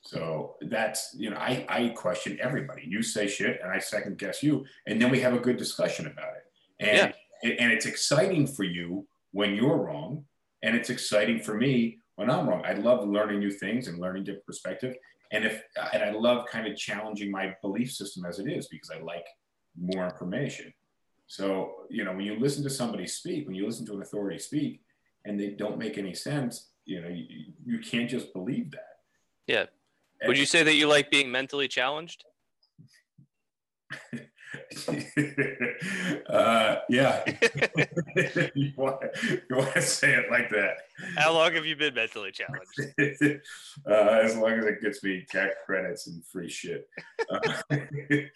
So 0.01 0.55
that's, 0.61 1.15
you 1.17 1.29
know, 1.29 1.37
I, 1.37 1.65
I 1.69 1.89
question 1.89 2.37
everybody. 2.41 2.83
You 2.87 3.03
say 3.03 3.27
shit 3.27 3.59
and 3.61 3.71
I 3.71 3.79
second 3.79 4.17
guess 4.17 4.41
you, 4.41 4.65
and 4.87 5.01
then 5.01 5.11
we 5.11 5.19
have 5.19 5.33
a 5.33 5.39
good 5.39 5.57
discussion 5.57 6.07
about 6.07 6.33
it. 6.35 6.43
And, 6.79 7.13
and 7.43 7.71
it's 7.71 7.85
exciting 7.85 8.47
for 8.47 8.63
you 8.63 9.07
when 9.31 9.53
you're 9.53 9.77
wrong, 9.77 10.25
and 10.63 10.75
it's 10.75 10.89
exciting 10.89 11.39
for 11.39 11.55
me 11.55 11.99
when 12.15 12.29
I'm 12.29 12.47
wrong. 12.47 12.63
I 12.65 12.73
love 12.73 13.07
learning 13.07 13.39
new 13.39 13.51
things 13.51 13.87
and 13.87 13.99
learning 13.99 14.23
different 14.23 14.45
perspective. 14.45 14.95
And 15.31 15.45
if 15.45 15.63
and 15.93 16.03
I 16.03 16.11
love 16.11 16.45
kind 16.47 16.67
of 16.67 16.75
challenging 16.75 17.31
my 17.31 17.55
belief 17.61 17.91
system 17.91 18.25
as 18.25 18.39
it 18.39 18.47
is 18.47 18.67
because 18.67 18.89
I 18.89 18.99
like 19.01 19.25
more 19.79 20.05
information. 20.05 20.73
So, 21.27 21.85
you 21.89 22.03
know, 22.03 22.11
when 22.11 22.25
you 22.25 22.37
listen 22.37 22.63
to 22.63 22.69
somebody 22.69 23.07
speak, 23.07 23.47
when 23.47 23.55
you 23.55 23.65
listen 23.65 23.85
to 23.85 23.93
an 23.93 24.01
authority 24.01 24.37
speak 24.37 24.81
and 25.23 25.39
they 25.39 25.51
don't 25.51 25.77
make 25.77 25.97
any 25.97 26.13
sense, 26.13 26.71
you 26.85 27.01
know, 27.01 27.07
you, 27.07 27.53
you 27.65 27.79
can't 27.79 28.09
just 28.09 28.33
believe 28.33 28.71
that. 28.71 28.97
Yeah. 29.47 29.65
Would 30.27 30.37
you 30.37 30.45
say 30.45 30.63
that 30.63 30.75
you 30.75 30.87
like 30.87 31.09
being 31.09 31.31
mentally 31.31 31.67
challenged? 31.67 32.23
uh, 36.29 36.75
yeah. 36.89 37.23
you, 38.55 38.71
want, 38.77 39.01
you 39.23 39.55
want 39.55 39.73
to 39.73 39.81
say 39.81 40.13
it 40.13 40.25
like 40.29 40.49
that. 40.49 40.75
How 41.15 41.33
long 41.33 41.53
have 41.53 41.65
you 41.65 41.75
been 41.75 41.93
mentally 41.93 42.31
challenged? 42.31 42.79
uh, 43.89 44.19
as 44.23 44.37
long 44.37 44.51
as 44.51 44.65
it 44.65 44.81
gets 44.81 45.03
me 45.03 45.25
tax 45.29 45.55
credits 45.65 46.07
and 46.07 46.25
free 46.25 46.49
shit. 46.49 46.87
Uh, 47.29 47.39
you 48.09 48.27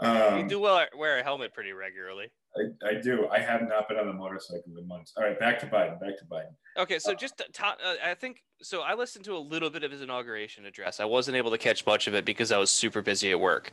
um, 0.00 0.48
do 0.48 0.60
well 0.60 0.86
wear 0.96 1.18
a 1.18 1.22
helmet 1.22 1.54
pretty 1.54 1.72
regularly. 1.72 2.30
I, 2.56 2.88
I 2.88 3.00
do. 3.00 3.28
I 3.28 3.38
have 3.38 3.62
not 3.62 3.88
been 3.88 3.98
on 3.98 4.08
a 4.08 4.12
motorcycle 4.12 4.76
in 4.78 4.86
months. 4.86 5.12
All 5.16 5.24
right, 5.24 5.38
back 5.38 5.58
to 5.60 5.66
Biden. 5.66 5.98
Back 6.00 6.18
to 6.18 6.24
Biden. 6.26 6.54
Okay, 6.78 6.98
so 6.98 7.14
just 7.14 7.38
to, 7.38 7.44
to- 7.52 7.64
uh, 7.64 7.94
I 8.04 8.14
think 8.14 8.42
so. 8.60 8.82
I 8.82 8.94
listened 8.94 9.24
to 9.26 9.36
a 9.36 9.38
little 9.38 9.70
bit 9.70 9.84
of 9.84 9.90
his 9.90 10.02
inauguration 10.02 10.66
address. 10.66 11.00
I 11.00 11.04
wasn't 11.04 11.36
able 11.36 11.50
to 11.50 11.58
catch 11.58 11.86
much 11.86 12.06
of 12.06 12.14
it 12.14 12.24
because 12.24 12.52
I 12.52 12.58
was 12.58 12.70
super 12.70 13.00
busy 13.00 13.30
at 13.30 13.40
work, 13.40 13.72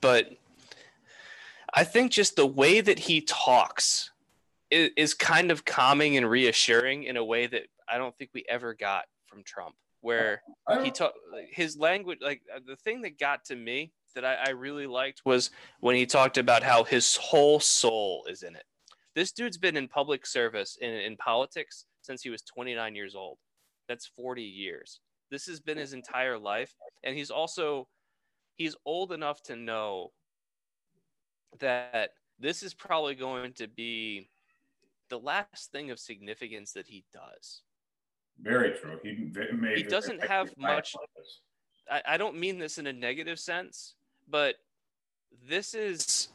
but 0.00 0.30
I 1.74 1.84
think 1.84 2.12
just 2.12 2.36
the 2.36 2.46
way 2.46 2.80
that 2.80 2.98
he 3.00 3.20
talks 3.20 4.10
is, 4.70 4.90
is 4.96 5.14
kind 5.14 5.50
of 5.50 5.64
calming 5.64 6.16
and 6.16 6.28
reassuring 6.28 7.04
in 7.04 7.16
a 7.16 7.24
way 7.24 7.46
that 7.46 7.62
I 7.88 7.98
don't 7.98 8.16
think 8.16 8.30
we 8.32 8.44
ever 8.48 8.74
got 8.74 9.04
from 9.26 9.42
Trump. 9.44 9.74
Where 10.02 10.40
he 10.82 10.90
talked 10.90 11.18
his 11.50 11.76
language, 11.76 12.20
like 12.22 12.40
uh, 12.54 12.60
the 12.66 12.76
thing 12.76 13.02
that 13.02 13.18
got 13.18 13.44
to 13.46 13.56
me 13.56 13.92
that 14.14 14.24
I, 14.24 14.34
I 14.34 14.50
really 14.50 14.86
liked 14.86 15.22
was 15.24 15.50
when 15.80 15.96
he 15.96 16.06
talked 16.06 16.38
about 16.38 16.62
how 16.62 16.84
his 16.84 17.16
whole 17.16 17.60
soul 17.60 18.24
is 18.28 18.42
in 18.42 18.54
it. 18.56 18.64
This 19.14 19.32
dude's 19.32 19.58
been 19.58 19.76
in 19.76 19.88
public 19.88 20.26
service 20.26 20.78
in, 20.80 20.90
in 20.90 21.16
politics 21.16 21.84
since 22.02 22.22
he 22.22 22.30
was 22.30 22.42
29 22.42 22.94
years 22.94 23.14
old. 23.14 23.38
That's 23.88 24.06
40 24.06 24.42
years. 24.42 25.00
This 25.30 25.46
has 25.46 25.60
been 25.60 25.78
his 25.78 25.92
entire 25.92 26.38
life. 26.38 26.74
And 27.02 27.16
he's 27.16 27.30
also, 27.30 27.88
he's 28.56 28.76
old 28.84 29.12
enough 29.12 29.42
to 29.44 29.56
know 29.56 30.12
that 31.58 32.10
this 32.38 32.62
is 32.62 32.74
probably 32.74 33.14
going 33.14 33.52
to 33.54 33.68
be 33.68 34.30
the 35.08 35.18
last 35.18 35.72
thing 35.72 35.90
of 35.90 35.98
significance 35.98 36.72
that 36.72 36.86
he 36.86 37.04
does. 37.12 37.62
very 38.40 38.70
true. 38.72 38.98
He 39.02 39.30
He 39.76 39.82
doesn't 39.82 40.24
have 40.24 40.56
much- 40.56 40.94
I, 41.90 42.02
I 42.06 42.16
don't 42.16 42.36
mean 42.38 42.58
this 42.58 42.78
in 42.78 42.86
a 42.86 42.92
negative 42.92 43.38
sense, 43.38 43.96
but 44.30 44.56
this 45.48 45.74
is 45.74 46.28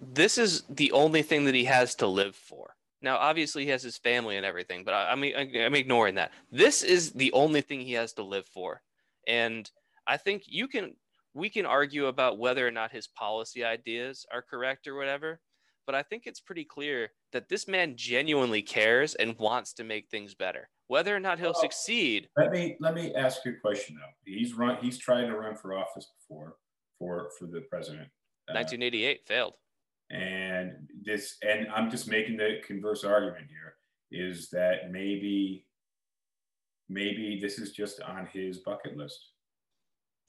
this 0.00 0.38
is 0.38 0.62
the 0.70 0.92
only 0.92 1.22
thing 1.22 1.44
that 1.44 1.54
he 1.54 1.64
has 1.64 1.94
to 1.96 2.06
live 2.06 2.34
for. 2.34 2.74
Now, 3.02 3.16
obviously, 3.16 3.64
he 3.64 3.70
has 3.70 3.82
his 3.82 3.96
family 3.98 4.36
and 4.36 4.44
everything, 4.46 4.84
but 4.84 4.92
I, 4.94 5.12
I 5.12 5.14
mean, 5.14 5.34
I, 5.36 5.64
I'm 5.64 5.74
ignoring 5.74 6.14
that. 6.16 6.32
This 6.50 6.82
is 6.82 7.12
the 7.12 7.32
only 7.32 7.60
thing 7.62 7.80
he 7.80 7.92
has 7.94 8.12
to 8.14 8.22
live 8.22 8.46
for, 8.46 8.82
and 9.26 9.70
I 10.06 10.16
think 10.16 10.42
you 10.46 10.68
can 10.68 10.94
we 11.34 11.48
can 11.48 11.64
argue 11.66 12.06
about 12.06 12.38
whether 12.38 12.66
or 12.66 12.70
not 12.70 12.90
his 12.92 13.06
policy 13.06 13.64
ideas 13.64 14.26
are 14.32 14.42
correct 14.42 14.86
or 14.88 14.96
whatever, 14.96 15.40
but 15.86 15.94
I 15.94 16.02
think 16.02 16.24
it's 16.26 16.40
pretty 16.40 16.64
clear 16.64 17.10
that 17.32 17.48
this 17.48 17.68
man 17.68 17.94
genuinely 17.96 18.62
cares 18.62 19.14
and 19.14 19.38
wants 19.38 19.72
to 19.74 19.84
make 19.84 20.08
things 20.08 20.34
better. 20.34 20.68
Whether 20.88 21.14
or 21.14 21.20
not 21.20 21.38
he'll 21.38 21.52
Well- 21.52 21.60
succeed, 21.62 22.28
Let 22.36 22.50
me 22.50 22.76
let 22.80 22.94
me 22.94 23.14
ask 23.14 23.44
you 23.44 23.52
a 23.52 23.60
question 23.60 23.96
though. 23.96 24.12
He's 24.24 24.54
run. 24.54 24.76
He's 24.82 24.98
tried 24.98 25.26
to 25.26 25.36
run 25.36 25.56
for 25.56 25.76
office 25.78 26.08
before 26.18 26.56
for 27.00 27.30
for 27.36 27.46
the 27.46 27.62
president. 27.62 28.08
Uh, 28.48 28.54
1988 28.54 29.26
failed. 29.26 29.54
and 30.10 30.72
this 31.04 31.36
and 31.42 31.68
i'm 31.74 31.88
just 31.90 32.08
making 32.08 32.36
the 32.36 32.56
converse 32.66 33.04
argument 33.04 33.46
here 33.48 33.74
is 34.10 34.48
that 34.50 34.90
maybe 34.90 35.64
maybe 36.88 37.38
this 37.40 37.58
is 37.60 37.70
just 37.70 38.00
on 38.02 38.26
his 38.32 38.58
bucket 38.58 38.96
list 38.96 39.28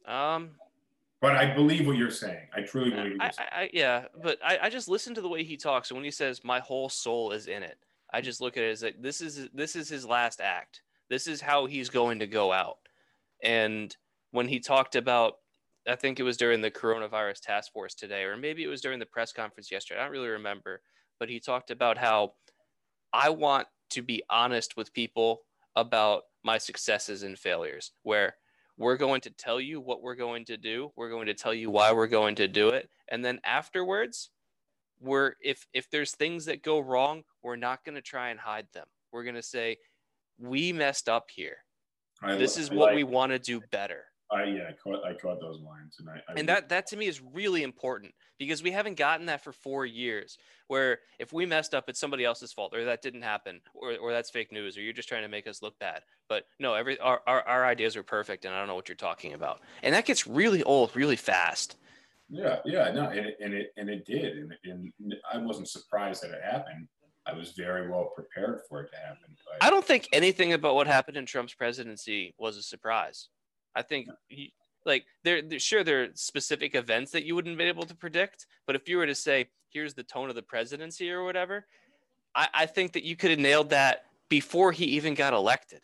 Um, 0.06 0.52
but 1.20 1.36
i 1.36 1.52
believe 1.52 1.88
what 1.88 1.98
you're 1.98 2.12
saying 2.12 2.46
i 2.56 2.62
truly 2.62 2.92
believe 2.92 3.14
what 3.14 3.22
I, 3.22 3.26
you're 3.26 3.32
saying. 3.34 3.50
I, 3.52 3.62
I, 3.64 3.70
yeah, 3.74 4.06
but 4.22 4.38
I, 4.46 4.60
I 4.64 4.70
just 4.70 4.88
listen 4.88 5.16
to 5.16 5.22
the 5.22 5.30
way 5.30 5.44
he 5.44 5.58
talks, 5.58 5.90
and 5.90 5.98
when 5.98 6.06
he 6.06 6.12
says 6.12 6.44
"my 6.44 6.60
whole 6.60 6.90
soul 6.90 7.32
is 7.32 7.48
in 7.48 7.64
it," 7.64 7.78
I 8.14 8.22
just 8.22 8.40
look 8.42 8.58
at 8.58 8.64
it 8.64 8.72
as 8.72 8.84
like 8.84 9.02
this 9.02 9.20
is 9.22 9.50
this 9.54 9.76
is 9.76 9.90
his 9.90 10.06
last 10.06 10.42
act. 10.42 10.84
This 11.10 11.26
is 11.28 11.42
how 11.42 11.66
he's 11.66 11.90
going 11.90 12.20
to 12.20 12.28
go 12.28 12.52
out. 12.54 12.78
And 13.44 13.96
when 14.32 14.48
he 14.48 14.60
talked 14.60 14.96
about, 14.96 15.38
I 15.88 15.96
think 15.96 16.20
it 16.20 16.24
was 16.24 16.38
during 16.38 16.62
the 16.62 16.72
coronavirus 16.72 17.42
task 17.42 17.72
force 17.72 17.96
today, 17.96 18.24
or 18.24 18.38
maybe 18.38 18.64
it 18.64 18.68
was 18.68 18.82
during 18.82 19.00
the 19.00 19.06
press 19.06 19.34
conference 19.34 19.72
yesterday. 19.72 20.00
I 20.00 20.04
don't 20.04 20.12
really 20.12 20.28
remember, 20.30 20.82
but 21.20 21.30
he 21.30 21.40
talked 21.40 21.72
about 21.72 21.98
how 21.98 22.34
I 23.14 23.30
want 23.30 23.68
to 23.92 24.02
be 24.02 24.24
honest 24.30 24.78
with 24.78 24.94
people 24.94 25.42
about 25.76 26.24
my 26.44 26.58
successes 26.58 27.24
and 27.24 27.38
failures, 27.38 27.92
where 28.04 28.36
we're 28.78 28.98
going 28.98 29.22
to 29.22 29.30
tell 29.32 29.60
you 29.60 29.80
what 29.80 30.02
we're 30.02 30.16
going 30.16 30.46
to 30.46 30.58
do 30.58 30.92
we're 30.96 31.10
going 31.10 31.28
to 31.28 31.34
tell 31.34 31.54
you 31.54 31.70
why 31.70 31.92
we're 31.92 32.08
going 32.08 32.36
to 32.36 32.48
do 32.48 32.70
it 32.70 32.90
and 33.10 33.24
then 33.24 33.40
afterwards 33.44 34.32
we're 35.00 35.34
if 35.42 35.68
if 35.74 35.90
there's 35.92 36.14
things 36.14 36.46
that 36.46 36.64
go 36.64 36.80
wrong 36.80 37.22
we're 37.44 37.56
not 37.56 37.84
going 37.84 37.96
to 37.96 38.02
try 38.02 38.30
and 38.30 38.40
hide 38.40 38.68
them. 38.74 38.88
We're 39.12 39.24
going 39.24 39.36
to 39.36 39.42
say 39.42 39.78
we 40.38 40.72
messed 40.74 41.10
up 41.10 41.30
here. 41.34 41.58
I 42.22 42.36
this 42.36 42.58
is 42.58 42.70
I 42.70 42.76
what 42.76 42.88
like- 42.88 42.96
we 42.96 43.04
want 43.04 43.32
to 43.32 43.40
do 43.40 43.62
better 43.72 44.06
I 44.32 44.46
yeah, 44.46 44.70
I 44.70 44.74
caught 44.74 45.04
I 45.04 45.14
caught 45.14 45.42
those 45.42 45.60
lines, 45.60 45.98
and 46.00 46.10
I, 46.10 46.22
I 46.30 46.40
and 46.40 46.48
that 46.48 46.70
that 46.70 46.88
to 46.88 46.98
me 46.98 47.08
is 47.08 47.22
really 47.22 47.64
important 47.64 48.14
because 48.40 48.64
we 48.64 48.72
haven't 48.72 48.96
gotten 48.96 49.26
that 49.26 49.44
for 49.44 49.52
four 49.52 49.86
years 49.86 50.38
where 50.68 51.00
if 51.20 51.34
we 51.34 51.46
messed 51.46 51.76
up 51.76 51.90
it's 51.90 52.00
somebody 52.00 52.24
else's 52.24 52.54
fault 52.54 52.74
or 52.74 52.86
that 52.86 53.02
didn't 53.02 53.24
happen 53.24 53.60
or, 53.76 53.98
or 53.98 54.12
that's 54.12 54.30
fake 54.30 54.52
news 54.52 54.78
or 54.78 54.82
you're 54.82 54.94
just 54.94 55.10
trying 55.10 55.24
to 55.24 55.28
make 55.28 55.48
us 55.48 55.62
look 55.62 55.78
bad. 55.80 56.02
But 56.30 56.46
no 56.60 56.74
every 56.74 56.98
our, 57.00 57.22
our, 57.28 57.42
our 57.42 57.66
ideas 57.66 57.98
are 57.98 58.04
perfect 58.04 58.46
and 58.46 58.54
i 58.54 58.58
don't 58.58 58.68
know 58.68 58.76
what 58.76 58.88
you're 58.88 58.96
talking 58.96 59.34
about. 59.34 59.60
And 59.84 59.94
that 59.94 60.06
gets 60.06 60.26
really 60.26 60.64
old 60.64 60.96
really 60.96 61.18
fast. 61.18 61.76
Yeah 62.30 62.60
yeah 62.64 62.90
no 62.92 63.10
and 63.10 63.26
it 63.26 63.38
and 63.42 63.54
it, 63.54 63.74
and 63.76 63.90
it 63.90 64.06
did. 64.06 64.38
And, 64.38 64.54
and 64.64 65.16
i 65.32 65.38
wasn't 65.38 65.68
surprised 65.68 66.24
that 66.24 66.32
it 66.32 66.42
happened. 66.42 66.88
I 67.28 67.34
was 67.34 67.52
very 67.52 67.88
well 67.88 68.12
prepared 68.16 68.62
for 68.68 68.82
it 68.82 68.90
to 68.92 68.98
happen 68.98 69.36
but... 69.46 69.64
i 69.64 69.70
don't 69.70 69.86
think 69.86 70.10
anything 70.12 70.54
about 70.54 70.74
what 70.74 70.88
happened 70.88 71.18
in 71.18 71.28
trump's 71.28 71.54
presidency 71.54 72.34
was 72.40 72.58
a 72.58 72.64
surprise 72.64 73.28
i 73.76 73.82
think 73.82 74.08
he, 74.28 74.54
like 74.86 75.06
there, 75.24 75.42
there 75.42 75.60
sure 75.60 75.84
there 75.84 76.04
are 76.04 76.08
specific 76.14 76.76
events 76.76 77.12
that 77.12 77.24
you 77.24 77.36
wouldn't 77.36 77.58
be 77.58 77.64
able 77.64 77.86
to 77.86 77.96
predict 77.96 78.48
but 78.66 78.76
if 78.76 78.88
you 78.88 78.98
were 78.98 79.06
to 79.06 79.16
say 79.16 79.48
here's 79.70 79.94
the 79.94 80.04
tone 80.04 80.30
of 80.30 80.36
the 80.36 80.42
presidency 80.42 81.12
or 81.12 81.24
whatever 81.24 81.66
i, 82.36 82.48
I 82.54 82.66
think 82.66 82.94
that 82.94 83.04
you 83.04 83.16
could 83.16 83.32
have 83.32 83.40
nailed 83.40 83.70
that 83.70 84.06
before 84.30 84.72
he 84.72 84.86
even 84.86 85.14
got 85.14 85.34
elected. 85.34 85.82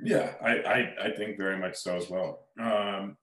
Yeah 0.00 0.32
i 0.42 0.50
i, 0.50 0.94
I 1.04 1.10
think 1.12 1.38
very 1.38 1.56
much 1.56 1.76
so 1.76 1.96
as 1.96 2.10
well. 2.10 2.46
Um 2.60 3.16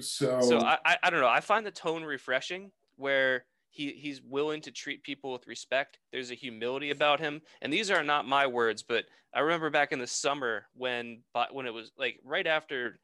so 0.00 0.40
so 0.40 0.58
I, 0.58 0.78
I 0.84 0.96
i 1.04 1.10
don't 1.10 1.20
know. 1.20 1.28
I 1.28 1.40
find 1.40 1.64
the 1.64 1.70
tone 1.70 2.02
refreshing 2.02 2.72
where 2.96 3.44
he, 3.76 3.92
he's 3.92 4.22
willing 4.22 4.62
to 4.62 4.70
treat 4.70 5.02
people 5.02 5.32
with 5.32 5.46
respect. 5.46 5.98
There's 6.10 6.30
a 6.30 6.34
humility 6.34 6.90
about 6.90 7.20
him, 7.20 7.42
and 7.60 7.70
these 7.70 7.90
are 7.90 8.02
not 8.02 8.26
my 8.26 8.46
words, 8.46 8.82
but 8.82 9.04
I 9.34 9.40
remember 9.40 9.68
back 9.68 9.92
in 9.92 9.98
the 9.98 10.06
summer 10.06 10.66
when, 10.74 11.20
when 11.52 11.66
it 11.66 11.74
was 11.74 11.92
like 11.98 12.18
right 12.24 12.46
after 12.46 12.98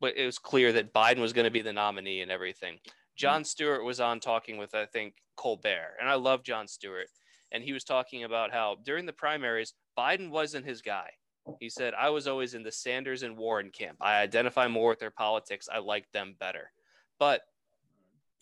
but 0.00 0.16
it 0.16 0.26
was 0.26 0.38
clear 0.38 0.72
that 0.72 0.92
Biden 0.92 1.20
was 1.20 1.32
going 1.32 1.44
to 1.44 1.50
be 1.50 1.62
the 1.62 1.72
nominee 1.72 2.20
and 2.20 2.30
everything. 2.30 2.74
Mm-hmm. 2.74 2.90
Jon 3.16 3.44
Stewart 3.44 3.84
was 3.84 4.00
on 4.00 4.20
talking 4.20 4.58
with, 4.58 4.74
I 4.74 4.86
think, 4.86 5.14
Colbert, 5.36 5.96
and 6.00 6.08
I 6.08 6.14
love 6.14 6.42
Jon 6.42 6.68
Stewart. 6.68 7.08
And 7.52 7.64
he 7.64 7.72
was 7.72 7.84
talking 7.84 8.24
about 8.24 8.52
how 8.52 8.76
during 8.84 9.06
the 9.06 9.12
primaries, 9.12 9.74
Biden 9.98 10.30
wasn't 10.30 10.66
his 10.66 10.82
guy. 10.82 11.10
He 11.58 11.68
said, 11.68 11.94
I 11.94 12.10
was 12.10 12.28
always 12.28 12.54
in 12.54 12.62
the 12.62 12.70
Sanders 12.70 13.22
and 13.22 13.36
Warren 13.36 13.70
camp. 13.70 13.98
I 14.00 14.20
identify 14.20 14.68
more 14.68 14.90
with 14.90 15.00
their 15.00 15.10
politics. 15.10 15.68
I 15.72 15.78
like 15.78 16.06
them 16.12 16.36
better. 16.38 16.70
But 17.18 17.42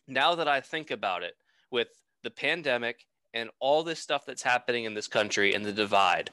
now 0.06 0.34
that 0.34 0.48
I 0.48 0.60
think 0.60 0.90
about 0.90 1.22
it, 1.22 1.34
with 1.70 1.88
the 2.22 2.30
pandemic 2.30 3.06
and 3.34 3.50
all 3.60 3.82
this 3.82 4.00
stuff 4.00 4.26
that's 4.26 4.42
happening 4.42 4.84
in 4.84 4.94
this 4.94 5.08
country 5.08 5.54
and 5.54 5.64
the 5.64 5.72
divide, 5.72 6.30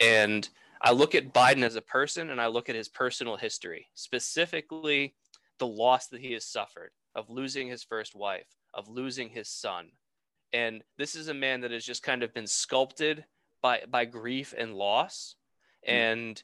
and 0.00 0.48
I 0.80 0.92
look 0.92 1.14
at 1.14 1.32
Biden 1.32 1.62
as 1.62 1.76
a 1.76 1.82
person 1.82 2.30
and 2.30 2.40
I 2.40 2.46
look 2.46 2.68
at 2.68 2.76
his 2.76 2.88
personal 2.88 3.36
history, 3.36 3.86
specifically 3.94 5.14
the 5.58 5.66
loss 5.66 6.08
that 6.08 6.20
he 6.20 6.32
has 6.32 6.44
suffered 6.44 6.90
of 7.14 7.30
losing 7.30 7.68
his 7.68 7.82
first 7.82 8.14
wife, 8.14 8.46
of 8.74 8.88
losing 8.88 9.28
his 9.28 9.48
son. 9.48 9.90
And 10.52 10.82
this 10.96 11.14
is 11.14 11.28
a 11.28 11.34
man 11.34 11.62
that 11.62 11.72
has 11.72 11.84
just 11.84 12.02
kind 12.02 12.22
of 12.22 12.32
been 12.32 12.46
sculpted 12.46 13.24
by 13.60 13.82
by 13.88 14.04
grief 14.04 14.54
and 14.56 14.74
loss. 14.74 15.34
Mm. 15.86 15.92
And 15.92 16.42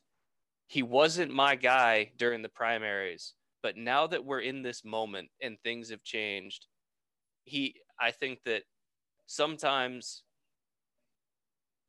he 0.67 0.83
wasn't 0.83 1.33
my 1.33 1.55
guy 1.57 2.13
during 2.17 2.43
the 2.43 2.49
primaries, 2.49 3.35
but 3.63 3.77
now 3.77 4.07
that 4.07 4.25
we're 4.25 4.41
in 4.41 4.63
this 4.63 4.85
moment 4.85 5.29
and 5.41 5.59
things 5.61 5.91
have 5.91 6.03
changed, 6.03 6.67
he 7.45 7.77
I 8.01 8.11
think 8.11 8.41
that 8.45 8.65
sometimes 9.27 10.23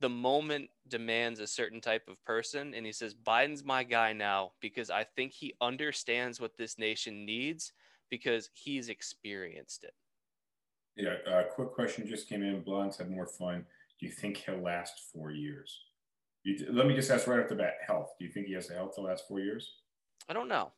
the 0.06 0.10
moment 0.10 0.70
demands 0.88 1.40
a 1.40 1.48
certain 1.48 1.82
type 1.82 2.08
of 2.08 2.24
person. 2.24 2.76
And 2.76 2.86
he 2.86 2.92
says, 2.92 3.16
Biden's 3.16 3.64
my 3.66 3.84
guy 3.84 4.14
now 4.14 4.52
because 4.62 4.92
I 4.92 5.04
think 5.04 5.32
he 5.32 5.56
understands 5.62 6.40
what 6.40 6.56
this 6.60 6.78
nation 6.78 7.26
needs 7.26 7.72
because 8.12 8.52
he's 8.54 8.90
experienced 8.90 9.84
it. 9.84 9.96
Yeah. 10.96 11.16
A 11.26 11.38
uh, 11.38 11.44
quick 11.46 11.72
question 11.72 12.06
just 12.06 12.30
came 12.30 12.44
in. 12.44 12.62
Blondes 12.62 12.98
had 12.98 13.10
more 13.10 13.26
fun. 13.26 13.66
Do 14.00 14.06
you 14.06 14.12
think 14.12 14.38
he'll 14.38 14.62
last 14.62 14.94
four 15.12 15.32
years? 15.32 15.76
You, 16.44 16.68
let 16.70 16.86
me 16.86 16.94
just 16.94 17.10
ask 17.10 17.26
right 17.26 17.40
off 17.40 17.50
the 17.50 17.56
bat 17.56 17.78
health. 17.88 18.14
Do 18.20 18.26
you 18.26 18.32
think 18.32 18.46
he 18.46 18.54
has 18.54 18.68
the 18.68 18.76
health 18.76 18.94
to 18.98 19.02
last 19.02 19.28
four 19.28 19.40
years? 19.40 19.78
I 20.30 20.34
don't 20.34 20.48
know. 20.48 20.72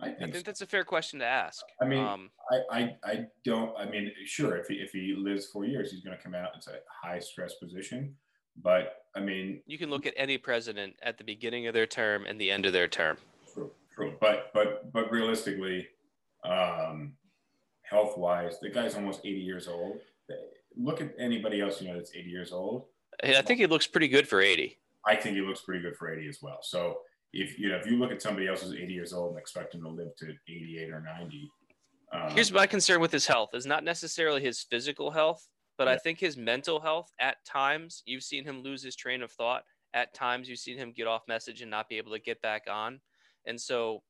I 0.00 0.06
think, 0.06 0.16
I 0.16 0.22
think 0.22 0.34
so. 0.36 0.42
that's 0.46 0.62
a 0.62 0.66
fair 0.66 0.84
question 0.84 1.18
to 1.18 1.26
ask. 1.26 1.62
I 1.82 1.84
mean, 1.84 2.02
um, 2.02 2.30
I, 2.50 2.78
I, 2.78 2.96
I 3.04 3.26
don't, 3.44 3.76
I 3.76 3.84
mean, 3.84 4.10
sure, 4.24 4.56
if 4.56 4.68
he, 4.68 4.76
if 4.76 4.92
he 4.92 5.14
lives 5.14 5.48
four 5.48 5.66
years, 5.66 5.92
he's 5.92 6.00
going 6.00 6.16
to 6.16 6.22
come 6.22 6.34
out 6.34 6.52
in 6.54 6.72
a 6.72 6.78
high 7.06 7.18
stress 7.18 7.56
position. 7.62 8.16
But 8.56 9.04
I 9.14 9.20
mean, 9.20 9.62
you 9.66 9.78
can 9.78 9.90
look 9.90 10.06
at 10.06 10.14
any 10.16 10.38
president 10.38 10.94
at 11.02 11.18
the 11.18 11.24
beginning 11.24 11.66
of 11.66 11.74
their 11.74 11.86
term 11.86 12.26
and 12.26 12.40
the 12.40 12.50
end 12.50 12.66
of 12.66 12.72
their 12.72 12.88
term. 12.88 13.16
True, 13.52 13.70
true. 13.94 14.14
But 14.20 14.50
but 14.52 14.92
but 14.92 15.10
realistically, 15.10 15.88
um, 16.44 17.12
health 17.82 18.16
wise, 18.16 18.60
the 18.60 18.70
guy's 18.70 18.94
almost 18.94 19.20
80 19.24 19.40
years 19.40 19.68
old. 19.68 19.98
Look 20.76 21.00
at 21.00 21.12
anybody 21.18 21.60
else 21.60 21.82
you 21.82 21.88
know 21.88 21.96
that's 21.96 22.14
80 22.14 22.30
years 22.30 22.52
old. 22.52 22.84
I 23.22 23.42
think 23.42 23.58
he 23.58 23.66
looks 23.66 23.86
pretty 23.86 24.08
good 24.08 24.28
for 24.28 24.40
80. 24.40 24.78
I 25.04 25.16
think 25.16 25.34
he 25.34 25.42
looks 25.42 25.60
pretty 25.60 25.82
good 25.82 25.96
for 25.96 26.12
80 26.12 26.28
as 26.28 26.38
well. 26.40 26.58
So 26.62 26.98
if 27.32 27.58
you 27.58 27.68
know 27.68 27.76
if 27.76 27.86
you 27.86 27.96
look 27.98 28.12
at 28.12 28.22
somebody 28.22 28.46
else 28.46 28.62
who's 28.62 28.74
80 28.74 28.92
years 28.92 29.12
old 29.12 29.30
and 29.30 29.38
expect 29.38 29.74
him 29.74 29.82
to 29.82 29.88
live 29.88 30.14
to 30.16 30.32
88 30.48 30.90
or 30.90 31.00
90. 31.00 31.50
Um, 32.12 32.30
Here's 32.30 32.52
my 32.52 32.66
concern 32.66 33.00
with 33.00 33.12
his 33.12 33.26
health 33.26 33.50
is 33.54 33.66
not 33.66 33.84
necessarily 33.84 34.42
his 34.42 34.62
physical 34.62 35.12
health, 35.12 35.46
but 35.80 35.88
yeah. 35.88 35.94
I 35.94 35.96
think 35.96 36.20
his 36.20 36.36
mental 36.36 36.78
health 36.78 37.10
at 37.18 37.42
times, 37.46 38.02
you've 38.04 38.22
seen 38.22 38.44
him 38.44 38.60
lose 38.60 38.82
his 38.82 38.94
train 38.94 39.22
of 39.22 39.32
thought. 39.32 39.64
At 39.94 40.12
times, 40.12 40.46
you've 40.46 40.58
seen 40.58 40.76
him 40.76 40.92
get 40.92 41.06
off 41.06 41.22
message 41.26 41.62
and 41.62 41.70
not 41.70 41.88
be 41.88 41.96
able 41.96 42.12
to 42.12 42.18
get 42.18 42.42
back 42.42 42.64
on. 42.70 43.00
And 43.46 43.58
so 43.58 44.02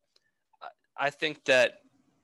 I 0.98 1.10
think 1.10 1.44
that 1.44 1.74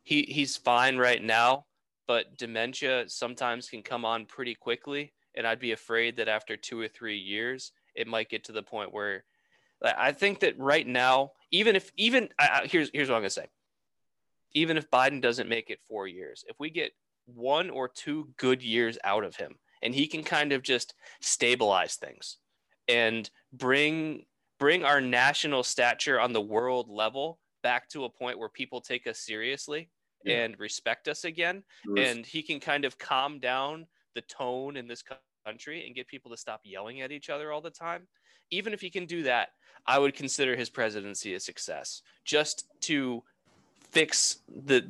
he, 0.02 0.22
he's 0.22 0.56
fine 0.56 0.96
right 0.96 1.22
now, 1.22 1.66
but 2.08 2.36
dementia 2.36 3.04
sometimes 3.06 3.70
can 3.70 3.84
come 3.84 4.04
on 4.04 4.26
pretty 4.26 4.56
quickly. 4.56 5.12
And 5.36 5.46
I'd 5.46 5.60
be 5.60 5.70
afraid 5.70 6.16
that 6.16 6.26
after 6.26 6.56
two 6.56 6.80
or 6.80 6.88
three 6.88 7.16
years, 7.16 7.70
it 7.94 8.08
might 8.08 8.28
get 8.28 8.42
to 8.46 8.52
the 8.52 8.64
point 8.64 8.92
where 8.92 9.22
I 9.80 10.10
think 10.10 10.40
that 10.40 10.58
right 10.58 10.88
now, 10.88 11.30
even 11.52 11.76
if, 11.76 11.92
even 11.96 12.30
uh, 12.40 12.62
here's, 12.64 12.90
here's 12.92 13.08
what 13.08 13.14
I'm 13.14 13.22
going 13.22 13.28
to 13.28 13.30
say. 13.30 13.46
Even 14.54 14.76
if 14.76 14.90
Biden 14.90 15.22
doesn't 15.22 15.48
make 15.48 15.70
it 15.70 15.78
four 15.88 16.08
years, 16.08 16.44
if 16.48 16.58
we 16.58 16.68
get 16.68 16.90
one 17.26 17.70
or 17.70 17.88
two 17.88 18.28
good 18.36 18.62
years 18.62 18.98
out 19.04 19.24
of 19.24 19.36
him 19.36 19.56
and 19.82 19.94
he 19.94 20.06
can 20.06 20.22
kind 20.22 20.52
of 20.52 20.62
just 20.62 20.94
stabilize 21.20 21.96
things 21.96 22.38
and 22.88 23.30
bring 23.52 24.24
bring 24.58 24.84
our 24.84 25.00
national 25.00 25.62
stature 25.62 26.18
on 26.18 26.32
the 26.32 26.40
world 26.40 26.88
level 26.88 27.38
back 27.62 27.88
to 27.90 28.04
a 28.04 28.10
point 28.10 28.38
where 28.38 28.48
people 28.48 28.80
take 28.80 29.06
us 29.06 29.18
seriously 29.18 29.90
yeah. 30.24 30.44
and 30.44 30.58
respect 30.58 31.08
us 31.08 31.24
again. 31.24 31.62
And 31.98 32.24
he 32.24 32.42
can 32.42 32.58
kind 32.58 32.86
of 32.86 32.96
calm 32.96 33.38
down 33.38 33.86
the 34.14 34.22
tone 34.22 34.78
in 34.78 34.88
this 34.88 35.04
country 35.44 35.84
and 35.84 35.94
get 35.94 36.08
people 36.08 36.30
to 36.30 36.38
stop 36.38 36.62
yelling 36.64 37.02
at 37.02 37.12
each 37.12 37.28
other 37.28 37.52
all 37.52 37.60
the 37.60 37.68
time. 37.68 38.08
Even 38.50 38.72
if 38.72 38.80
he 38.80 38.88
can 38.88 39.04
do 39.04 39.24
that 39.24 39.50
i 39.86 39.98
would 39.98 40.14
consider 40.14 40.56
his 40.56 40.68
presidency 40.68 41.34
a 41.34 41.40
success 41.40 42.02
just 42.24 42.66
to 42.80 43.22
fix 43.90 44.38
the 44.64 44.84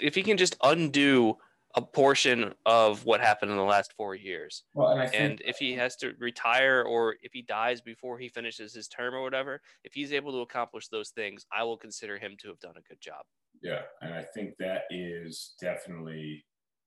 if 0.00 0.14
he 0.14 0.22
can 0.22 0.36
just 0.36 0.56
undo 0.62 1.36
a 1.74 1.82
portion 1.82 2.54
of 2.66 3.04
what 3.04 3.20
happened 3.20 3.50
in 3.50 3.56
the 3.56 3.62
last 3.62 3.92
four 3.92 4.14
years. 4.14 4.64
Well, 4.74 4.88
and, 4.88 5.14
and 5.14 5.42
if 5.44 5.58
he 5.58 5.74
has 5.74 5.96
to 5.96 6.12
retire 6.18 6.82
or 6.82 7.16
if 7.22 7.32
he 7.32 7.42
dies 7.42 7.80
before 7.80 8.18
he 8.18 8.28
finishes 8.28 8.74
his 8.74 8.88
term 8.88 9.14
or 9.14 9.22
whatever, 9.22 9.60
if 9.84 9.92
he's 9.92 10.12
able 10.12 10.32
to 10.32 10.38
accomplish 10.38 10.88
those 10.88 11.10
things, 11.10 11.44
I 11.56 11.64
will 11.64 11.76
consider 11.76 12.18
him 12.18 12.36
to 12.40 12.48
have 12.48 12.58
done 12.58 12.74
a 12.76 12.88
good 12.88 13.00
job. 13.00 13.24
Yeah, 13.62 13.82
and 14.00 14.14
I 14.14 14.22
think 14.22 14.54
that 14.58 14.82
is 14.90 15.54
definitely 15.60 16.44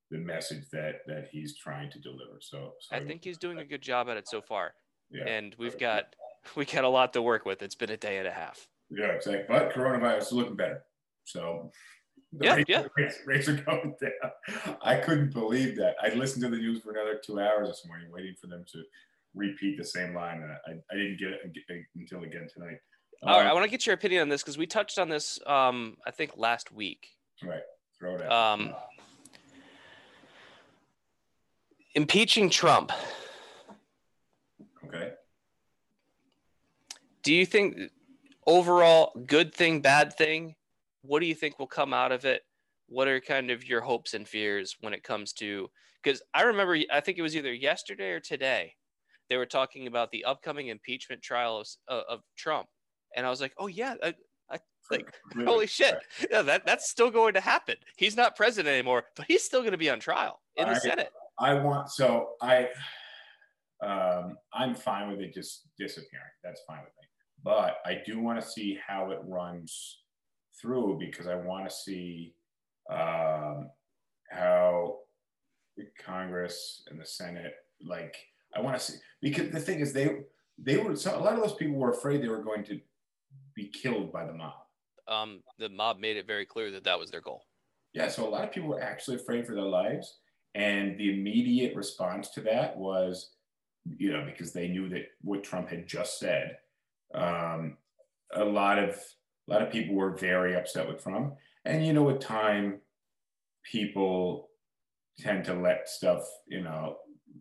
the 0.09 0.17
message 0.17 0.65
that 0.71 0.95
that 1.07 1.29
he's 1.31 1.57
trying 1.57 1.89
to 1.91 1.99
deliver. 1.99 2.39
So, 2.39 2.73
so 2.79 2.95
I 2.95 2.99
think 2.99 3.23
he's 3.23 3.37
doing 3.37 3.59
a 3.59 3.65
good 3.65 3.81
job 3.81 4.09
at 4.09 4.17
it 4.17 4.27
so 4.27 4.41
far. 4.41 4.73
Yeah. 5.09 5.27
And 5.27 5.55
we've 5.57 5.77
got 5.77 6.15
we 6.55 6.65
got 6.65 6.83
a 6.83 6.89
lot 6.89 7.13
to 7.13 7.21
work 7.21 7.45
with. 7.45 7.61
It's 7.61 7.75
been 7.75 7.91
a 7.91 7.97
day 7.97 8.17
and 8.17 8.27
a 8.27 8.31
half. 8.31 8.67
Yeah, 8.89 9.07
exactly. 9.07 9.45
But 9.47 9.73
coronavirus 9.73 10.21
is 10.23 10.31
looking 10.33 10.55
better. 10.55 10.83
So 11.23 11.71
the 12.33 12.45
yeah, 12.45 12.55
rates, 12.55 12.69
yeah. 12.69 12.83
Rates, 12.95 13.17
rates, 13.25 13.49
are 13.49 13.55
going 13.55 13.95
down. 14.01 14.75
I 14.81 14.95
couldn't 14.95 15.33
believe 15.33 15.75
that. 15.77 15.95
I 16.01 16.13
listened 16.13 16.43
to 16.43 16.49
the 16.49 16.57
news 16.57 16.81
for 16.81 16.91
another 16.91 17.19
two 17.23 17.39
hours 17.39 17.67
this 17.67 17.85
morning, 17.85 18.07
waiting 18.11 18.35
for 18.39 18.47
them 18.47 18.63
to 18.71 18.83
repeat 19.35 19.77
the 19.77 19.83
same 19.83 20.13
line. 20.15 20.41
And 20.41 20.51
I, 20.51 20.93
I 20.93 20.97
didn't 20.97 21.19
get 21.19 21.29
it 21.29 21.41
until 21.95 22.23
again 22.23 22.47
tonight. 22.53 22.77
All 23.23 23.37
right, 23.37 23.47
I 23.47 23.53
want 23.53 23.65
to 23.65 23.69
get 23.69 23.85
your 23.85 23.93
opinion 23.93 24.23
on 24.23 24.29
this 24.29 24.41
because 24.41 24.57
we 24.57 24.65
touched 24.65 24.97
on 24.97 25.09
this, 25.09 25.39
um, 25.45 25.97
I 26.07 26.11
think, 26.11 26.37
last 26.37 26.71
week. 26.71 27.09
Right. 27.43 27.61
Throw 27.99 28.15
it 28.15 28.21
out. 28.23 28.31
Um, 28.31 28.73
impeaching 31.93 32.49
Trump. 32.49 32.91
Okay. 34.85 35.11
Do 37.23 37.33
you 37.33 37.45
think 37.45 37.91
overall 38.47 39.11
good 39.27 39.53
thing, 39.53 39.81
bad 39.81 40.17
thing? 40.17 40.55
What 41.01 41.19
do 41.19 41.25
you 41.25 41.35
think 41.35 41.59
will 41.59 41.67
come 41.67 41.93
out 41.93 42.11
of 42.11 42.25
it? 42.25 42.43
What 42.87 43.07
are 43.07 43.19
kind 43.19 43.51
of 43.51 43.65
your 43.65 43.81
hopes 43.81 44.13
and 44.13 44.27
fears 44.27 44.75
when 44.81 44.93
it 44.93 45.03
comes 45.03 45.33
to? 45.33 45.69
Because 46.03 46.21
I 46.33 46.43
remember, 46.43 46.77
I 46.91 46.99
think 46.99 47.17
it 47.17 47.21
was 47.21 47.35
either 47.35 47.53
yesterday 47.53 48.11
or 48.11 48.19
today, 48.19 48.73
they 49.29 49.37
were 49.37 49.45
talking 49.45 49.87
about 49.87 50.11
the 50.11 50.25
upcoming 50.25 50.67
impeachment 50.67 51.21
trial 51.21 51.59
of, 51.59 51.67
uh, 51.87 52.01
of 52.09 52.21
Trump, 52.35 52.67
and 53.15 53.25
I 53.25 53.29
was 53.29 53.39
like, 53.39 53.53
oh 53.57 53.67
yeah, 53.67 53.95
I, 54.03 54.13
I, 54.49 54.59
Like, 54.89 55.13
holy 55.45 55.67
shit. 55.67 55.95
Yeah, 56.29 56.41
that, 56.41 56.65
that's 56.65 56.89
still 56.89 57.09
going 57.09 57.33
to 57.35 57.39
happen. 57.41 57.75
He's 57.97 58.17
not 58.17 58.35
president 58.35 58.73
anymore, 58.73 59.05
but 59.15 59.25
he's 59.27 59.43
still 59.43 59.61
going 59.61 59.71
to 59.71 59.77
be 59.77 59.89
on 59.89 59.99
trial 59.99 60.41
in 60.57 60.67
the 60.67 60.75
I- 60.75 60.79
Senate. 60.79 61.09
I 61.39 61.55
want 61.55 61.89
so 61.89 62.31
I 62.41 62.67
um 63.81 64.37
I'm 64.53 64.75
fine 64.75 65.09
with 65.09 65.21
it 65.21 65.33
just 65.33 65.67
disappearing. 65.79 66.25
That's 66.43 66.61
fine 66.67 66.79
with 66.79 66.93
me. 67.01 67.07
But 67.43 67.77
I 67.83 67.99
do 68.05 68.19
want 68.19 68.39
to 68.39 68.45
see 68.45 68.77
how 68.85 69.09
it 69.09 69.19
runs 69.23 70.00
through 70.61 70.97
because 70.99 71.27
I 71.27 71.35
want 71.35 71.69
to 71.69 71.75
see 71.75 72.35
um 72.89 73.69
how 74.29 74.97
the 75.77 75.85
Congress 76.03 76.83
and 76.89 76.99
the 76.99 77.05
Senate 77.05 77.53
like 77.85 78.15
I 78.55 78.61
want 78.61 78.77
to 78.77 78.83
see 78.83 78.97
because 79.21 79.49
the 79.49 79.59
thing 79.59 79.79
is 79.79 79.93
they 79.93 80.17
they 80.57 80.77
were 80.77 80.95
so 80.95 81.17
a 81.17 81.19
lot 81.19 81.33
of 81.33 81.41
those 81.41 81.55
people 81.55 81.75
were 81.75 81.91
afraid 81.91 82.21
they 82.21 82.27
were 82.27 82.43
going 82.43 82.63
to 82.65 82.79
be 83.55 83.67
killed 83.67 84.11
by 84.11 84.25
the 84.25 84.33
mob. 84.33 84.53
Um, 85.07 85.41
the 85.59 85.69
mob 85.69 85.99
made 85.99 86.17
it 86.17 86.27
very 86.27 86.45
clear 86.45 86.71
that 86.71 86.83
that 86.83 86.99
was 86.99 87.11
their 87.11 87.21
goal. 87.21 87.43
Yeah, 87.93 88.07
so 88.07 88.27
a 88.27 88.29
lot 88.29 88.43
of 88.43 88.51
people 88.51 88.69
were 88.69 88.81
actually 88.81 89.17
afraid 89.17 89.45
for 89.45 89.55
their 89.55 89.63
lives. 89.63 90.19
And 90.55 90.97
the 90.97 91.13
immediate 91.13 91.75
response 91.75 92.29
to 92.31 92.41
that 92.41 92.77
was, 92.77 93.31
you 93.97 94.11
know, 94.11 94.25
because 94.25 94.53
they 94.53 94.67
knew 94.67 94.89
that 94.89 95.07
what 95.21 95.43
Trump 95.43 95.69
had 95.69 95.87
just 95.87 96.19
said, 96.19 96.57
um, 97.13 97.77
a 98.33 98.43
lot 98.43 98.79
of 98.79 98.97
a 99.47 99.51
lot 99.51 99.61
of 99.61 99.71
people 99.71 99.95
were 99.95 100.15
very 100.15 100.55
upset 100.55 100.87
with 100.87 101.03
Trump. 101.03 101.35
And 101.65 101.85
you 101.85 101.93
know, 101.93 102.03
with 102.03 102.19
time, 102.19 102.79
people 103.63 104.49
tend 105.19 105.45
to 105.45 105.53
let 105.53 105.87
stuff, 105.89 106.23
you 106.47 106.61
know, 106.61 106.97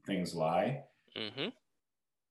things 0.06 0.34
lie. 0.34 0.82
hmm 1.16 1.48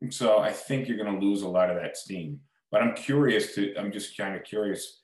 So 0.10 0.40
I 0.40 0.52
think 0.52 0.88
you're 0.88 1.04
going 1.04 1.20
to 1.20 1.26
lose 1.26 1.42
a 1.42 1.50
lot 1.50 1.70
of 1.70 1.78
that 1.78 1.98
steam. 1.98 2.42
But 2.72 2.84
I'm 2.84 2.96
curious 2.96 3.56
to, 3.56 3.76
I'm 3.78 3.92
just 3.92 4.16
kind 4.16 4.36
of 4.36 4.44
curious, 4.44 5.02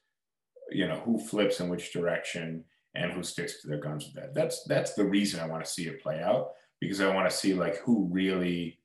you 0.69 0.87
know, 0.87 0.97
who 0.97 1.17
flips 1.17 1.59
in 1.59 1.69
which 1.69 1.91
direction 1.91 2.63
and 2.93 3.11
who 3.11 3.23
sticks 3.23 3.61
to 3.61 3.67
their 3.67 3.79
guns 3.79 4.05
with 4.05 4.15
that. 4.15 4.33
That's 4.33 4.63
that's 4.65 4.93
the 4.93 5.05
reason 5.05 5.39
I 5.39 5.47
want 5.47 5.65
to 5.65 5.69
see 5.69 5.87
it 5.87 6.01
play 6.01 6.21
out 6.21 6.51
because 6.79 7.01
I 7.01 7.13
want 7.13 7.29
to 7.29 7.35
see 7.35 7.53
like 7.53 7.77
who 7.77 8.07
really 8.11 8.79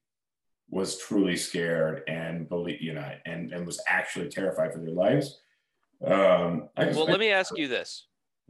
was 0.70 0.98
truly 0.98 1.36
scared 1.36 2.02
and 2.08 2.48
believe, 2.48 2.80
you 2.80 2.94
know, 2.94 3.12
and 3.26 3.52
and 3.52 3.66
was 3.66 3.80
actually 3.86 4.28
terrified 4.28 4.72
for 4.72 4.80
their 4.80 4.94
lives. 4.94 5.40
Um, 6.04 6.68
Well, 6.76 7.06
let 7.06 7.20
me 7.20 7.30
ask 7.30 7.56
you 7.56 7.68
this: 7.68 8.06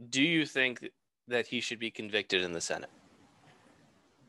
Do 0.09 0.23
you 0.23 0.45
think 0.45 0.89
that 1.27 1.47
he 1.47 1.61
should 1.61 1.79
be 1.79 1.91
convicted 1.91 2.41
in 2.41 2.53
the 2.53 2.61
Senate? 2.61 2.89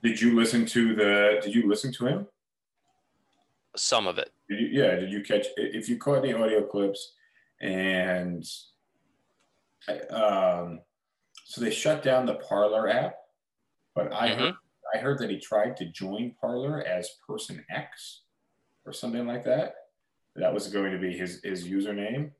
did 0.03 0.21
you 0.21 0.35
listen 0.35 0.67
to 0.67 0.95
the? 0.95 1.41
Did 1.43 1.55
you 1.55 1.69
listen 1.69 1.93
to 1.93 2.07
him? 2.07 2.27
Some 3.77 4.07
of 4.07 4.19
it. 4.19 4.33
Did 4.49 4.61
you, 4.61 4.67
yeah, 4.83 4.97
did 4.97 5.11
you 5.11 5.23
catch 5.23 5.47
if 5.57 5.89
you 5.89 5.97
caught 5.97 6.23
the 6.23 6.37
audio 6.37 6.63
clips 6.63 7.13
and 7.61 8.45
um, 10.11 10.81
so 11.45 11.61
they 11.61 11.71
shut 11.71 12.03
down 12.03 12.27
the 12.27 12.35
Parler 12.35 12.89
app, 12.89 13.17
but 13.95 14.13
I 14.13 14.29
heard 14.29 14.55
I 14.95 14.99
heard 14.99 15.19
that 15.21 15.31
he 15.31 15.39
tried 15.39 15.77
to 15.79 15.87
join 15.87 16.35
Parler 16.41 16.83
as 16.83 17.09
Person 17.27 17.65
X 17.71 18.23
or 18.85 18.93
something 18.93 19.27
like 19.27 19.45
that. 19.45 19.75
That 20.35 20.53
was 20.53 20.67
going 20.69 20.93
to 20.93 20.99
be 20.99 21.17
his 21.17 21.41
his 21.43 21.67
username, 21.67 22.33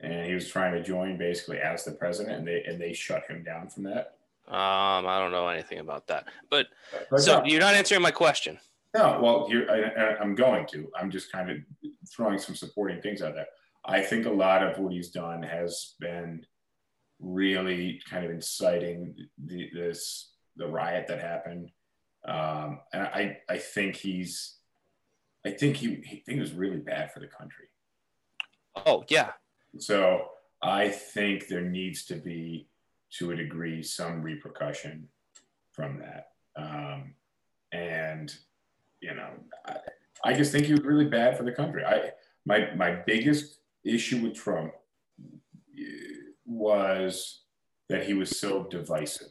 and 0.00 0.26
he 0.26 0.34
was 0.34 0.48
trying 0.48 0.72
to 0.72 0.82
join 0.82 1.16
basically 1.16 1.58
as 1.58 1.84
the 1.84 1.92
president, 1.92 2.38
and 2.38 2.48
they 2.48 2.62
and 2.64 2.80
they 2.80 2.92
shut 2.92 3.24
him 3.28 3.42
down 3.42 3.68
from 3.68 3.84
that. 3.84 4.14
Um, 4.48 5.06
I 5.06 5.18
don't 5.18 5.32
know 5.32 5.48
anything 5.48 5.78
about 5.78 6.06
that. 6.06 6.26
But 6.50 6.68
But 7.10 7.20
so 7.20 7.40
no, 7.40 7.44
you're 7.44 7.60
not 7.60 7.74
answering 7.74 8.02
my 8.02 8.12
question. 8.12 8.58
No, 8.94 9.18
well, 9.20 9.48
I, 9.70 10.16
I'm 10.20 10.34
going 10.34 10.66
to. 10.68 10.90
I'm 10.98 11.10
just 11.10 11.30
kind 11.32 11.50
of 11.50 11.58
throwing 12.08 12.38
some 12.38 12.54
supporting 12.54 13.00
things 13.00 13.20
out 13.22 13.34
there. 13.34 13.48
I 13.84 14.00
think 14.00 14.26
a 14.26 14.30
lot 14.30 14.62
of 14.62 14.78
what 14.78 14.92
he's 14.92 15.10
done 15.10 15.42
has 15.42 15.94
been 16.00 16.46
really 17.20 18.00
kind 18.08 18.24
of 18.24 18.30
inciting 18.30 19.16
the, 19.44 19.70
this 19.74 20.32
the 20.56 20.66
riot 20.66 21.06
that 21.08 21.20
happened, 21.20 21.70
um, 22.26 22.80
and 22.92 23.02
I 23.02 23.38
I 23.48 23.58
think 23.58 23.96
he's 23.96 24.56
I 25.44 25.50
think 25.50 25.76
he, 25.76 26.02
he 26.04 26.16
think 26.24 26.38
it 26.38 26.40
was 26.40 26.52
really 26.52 26.78
bad 26.78 27.12
for 27.12 27.20
the 27.20 27.26
country. 27.26 27.66
Oh 28.84 29.04
yeah, 29.08 29.32
So 29.78 30.28
I 30.62 30.88
think 30.88 31.48
there 31.48 31.62
needs 31.62 32.04
to 32.06 32.14
be, 32.14 32.68
to 33.18 33.30
a 33.32 33.36
degree, 33.36 33.82
some 33.82 34.22
repercussion 34.22 35.08
from 35.72 35.98
that. 35.98 36.30
Um, 36.56 37.14
and 37.72 38.34
you 39.00 39.14
know, 39.14 39.30
I, 39.66 39.76
I 40.24 40.32
just 40.32 40.52
think 40.52 40.66
he 40.66 40.72
was 40.72 40.82
really 40.82 41.04
bad 41.04 41.36
for 41.36 41.44
the 41.44 41.52
country. 41.52 41.84
I 41.84 42.10
my 42.44 42.74
my 42.74 42.90
biggest 42.92 43.58
issue 43.84 44.22
with 44.22 44.34
Trump 44.34 44.72
eh, 45.78 45.82
was 46.44 47.42
that 47.88 48.06
he 48.06 48.14
was 48.14 48.38
so 48.38 48.64
divisive. 48.64 49.28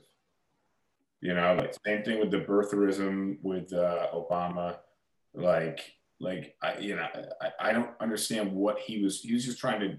You 1.22 1.34
know, 1.34 1.56
like 1.56 1.76
same 1.86 2.04
thing 2.04 2.20
with 2.20 2.32
the 2.32 2.42
birtherism 2.42 3.38
with 3.42 3.74
uh, 3.74 4.08
Obama. 4.14 4.78
Like, 5.34 5.82
like 6.20 6.56
I, 6.62 6.78
you 6.78 6.96
know, 6.96 7.08
I, 7.42 7.70
I 7.70 7.74
don't 7.74 7.90
understand 8.00 8.54
what 8.54 8.80
he 8.80 9.04
was. 9.04 9.22
He 9.22 9.34
was 9.34 9.44
just 9.44 9.60
trying 9.60 9.80
to 9.80 9.98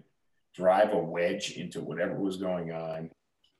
drive 0.57 0.93
a 0.93 0.99
wedge 0.99 1.53
into 1.53 1.81
whatever 1.81 2.15
was 2.15 2.37
going 2.37 2.73
on, 2.73 3.11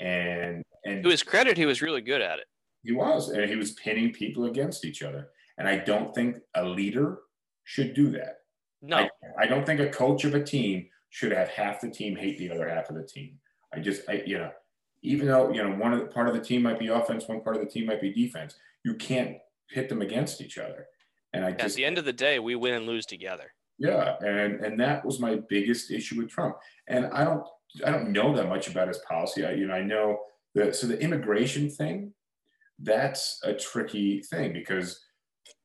and 0.01 0.63
and 0.85 1.03
to 1.03 1.11
his 1.11 1.23
credit, 1.23 1.57
he 1.57 1.67
was 1.67 1.83
really 1.83 2.01
good 2.01 2.23
at 2.23 2.39
it. 2.39 2.47
he 2.83 2.93
was, 2.93 3.29
and 3.29 3.49
he 3.49 3.57
was 3.57 3.73
pinning 3.73 4.13
people 4.13 4.47
against 4.47 4.85
each 4.85 5.03
other. 5.03 5.29
And 5.59 5.69
I 5.69 5.79
don't 5.79 6.15
think 6.15 6.39
a 6.55 6.65
leader 6.65 7.19
should 7.65 7.95
do 7.95 8.11
that. 8.11 8.41
No, 8.83 8.97
I, 8.99 9.09
I 9.39 9.47
don't 9.47 9.65
think 9.65 9.81
a 9.81 9.89
coach 9.89 10.25
of 10.25 10.35
a 10.35 10.43
team 10.43 10.87
should 11.11 11.33
have 11.33 11.49
half 11.49 11.81
the 11.81 11.91
team 11.91 12.17
hate 12.17 12.39
the 12.39 12.51
other 12.51 12.69
half 12.69 12.91
of 12.91 12.97
the 12.97 13.03
team. 13.03 13.39
I 13.75 13.81
just, 13.81 14.03
I, 14.09 14.23
you 14.27 14.39
know, 14.39 14.51
even 15.03 15.27
though 15.27 15.51
you 15.53 15.63
know 15.63 15.71
one 15.71 15.93
of 15.93 16.01
the 16.01 16.07
part 16.07 16.29
of 16.29 16.35
the 16.35 16.41
team 16.41 16.63
might 16.63 16.79
be 16.79 16.89
offense, 16.89 17.27
one 17.27 17.41
part 17.41 17.57
of 17.57 17.63
the 17.63 17.69
team 17.69 17.87
might 17.87 18.01
be 18.01 18.13
defense, 18.13 18.57
you 18.85 18.95
can't 18.95 19.37
pit 19.71 19.89
them 19.89 20.03
against 20.03 20.41
each 20.41 20.59
other. 20.59 20.87
And 21.33 21.45
I 21.45 21.51
guess. 21.51 21.61
at 21.61 21.65
just, 21.65 21.77
the 21.77 21.85
end 21.85 21.99
of 21.99 22.05
the 22.05 22.13
day, 22.13 22.39
we 22.39 22.55
win 22.55 22.75
and 22.75 22.87
lose 22.87 23.07
together. 23.07 23.53
Yeah, 23.79 24.17
and 24.21 24.65
and 24.65 24.81
that 24.81 25.05
was 25.05 25.21
my 25.21 25.37
biggest 25.49 25.91
issue 25.91 26.19
with 26.19 26.31
Trump. 26.31 26.57
And 26.89 27.07
I 27.07 27.25
don't, 27.25 27.45
I 27.85 27.91
don't 27.91 28.11
know 28.13 28.35
that 28.35 28.49
much 28.49 28.69
about 28.69 28.89
his 28.89 28.99
policy. 28.99 29.45
I, 29.45 29.53
you 29.53 29.67
know, 29.67 29.75
I 29.75 29.83
know 29.83 30.21
that 30.55 30.77
so 30.77 30.87
the 30.87 30.99
immigration 31.01 31.69
thing, 31.71 32.13
that's 32.79 33.41
a 33.45 33.53
tricky 33.53 34.23
thing 34.23 34.53
because 34.53 35.01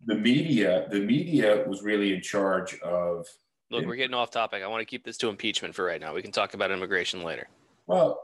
the 0.05 0.15
media, 0.15 0.87
the 0.89 0.99
media 0.99 1.63
was 1.67 1.83
really 1.83 2.13
in 2.13 2.21
charge 2.21 2.77
of 2.79 3.25
Look, 3.69 3.85
we're 3.85 3.95
getting 3.95 4.13
off 4.15 4.31
topic. 4.31 4.63
I 4.63 4.67
want 4.67 4.81
to 4.81 4.85
keep 4.85 5.05
this 5.05 5.17
to 5.19 5.29
impeachment 5.29 5.73
for 5.73 5.85
right 5.85 6.01
now. 6.01 6.13
We 6.13 6.21
can 6.21 6.33
talk 6.33 6.53
about 6.53 6.71
immigration 6.71 7.23
later. 7.23 7.47
Well, 7.87 8.21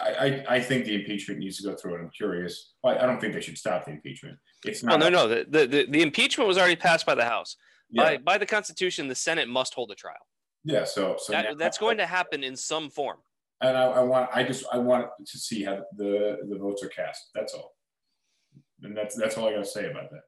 I, 0.00 0.08
I, 0.10 0.44
I 0.48 0.60
think 0.60 0.86
the 0.86 0.94
impeachment 0.94 1.38
needs 1.40 1.58
to 1.58 1.64
go 1.64 1.74
through, 1.76 1.96
and 1.96 2.04
I'm 2.04 2.10
curious. 2.10 2.72
Well, 2.82 2.96
I 2.98 3.04
don't 3.04 3.20
think 3.20 3.34
they 3.34 3.42
should 3.42 3.58
stop 3.58 3.84
the 3.84 3.92
impeachment. 3.92 4.38
It's 4.64 4.82
No, 4.82 4.96
not. 4.96 5.00
no, 5.00 5.08
no. 5.10 5.28
The, 5.28 5.46
the, 5.48 5.66
the, 5.66 5.86
the 5.90 6.02
impeachment 6.02 6.48
was 6.48 6.56
already 6.56 6.76
passed 6.76 7.04
by 7.04 7.14
the 7.14 7.26
House. 7.26 7.56
Yeah, 7.90 8.02
By, 8.04 8.16
by 8.18 8.38
the 8.38 8.46
Constitution, 8.46 9.08
the 9.08 9.14
Senate 9.14 9.48
must 9.48 9.74
hold 9.74 9.90
a 9.90 9.94
trial. 9.94 10.26
yeah. 10.64 10.84
So, 10.84 11.16
so 11.18 11.32
That, 11.32 11.44
now- 11.44 11.54
that's 11.54 11.78
going 11.78 11.98
to 11.98 12.06
happen 12.06 12.42
in 12.44 12.56
some 12.56 12.90
form. 12.90 13.18
And 13.60 13.76
I, 13.78 13.84
I 13.84 14.00
want, 14.00 14.28
I 14.34 14.42
just, 14.42 14.64
I 14.72 14.78
want 14.78 15.06
to 15.26 15.38
see 15.38 15.62
how 15.62 15.82
the 15.96 16.38
the 16.50 16.58
votes 16.58 16.82
are 16.82 16.88
cast. 16.88 17.30
That's 17.34 17.54
all. 17.54 17.72
And 18.82 18.94
that's 18.96 19.14
that's 19.14 19.38
all 19.38 19.48
I 19.48 19.52
got 19.52 19.60
to 19.64 19.70
say 19.70 19.88
about 19.90 20.10
that. 20.10 20.22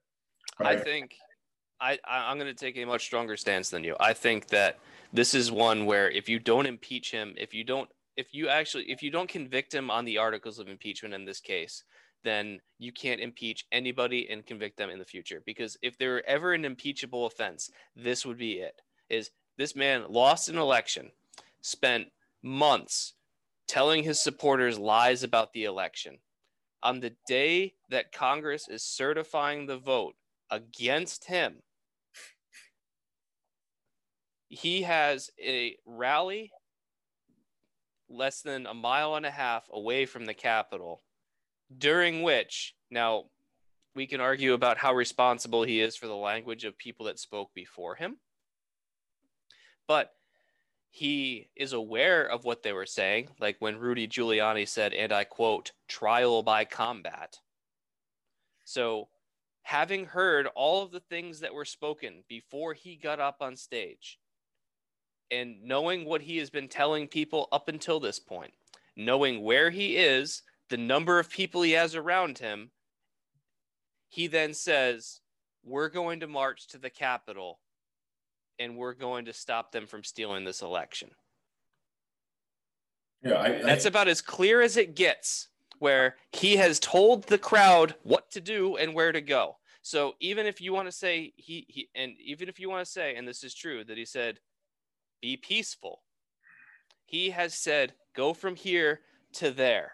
But 0.56 0.68
I 0.68 0.76
think 0.78 1.16
I, 1.80 1.98
I 2.08 2.30
I'm 2.30 2.38
going 2.38 2.46
to 2.54 2.54
take 2.54 2.78
a 2.78 2.84
much 2.86 3.02
stronger 3.04 3.36
stance 3.36 3.68
than 3.68 3.84
you. 3.84 3.94
I 4.00 4.14
think 4.14 4.46
that 4.48 4.78
this 5.12 5.34
is 5.34 5.50
one 5.52 5.84
where 5.86 6.08
if 6.10 6.28
you 6.30 6.38
don't 6.38 6.64
impeach 6.66 7.10
him, 7.10 7.34
if 7.36 7.52
you 7.52 7.64
don't 7.64 7.90
if 8.16 8.28
you 8.32 8.48
actually 8.48 8.84
if 8.84 9.02
you 9.02 9.10
don't 9.10 9.28
convict 9.28 9.74
him 9.74 9.90
on 9.90 10.04
the 10.06 10.16
articles 10.16 10.58
of 10.58 10.68
impeachment 10.68 11.12
in 11.12 11.24
this 11.26 11.40
case, 11.40 11.82
then 12.26 12.60
you 12.78 12.92
can't 12.92 13.20
impeach 13.20 13.66
anybody 13.72 14.28
and 14.28 14.44
convict 14.44 14.76
them 14.76 14.90
in 14.90 14.98
the 14.98 15.04
future 15.04 15.42
because 15.46 15.76
if 15.82 15.96
there 15.96 16.12
were 16.12 16.24
ever 16.26 16.52
an 16.52 16.64
impeachable 16.64 17.26
offense, 17.26 17.70
this 17.94 18.26
would 18.26 18.38
be 18.38 18.54
it. 18.54 18.82
Is 19.08 19.30
this 19.56 19.76
man 19.76 20.04
lost 20.08 20.48
an 20.48 20.58
election, 20.58 21.10
spent 21.62 22.08
months 22.42 23.14
telling 23.66 24.02
his 24.02 24.20
supporters 24.20 24.78
lies 24.78 25.22
about 25.22 25.52
the 25.52 25.64
election. 25.64 26.18
On 26.82 27.00
the 27.00 27.14
day 27.26 27.74
that 27.88 28.12
Congress 28.12 28.68
is 28.68 28.82
certifying 28.82 29.66
the 29.66 29.78
vote 29.78 30.14
against 30.50 31.24
him, 31.24 31.56
he 34.48 34.82
has 34.82 35.30
a 35.42 35.76
rally 35.84 36.52
less 38.08 38.42
than 38.42 38.66
a 38.66 38.74
mile 38.74 39.16
and 39.16 39.26
a 39.26 39.30
half 39.30 39.68
away 39.72 40.06
from 40.06 40.26
the 40.26 40.34
Capitol, 40.34 41.02
during 41.76 42.22
which, 42.22 42.74
now 42.90 43.24
we 43.94 44.06
can 44.06 44.20
argue 44.20 44.52
about 44.52 44.78
how 44.78 44.94
responsible 44.94 45.62
he 45.62 45.80
is 45.80 45.96
for 45.96 46.06
the 46.06 46.14
language 46.14 46.64
of 46.64 46.78
people 46.78 47.06
that 47.06 47.18
spoke 47.18 47.52
before 47.54 47.94
him, 47.94 48.18
but 49.88 50.12
he 50.90 51.50
is 51.56 51.72
aware 51.72 52.24
of 52.24 52.44
what 52.44 52.62
they 52.62 52.72
were 52.72 52.86
saying, 52.86 53.28
like 53.38 53.56
when 53.58 53.78
Rudy 53.78 54.08
Giuliani 54.08 54.66
said, 54.66 54.94
and 54.94 55.12
I 55.12 55.24
quote, 55.24 55.72
trial 55.88 56.42
by 56.42 56.64
combat. 56.64 57.38
So, 58.64 59.08
having 59.62 60.06
heard 60.06 60.46
all 60.54 60.82
of 60.82 60.92
the 60.92 61.00
things 61.00 61.40
that 61.40 61.52
were 61.52 61.64
spoken 61.64 62.24
before 62.28 62.72
he 62.72 62.96
got 62.96 63.20
up 63.20 63.36
on 63.40 63.56
stage, 63.56 64.18
and 65.30 65.62
knowing 65.64 66.04
what 66.04 66.22
he 66.22 66.38
has 66.38 66.50
been 66.50 66.68
telling 66.68 67.08
people 67.08 67.48
up 67.52 67.68
until 67.68 68.00
this 68.00 68.18
point, 68.18 68.54
knowing 68.96 69.42
where 69.42 69.70
he 69.70 69.96
is, 69.96 70.42
the 70.68 70.76
number 70.76 71.18
of 71.18 71.30
people 71.30 71.62
he 71.62 71.72
has 71.72 71.94
around 71.94 72.38
him, 72.38 72.70
he 74.08 74.26
then 74.26 74.54
says, 74.54 75.20
We're 75.64 75.88
going 75.88 76.20
to 76.20 76.26
march 76.26 76.68
to 76.68 76.78
the 76.78 76.90
Capitol 76.90 77.60
and 78.58 78.76
we're 78.76 78.94
going 78.94 79.26
to 79.26 79.32
stop 79.32 79.72
them 79.72 79.86
from 79.86 80.02
stealing 80.02 80.44
this 80.44 80.62
election. 80.62 81.10
Yeah, 83.22 83.34
I, 83.34 83.46
I, 83.46 83.62
That's 83.62 83.84
about 83.84 84.08
as 84.08 84.22
clear 84.22 84.62
as 84.62 84.76
it 84.76 84.94
gets, 84.94 85.48
where 85.78 86.16
he 86.32 86.56
has 86.56 86.80
told 86.80 87.24
the 87.24 87.38
crowd 87.38 87.94
what 88.02 88.30
to 88.30 88.40
do 88.40 88.76
and 88.76 88.94
where 88.94 89.12
to 89.12 89.20
go. 89.20 89.56
So 89.82 90.14
even 90.20 90.46
if 90.46 90.60
you 90.60 90.72
want 90.72 90.88
to 90.88 90.92
say 90.92 91.32
he, 91.36 91.66
he 91.68 91.88
and 91.94 92.14
even 92.18 92.48
if 92.48 92.58
you 92.58 92.68
want 92.68 92.84
to 92.84 92.90
say, 92.90 93.14
and 93.14 93.26
this 93.26 93.44
is 93.44 93.54
true, 93.54 93.84
that 93.84 93.96
he 93.96 94.04
said, 94.04 94.40
be 95.20 95.36
peaceful, 95.36 96.02
he 97.04 97.30
has 97.30 97.54
said, 97.54 97.94
go 98.14 98.34
from 98.34 98.56
here 98.56 99.00
to 99.34 99.50
there. 99.50 99.92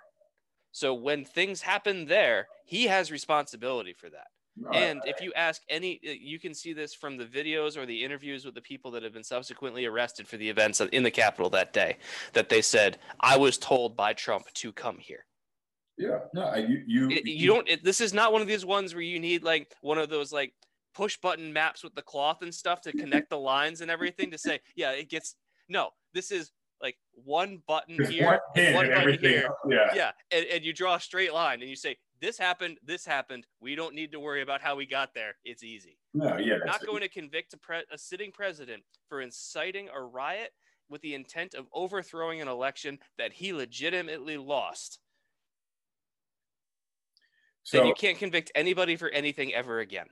So 0.72 0.94
when 0.94 1.24
things 1.24 1.60
happen 1.60 2.06
there, 2.06 2.48
he 2.64 2.86
has 2.86 3.12
responsibility 3.12 3.92
for 3.92 4.10
that. 4.10 4.28
And 4.74 5.02
if 5.06 5.20
you 5.20 5.32
ask 5.34 5.62
any, 5.68 6.00
uh, 6.06 6.12
you 6.12 6.38
can 6.38 6.54
see 6.54 6.72
this 6.72 6.94
from 6.94 7.16
the 7.16 7.24
videos 7.26 7.76
or 7.76 7.84
the 7.84 8.04
interviews 8.04 8.44
with 8.44 8.54
the 8.54 8.60
people 8.62 8.90
that 8.92 9.02
have 9.02 9.12
been 9.12 9.24
subsequently 9.24 9.86
arrested 9.86 10.26
for 10.28 10.36
the 10.36 10.48
events 10.48 10.80
in 10.80 11.02
the 11.02 11.10
Capitol 11.10 11.50
that 11.50 11.72
day, 11.72 11.98
that 12.32 12.48
they 12.48 12.62
said, 12.62 12.98
I 13.20 13.36
was 13.36 13.58
told 13.58 13.96
by 13.96 14.12
Trump 14.12 14.46
to 14.54 14.72
come 14.72 14.98
here. 14.98 15.26
yeah, 15.98 16.20
no, 16.32 16.42
I, 16.44 16.58
you, 16.58 16.82
you, 16.86 17.10
It- 17.10 17.26
you 17.26 17.48
don't, 17.48 17.68
it, 17.68 17.84
this 17.84 18.00
is 18.00 18.14
not 18.14 18.32
one 18.32 18.40
of 18.40 18.48
these 18.48 18.64
ones 18.64 18.94
where 18.94 19.02
you 19.02 19.18
need 19.20 19.42
like 19.42 19.74
one 19.80 19.98
of 19.98 20.08
those 20.08 20.32
like 20.32 20.54
push 20.94 21.16
button 21.18 21.52
maps 21.52 21.82
with 21.82 21.94
the 21.94 22.02
cloth 22.02 22.42
and 22.42 22.54
stuff 22.54 22.80
to 22.82 22.92
connect 23.02 23.30
the 23.30 23.38
lines 23.38 23.80
and 23.80 23.90
everything 23.90 24.30
to 24.30 24.38
say, 24.38 24.60
yeah, 24.76 24.92
it 24.92 25.08
gets, 25.10 25.36
no, 25.68 25.90
this 26.14 26.30
is 26.30 26.50
like 26.82 26.96
one 27.14 27.62
button 27.66 28.04
here, 28.04 28.26
one 28.54 28.74
one 28.74 28.74
button 28.74 28.92
everything 28.92 29.30
here. 29.30 29.46
else, 29.46 29.56
Yeah, 29.68 29.94
yeah 29.94 30.10
and, 30.30 30.46
and 30.46 30.64
you 30.64 30.72
draw 30.72 30.96
a 30.96 31.00
straight 31.00 31.32
line 31.32 31.60
and 31.60 31.70
you 31.70 31.76
say 31.76 31.96
this 32.20 32.36
happened 32.36 32.78
this 32.84 33.06
happened. 33.06 33.46
We 33.60 33.74
don't 33.74 33.94
need 33.94 34.12
to 34.12 34.20
worry 34.20 34.42
about 34.42 34.60
how 34.60 34.76
we 34.76 34.86
got 34.86 35.14
there. 35.14 35.36
It's 35.44 35.62
easy. 35.62 35.98
No, 36.12 36.36
yeah, 36.36 36.58
not 36.66 36.84
going 36.84 37.00
to 37.00 37.08
convict 37.08 37.54
a, 37.54 37.58
pre- 37.58 37.84
a 37.90 37.96
sitting 37.96 38.32
president 38.32 38.82
for 39.08 39.20
inciting 39.20 39.88
a 39.94 40.02
riot 40.02 40.50
with 40.90 41.00
the 41.00 41.14
intent 41.14 41.54
of 41.54 41.66
overthrowing 41.72 42.42
an 42.42 42.48
election 42.48 42.98
that 43.16 43.32
he 43.32 43.52
legitimately 43.52 44.36
lost. 44.36 44.98
Then 47.70 47.82
So 47.82 47.86
you 47.86 47.94
can't 47.94 48.18
convict 48.18 48.50
anybody 48.54 48.96
for 48.96 49.08
anything 49.10 49.54
ever 49.54 49.80
again. 49.80 50.06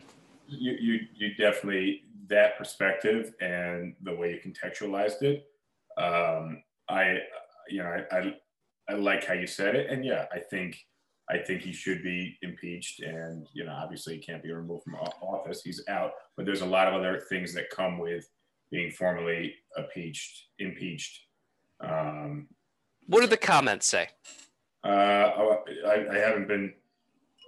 You, 0.46 0.76
you, 0.80 1.00
you 1.14 1.34
definitely 1.34 2.04
that 2.28 2.56
perspective 2.56 3.34
and 3.40 3.94
the 4.02 4.14
way 4.14 4.30
you 4.30 4.52
contextualized 4.52 5.22
it. 5.22 5.49
Um, 6.00 6.62
I, 6.88 7.18
you 7.68 7.82
know, 7.82 8.04
I, 8.10 8.16
I, 8.16 8.34
I 8.88 8.94
like 8.94 9.24
how 9.24 9.34
you 9.34 9.46
said 9.46 9.74
it, 9.76 9.90
and 9.90 10.04
yeah, 10.04 10.26
I 10.32 10.38
think, 10.38 10.78
I 11.28 11.38
think 11.38 11.62
he 11.62 11.72
should 11.72 12.02
be 12.02 12.36
impeached, 12.42 13.00
and 13.00 13.46
you 13.52 13.64
know, 13.64 13.72
obviously 13.72 14.16
he 14.16 14.20
can't 14.20 14.42
be 14.42 14.50
removed 14.52 14.84
from 14.84 14.94
office. 14.96 15.62
He's 15.62 15.82
out, 15.88 16.12
but 16.36 16.46
there's 16.46 16.62
a 16.62 16.66
lot 16.66 16.88
of 16.88 16.94
other 16.94 17.22
things 17.28 17.54
that 17.54 17.70
come 17.70 17.98
with 17.98 18.28
being 18.70 18.90
formally 18.90 19.54
impeached. 19.76 20.46
Impeached. 20.58 21.20
Um, 21.80 22.48
what 23.06 23.20
did 23.20 23.30
the 23.30 23.36
comments 23.36 23.86
say 23.86 24.08
uh, 24.84 25.32
oh, 25.36 25.64
I, 25.86 26.06
I 26.10 26.18
haven't 26.18 26.48
been. 26.48 26.72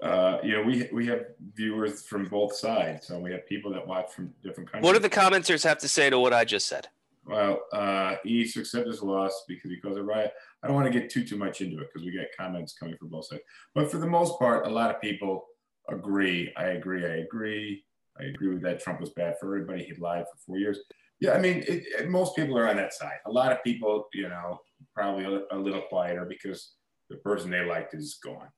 Uh, 0.02 0.38
you 0.42 0.52
know, 0.52 0.62
we 0.62 0.88
we 0.92 1.06
have 1.06 1.26
viewers 1.54 2.04
from 2.04 2.26
both 2.26 2.54
sides, 2.54 3.06
so 3.06 3.18
we 3.18 3.30
have 3.30 3.46
people 3.46 3.72
that 3.72 3.86
watch 3.86 4.10
from 4.10 4.34
different 4.42 4.70
countries. 4.70 4.84
what 4.84 4.94
do 4.94 4.98
the 4.98 5.08
commenters 5.08 5.62
have 5.62 5.78
to 5.78 5.88
say 5.88 6.10
to 6.10 6.18
what 6.18 6.32
i 6.32 6.44
just 6.44 6.66
said 6.66 6.88
Well, 7.24 7.60
uh, 7.72 8.16
needs 8.24 8.52
to 8.54 8.60
accept 8.60 8.88
his 8.88 9.02
loss 9.02 9.44
because 9.46 9.70
he 9.70 9.80
caused 9.80 9.98
a 9.98 10.02
riot. 10.02 10.32
I 10.62 10.66
don't 10.66 10.74
want 10.76 10.92
to 10.92 10.98
get 10.98 11.08
too 11.10 11.24
too 11.24 11.36
much 11.36 11.60
into 11.60 11.78
it 11.80 11.88
because 11.92 12.04
we 12.04 12.10
get 12.12 12.36
comments 12.36 12.74
coming 12.74 12.96
from 12.98 13.08
both 13.08 13.26
sides. 13.26 13.42
But 13.74 13.90
for 13.90 13.98
the 13.98 14.06
most 14.08 14.38
part, 14.40 14.66
a 14.66 14.70
lot 14.70 14.90
of 14.94 15.00
people 15.00 15.44
agree. 15.88 16.52
I 16.56 16.70
agree. 16.70 17.04
I 17.06 17.16
agree. 17.18 17.84
I 18.20 18.24
agree 18.24 18.48
with 18.48 18.62
that. 18.62 18.80
Trump 18.80 19.00
was 19.00 19.10
bad 19.10 19.36
for 19.40 19.46
everybody. 19.54 19.84
He 19.84 19.94
lied 20.00 20.24
for 20.24 20.38
four 20.46 20.58
years. 20.58 20.80
Yeah, 21.20 21.32
I 21.32 21.38
mean, 21.38 21.58
it, 21.68 21.84
it- 21.86 22.10
most 22.10 22.34
people 22.34 22.58
are 22.58 22.68
on 22.68 22.76
that 22.76 22.92
side. 22.92 23.18
A 23.26 23.30
lot 23.30 23.52
of 23.52 23.62
people, 23.62 24.06
you 24.12 24.28
know, 24.28 24.58
probably 24.94 25.24
a, 25.24 25.56
a 25.56 25.58
little 25.58 25.82
quieter 25.82 26.26
because 26.28 26.72
the 27.08 27.16
person 27.18 27.50
they 27.50 27.64
liked 27.64 27.94
is 27.94 28.18
gone. 28.22 28.48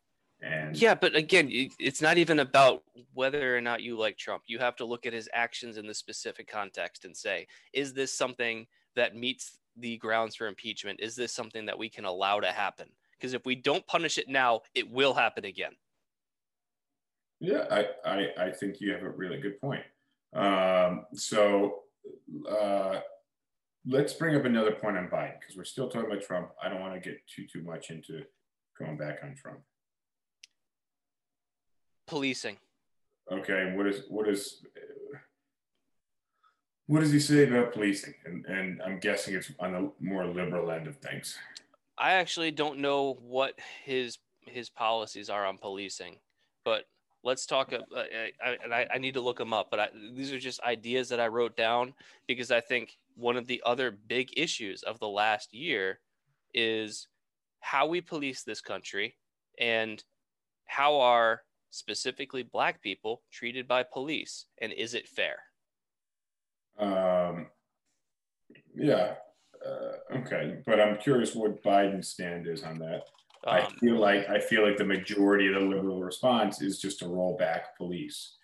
And 0.44 0.76
Yeah, 0.76 0.94
but 0.94 1.16
again, 1.16 1.48
it's 1.50 2.02
not 2.02 2.18
even 2.18 2.40
about 2.40 2.82
whether 3.14 3.56
or 3.56 3.60
not 3.60 3.82
you 3.82 3.96
like 3.96 4.18
Trump. 4.18 4.42
You 4.46 4.58
have 4.58 4.76
to 4.76 4.84
look 4.84 5.06
at 5.06 5.12
his 5.12 5.28
actions 5.32 5.78
in 5.78 5.86
the 5.86 5.94
specific 5.94 6.48
context 6.50 7.04
and 7.04 7.16
say, 7.16 7.46
is 7.72 7.94
this 7.94 8.16
something 8.16 8.66
that 8.94 9.16
meets 9.16 9.58
the 9.76 9.96
grounds 9.96 10.36
for 10.36 10.46
impeachment? 10.46 11.00
Is 11.00 11.16
this 11.16 11.32
something 11.32 11.64
that 11.66 11.78
we 11.78 11.88
can 11.88 12.04
allow 12.04 12.40
to 12.40 12.52
happen? 12.52 12.88
Because 13.12 13.32
if 13.32 13.46
we 13.46 13.54
don't 13.54 13.86
punish 13.86 14.18
it 14.18 14.28
now, 14.28 14.60
it 14.74 14.90
will 14.90 15.14
happen 15.14 15.46
again. 15.46 15.72
Yeah, 17.40 17.64
I, 17.70 17.86
I, 18.04 18.46
I 18.46 18.50
think 18.50 18.80
you 18.80 18.92
have 18.92 19.02
a 19.02 19.10
really 19.10 19.40
good 19.40 19.60
point. 19.60 19.82
Um, 20.34 21.06
so 21.14 21.80
uh, 22.48 23.00
let's 23.86 24.12
bring 24.12 24.36
up 24.36 24.44
another 24.44 24.72
point 24.72 24.98
on 24.98 25.08
Biden 25.08 25.40
because 25.40 25.56
we're 25.56 25.64
still 25.64 25.88
talking 25.88 26.10
about 26.10 26.22
Trump. 26.22 26.50
I 26.62 26.68
don't 26.68 26.80
want 26.80 26.94
to 26.94 27.00
get 27.00 27.18
too 27.26 27.46
too 27.46 27.62
much 27.62 27.90
into 27.90 28.22
going 28.78 28.96
back 28.96 29.20
on 29.22 29.34
Trump. 29.34 29.60
Policing. 32.06 32.56
Okay, 33.32 33.72
what 33.74 33.86
is 33.86 34.02
what 34.08 34.28
is 34.28 34.62
what 36.86 37.00
does 37.00 37.12
he 37.12 37.20
say 37.20 37.44
about 37.44 37.72
policing? 37.72 38.14
And 38.24 38.44
and 38.46 38.82
I'm 38.82 38.98
guessing 38.98 39.34
it's 39.34 39.50
on 39.58 39.72
the 39.72 39.92
more 40.00 40.26
liberal 40.26 40.70
end 40.70 40.86
of 40.86 40.96
things. 40.96 41.38
I 41.96 42.14
actually 42.14 42.50
don't 42.50 42.80
know 42.80 43.18
what 43.22 43.54
his 43.84 44.18
his 44.42 44.68
policies 44.68 45.30
are 45.30 45.46
on 45.46 45.58
policing, 45.58 46.16
but 46.64 46.84
let's 47.22 47.46
talk. 47.46 47.72
Uh, 47.72 47.80
I, 47.96 48.30
I, 48.44 48.56
and 48.62 48.74
I, 48.74 48.86
I 48.94 48.98
need 48.98 49.14
to 49.14 49.20
look 49.20 49.38
them 49.38 49.54
up, 49.54 49.70
but 49.70 49.80
I, 49.80 49.88
these 50.14 50.32
are 50.32 50.38
just 50.38 50.60
ideas 50.60 51.08
that 51.08 51.20
I 51.20 51.28
wrote 51.28 51.56
down 51.56 51.94
because 52.28 52.50
I 52.50 52.60
think 52.60 52.96
one 53.16 53.36
of 53.36 53.46
the 53.46 53.62
other 53.64 53.90
big 53.90 54.30
issues 54.36 54.82
of 54.82 54.98
the 54.98 55.08
last 55.08 55.54
year 55.54 56.00
is 56.52 57.08
how 57.60 57.86
we 57.86 58.00
police 58.00 58.42
this 58.42 58.60
country 58.60 59.16
and 59.58 60.02
how 60.66 61.00
are 61.00 61.40
specifically 61.74 62.42
black 62.42 62.80
people 62.82 63.22
treated 63.32 63.66
by 63.66 63.82
police 63.82 64.46
and 64.60 64.72
is 64.72 64.94
it 64.94 65.08
fair? 65.08 65.36
Um, 66.78 67.46
yeah. 68.74 69.14
Uh, 69.64 70.16
okay, 70.18 70.58
but 70.66 70.80
I'm 70.80 70.98
curious 70.98 71.34
what 71.34 71.62
Biden's 71.62 72.08
stand 72.08 72.46
is 72.46 72.62
on 72.62 72.78
that. 72.80 73.02
I 73.46 73.60
Um, 73.62 73.72
feel 73.80 73.96
like 73.98 74.28
I 74.28 74.38
feel 74.38 74.62
like 74.66 74.76
the 74.76 74.84
majority 74.84 75.46
of 75.48 75.54
the 75.54 75.60
liberal 75.60 76.02
response 76.02 76.60
is 76.62 76.80
just 76.80 76.98
to 77.00 77.08
roll 77.08 77.36
back 77.36 77.76
police, 77.76 78.36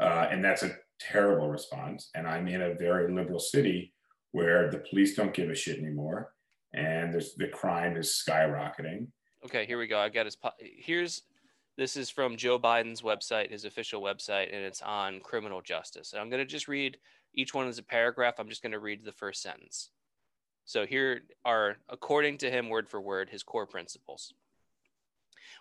uh, 0.00 0.26
and 0.30 0.44
that's 0.44 0.62
a 0.64 0.76
terrible 0.98 1.48
response. 1.50 2.10
And 2.14 2.26
I'm 2.26 2.48
in 2.48 2.62
a 2.62 2.74
very 2.74 3.12
liberal 3.12 3.38
city 3.38 3.92
where 4.32 4.70
the 4.70 4.78
police 4.78 5.14
don't 5.14 5.32
give 5.34 5.50
a 5.50 5.54
shit 5.54 5.78
anymore, 5.78 6.32
and 6.74 7.12
there's 7.14 7.34
the 7.34 7.48
crime 7.48 7.96
is 7.96 8.20
skyrocketing. 8.26 9.06
Okay, 9.44 9.66
here 9.66 9.78
we 9.78 9.86
go. 9.86 9.98
I 10.00 10.08
got 10.08 10.24
his. 10.26 10.36
po- 10.36 10.50
Here's 10.58 11.22
this 11.76 11.96
is 11.96 12.10
from 12.10 12.36
Joe 12.36 12.58
Biden's 12.58 13.02
website, 13.02 13.50
his 13.50 13.64
official 13.64 14.00
website, 14.00 14.54
and 14.54 14.64
it's 14.64 14.82
on 14.82 15.20
criminal 15.20 15.60
justice. 15.60 16.12
And 16.12 16.20
I'm 16.20 16.30
going 16.30 16.40
to 16.40 16.50
just 16.50 16.68
read 16.68 16.96
each 17.34 17.52
one 17.52 17.68
as 17.68 17.78
a 17.78 17.82
paragraph. 17.82 18.34
I'm 18.38 18.48
just 18.48 18.62
going 18.62 18.72
to 18.72 18.78
read 18.78 19.04
the 19.04 19.12
first 19.12 19.42
sentence. 19.42 19.90
So 20.64 20.86
here 20.86 21.20
are, 21.44 21.76
according 21.88 22.38
to 22.38 22.50
him, 22.50 22.68
word 22.68 22.88
for 22.88 23.00
word, 23.00 23.28
his 23.28 23.42
core 23.42 23.66
principles. 23.66 24.32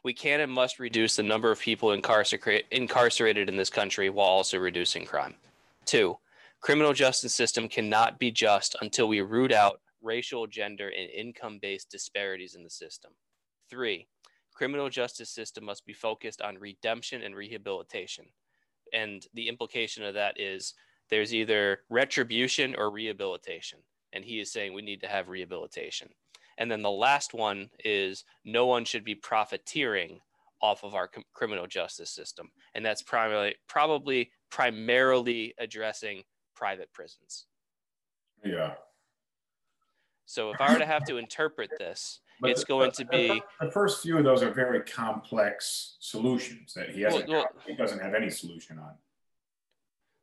We 0.04 0.14
can 0.14 0.40
and 0.40 0.52
must 0.52 0.80
reduce 0.80 1.18
the 1.18 1.24
number 1.24 1.52
of 1.52 1.60
people 1.60 1.92
incarcerate, 1.92 2.66
incarcerated 2.72 3.50
in 3.50 3.58
this 3.58 3.70
country 3.70 4.10
while 4.10 4.28
also 4.28 4.58
reducing 4.58 5.06
crime. 5.06 5.36
Two, 5.86 6.18
criminal 6.62 6.94
justice 6.94 7.36
system 7.36 7.68
cannot 7.68 8.20
be 8.20 8.32
just 8.32 8.76
until 8.82 9.08
we 9.08 9.22
root 9.22 9.52
out 9.52 9.82
racial, 10.02 10.48
gender, 10.48 10.88
and 10.88 11.10
income-based 11.10 11.90
disparities 11.90 12.56
in 12.56 12.64
the 12.64 12.70
system. 12.70 13.12
Three, 13.70 14.08
criminal 14.56 14.90
justice 14.90 15.30
system 15.30 15.66
must 15.66 15.86
be 15.86 15.94
focused 15.94 16.42
on 16.42 16.58
redemption 16.58 17.22
and 17.22 17.36
rehabilitation. 17.36 18.26
And 18.94 19.26
the 19.34 19.48
implication 19.48 20.04
of 20.04 20.14
that 20.16 20.40
is 20.40 20.74
there's 21.10 21.36
either 21.36 21.80
retribution 21.90 22.76
or 22.78 22.90
rehabilitation. 22.90 23.80
And 24.14 24.24
he 24.24 24.40
is 24.40 24.52
saying 24.52 24.74
we 24.74 24.82
need 24.82 25.02
to 25.02 25.08
have 25.08 25.30
rehabilitation. 25.30 26.10
And 26.58 26.72
then 26.72 26.82
the 26.82 26.92
last 26.92 27.34
one 27.34 27.70
is 27.84 28.24
no 28.46 28.66
one 28.66 28.86
should 28.86 29.04
be 29.04 29.16
profiteering 29.16 30.22
off 30.62 30.84
of 30.84 30.96
our 30.96 31.10
criminal 31.34 31.68
justice 31.68 32.10
system. 32.10 32.50
And 32.74 32.86
that's 32.86 33.04
primarily 33.04 33.56
probably 33.68 34.32
primarily 34.50 35.54
addressing 35.60 36.24
private 36.56 36.92
prisons. 36.94 37.46
Yeah, 38.44 38.76
So 40.26 40.52
if 40.52 40.62
I 40.62 40.72
were 40.72 40.80
to 40.80 40.86
have 40.86 41.04
to 41.06 41.18
interpret 41.18 41.72
this, 41.78 42.22
But 42.42 42.52
it's 42.52 42.62
the- 42.62 42.68
going 42.68 42.92
to 42.92 43.06
be 43.06 43.42
the 43.62 43.72
first 43.72 44.04
few 44.04 44.18
of 44.18 44.24
those 44.24 44.44
are 44.44 44.52
very 44.52 44.82
complex 44.82 45.98
solutions 46.00 46.74
that 46.74 46.90
he 46.90 47.02
hasn't. 47.02 47.30
Well, 47.30 47.42
well- 47.54 47.64
he 47.66 47.76
doesn't 47.76 48.00
have 48.00 48.14
any 48.14 48.30
solution 48.30 48.78
on. 48.80 48.96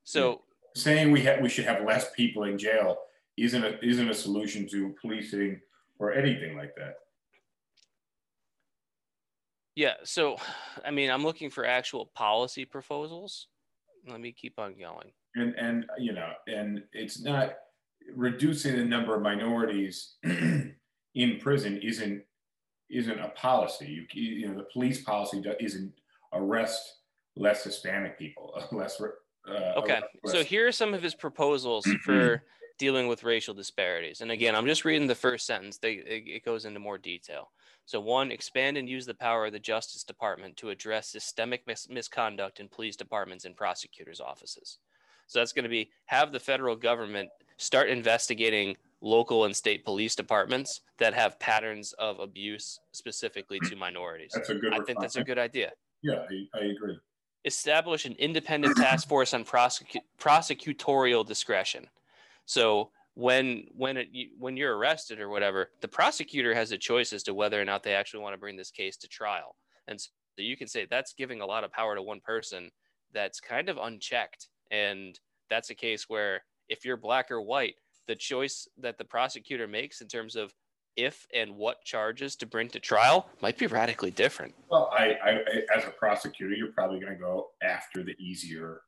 so 0.04 0.42
saying 0.74 1.12
we 1.12 1.20
have 1.22 1.40
we 1.40 1.48
should 1.48 1.66
have 1.66 1.84
less 1.84 2.10
people 2.12 2.44
in 2.44 2.56
jail 2.58 2.98
isn't 3.36 3.64
a 3.64 3.78
isn't 3.84 4.08
a 4.08 4.14
solution 4.14 4.68
to 4.68 4.94
policing 5.00 5.60
or 5.98 6.12
anything 6.12 6.56
like 6.56 6.74
that. 6.76 6.96
Yeah. 9.74 9.94
So, 10.04 10.36
I 10.84 10.90
mean, 10.90 11.10
I'm 11.10 11.24
looking 11.24 11.50
for 11.50 11.64
actual 11.64 12.06
policy 12.06 12.64
proposals. 12.64 13.48
Let 14.06 14.20
me 14.20 14.32
keep 14.32 14.58
on 14.58 14.74
going. 14.78 15.12
And 15.34 15.54
and 15.56 15.86
you 15.98 16.12
know, 16.12 16.32
and 16.46 16.82
it's 16.92 17.20
not 17.20 17.54
reducing 18.14 18.76
the 18.76 18.84
number 18.84 19.14
of 19.14 19.22
minorities 19.22 20.16
in 21.14 21.38
prison 21.38 21.78
isn't 21.82 22.22
isn't 22.90 23.18
a 23.18 23.28
policy. 23.30 23.86
You 23.86 24.06
you 24.12 24.48
know, 24.48 24.54
the 24.54 24.66
police 24.72 25.02
policy 25.02 25.42
isn't 25.60 25.92
arrest 26.32 26.98
less 27.36 27.64
Hispanic 27.64 28.18
people, 28.18 28.54
less. 28.72 29.00
Uh, 29.00 29.72
Okay. 29.76 30.00
So 30.26 30.44
here 30.44 30.68
are 30.68 30.72
some 30.72 30.94
of 30.94 31.02
his 31.02 31.14
proposals 31.14 31.86
for 32.04 32.42
dealing 32.78 33.06
with 33.06 33.24
racial 33.24 33.54
disparities. 33.54 34.20
And 34.20 34.30
again, 34.30 34.54
I'm 34.54 34.66
just 34.66 34.84
reading 34.84 35.06
the 35.06 35.14
first 35.14 35.46
sentence. 35.46 35.78
They, 35.78 35.94
it, 35.94 36.24
it 36.26 36.44
goes 36.44 36.64
into 36.64 36.80
more 36.80 36.98
detail. 36.98 37.50
So 37.84 38.00
one, 38.00 38.30
expand 38.30 38.76
and 38.76 38.88
use 38.88 39.06
the 39.06 39.14
power 39.14 39.46
of 39.46 39.52
the 39.52 39.58
Justice 39.58 40.04
Department 40.04 40.56
to 40.58 40.70
address 40.70 41.08
systemic 41.08 41.66
mis- 41.66 41.88
misconduct 41.88 42.60
in 42.60 42.68
police 42.68 42.96
departments 42.96 43.44
and 43.44 43.56
prosecutors' 43.56 44.20
offices. 44.20 44.78
So 45.26 45.38
that's 45.38 45.52
going 45.52 45.64
to 45.64 45.68
be 45.68 45.90
have 46.06 46.32
the 46.32 46.40
federal 46.40 46.76
government 46.76 47.30
start 47.56 47.88
investigating 47.88 48.76
local 49.02 49.44
and 49.44 49.54
state 49.54 49.84
police 49.84 50.14
departments 50.14 50.80
that 50.98 51.12
have 51.12 51.38
patterns 51.40 51.92
of 51.98 52.20
abuse 52.20 52.78
specifically 52.92 53.58
to 53.68 53.74
minorities. 53.76 54.30
That's 54.32 54.48
a 54.50 54.54
good. 54.54 54.72
I 54.72 54.78
think 54.80 55.00
that's 55.00 55.16
a 55.16 55.24
good 55.24 55.38
idea 55.38 55.72
Yeah, 56.02 56.24
I, 56.30 56.58
I 56.58 56.64
agree. 56.66 56.96
establish 57.44 58.04
an 58.06 58.14
independent 58.18 58.76
task 58.76 59.08
force 59.08 59.34
on 59.34 59.44
prosecu- 59.44 60.00
prosecutorial 60.18 61.26
discretion. 61.26 61.88
So 62.46 62.90
when 63.14 63.66
when 63.76 63.96
it, 63.98 64.08
when 64.38 64.56
you're 64.56 64.76
arrested 64.76 65.20
or 65.20 65.28
whatever, 65.28 65.70
the 65.80 65.88
prosecutor 65.88 66.54
has 66.54 66.72
a 66.72 66.78
choice 66.78 67.12
as 67.12 67.22
to 67.24 67.34
whether 67.34 67.60
or 67.60 67.64
not 67.64 67.82
they 67.82 67.94
actually 67.94 68.22
want 68.22 68.34
to 68.34 68.38
bring 68.38 68.56
this 68.56 68.70
case 68.70 68.96
to 68.98 69.08
trial. 69.08 69.56
And 69.88 70.00
so 70.00 70.08
you 70.38 70.56
can 70.56 70.68
say 70.68 70.86
that's 70.88 71.12
giving 71.12 71.40
a 71.40 71.46
lot 71.46 71.64
of 71.64 71.72
power 71.72 71.94
to 71.94 72.02
one 72.02 72.20
person 72.20 72.70
that's 73.12 73.40
kind 73.40 73.68
of 73.68 73.76
unchecked. 73.78 74.48
And 74.70 75.18
that's 75.50 75.70
a 75.70 75.74
case 75.74 76.08
where 76.08 76.42
if 76.68 76.84
you're 76.84 76.96
black 76.96 77.30
or 77.30 77.42
white, 77.42 77.74
the 78.06 78.14
choice 78.16 78.68
that 78.78 78.98
the 78.98 79.04
prosecutor 79.04 79.66
makes 79.66 80.00
in 80.00 80.08
terms 80.08 80.36
of 80.36 80.52
if 80.96 81.26
and 81.34 81.56
what 81.56 81.82
charges 81.84 82.36
to 82.36 82.46
bring 82.46 82.68
to 82.68 82.78
trial 82.80 83.26
might 83.40 83.56
be 83.58 83.66
radically 83.66 84.10
different. 84.10 84.54
Well, 84.70 84.90
I, 84.92 85.16
I, 85.24 85.30
I- 85.30 85.76
as 85.78 85.84
a 85.86 85.90
prosecutor, 85.90 86.54
you're 86.54 86.72
probably 86.72 87.00
going 87.00 87.12
to 87.12 87.18
go 87.18 87.50
after 87.62 88.02
the 88.02 88.14
easier, 88.18 88.82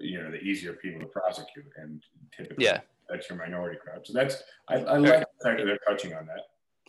you 0.00 0.22
know, 0.22 0.30
the 0.30 0.38
easier 0.38 0.72
people 0.74 1.00
to 1.00 1.06
prosecute, 1.06 1.66
and 1.76 2.02
typically, 2.34 2.64
Yeah. 2.64 2.80
that's 3.10 3.28
your 3.28 3.38
minority 3.38 3.78
crowd. 3.82 4.06
So 4.06 4.12
that's 4.14 4.42
I, 4.68 4.76
I 4.76 4.96
like 4.96 5.20
the 5.20 5.26
fact 5.44 5.58
that 5.58 5.64
they're 5.66 5.78
touching 5.86 6.14
on 6.14 6.26
that. 6.26 6.40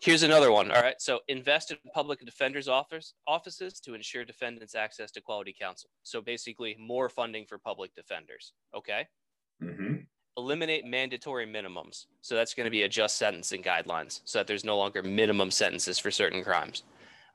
Here's 0.01 0.23
another 0.23 0.49
one. 0.53 0.71
All 0.71 0.81
right. 0.81 0.95
So 1.01 1.19
invest 1.27 1.71
in 1.71 1.77
public 1.93 2.23
defenders 2.25 2.69
office 2.69 3.15
offices 3.27 3.81
to 3.81 3.93
ensure 3.95 4.23
defendants 4.23 4.73
access 4.73 5.11
to 5.11 5.19
quality 5.21 5.53
counsel. 5.59 5.89
So 6.03 6.21
basically 6.21 6.77
more 6.79 7.09
funding 7.09 7.45
for 7.45 7.57
public 7.57 7.93
defenders. 7.95 8.53
Okay. 8.73 9.07
hmm 9.61 9.95
Eliminate 10.39 10.85
mandatory 10.85 11.45
minimums. 11.45 12.05
So 12.21 12.35
that's 12.35 12.53
going 12.53 12.65
to 12.65 12.71
be 12.71 12.83
a 12.83 12.85
adjust 12.85 13.17
sentencing 13.17 13.61
guidelines 13.61 14.21
so 14.23 14.39
that 14.39 14.47
there's 14.47 14.63
no 14.63 14.77
longer 14.77 15.03
minimum 15.03 15.51
sentences 15.51 15.99
for 15.99 16.11
certain 16.11 16.43
crimes. 16.43 16.83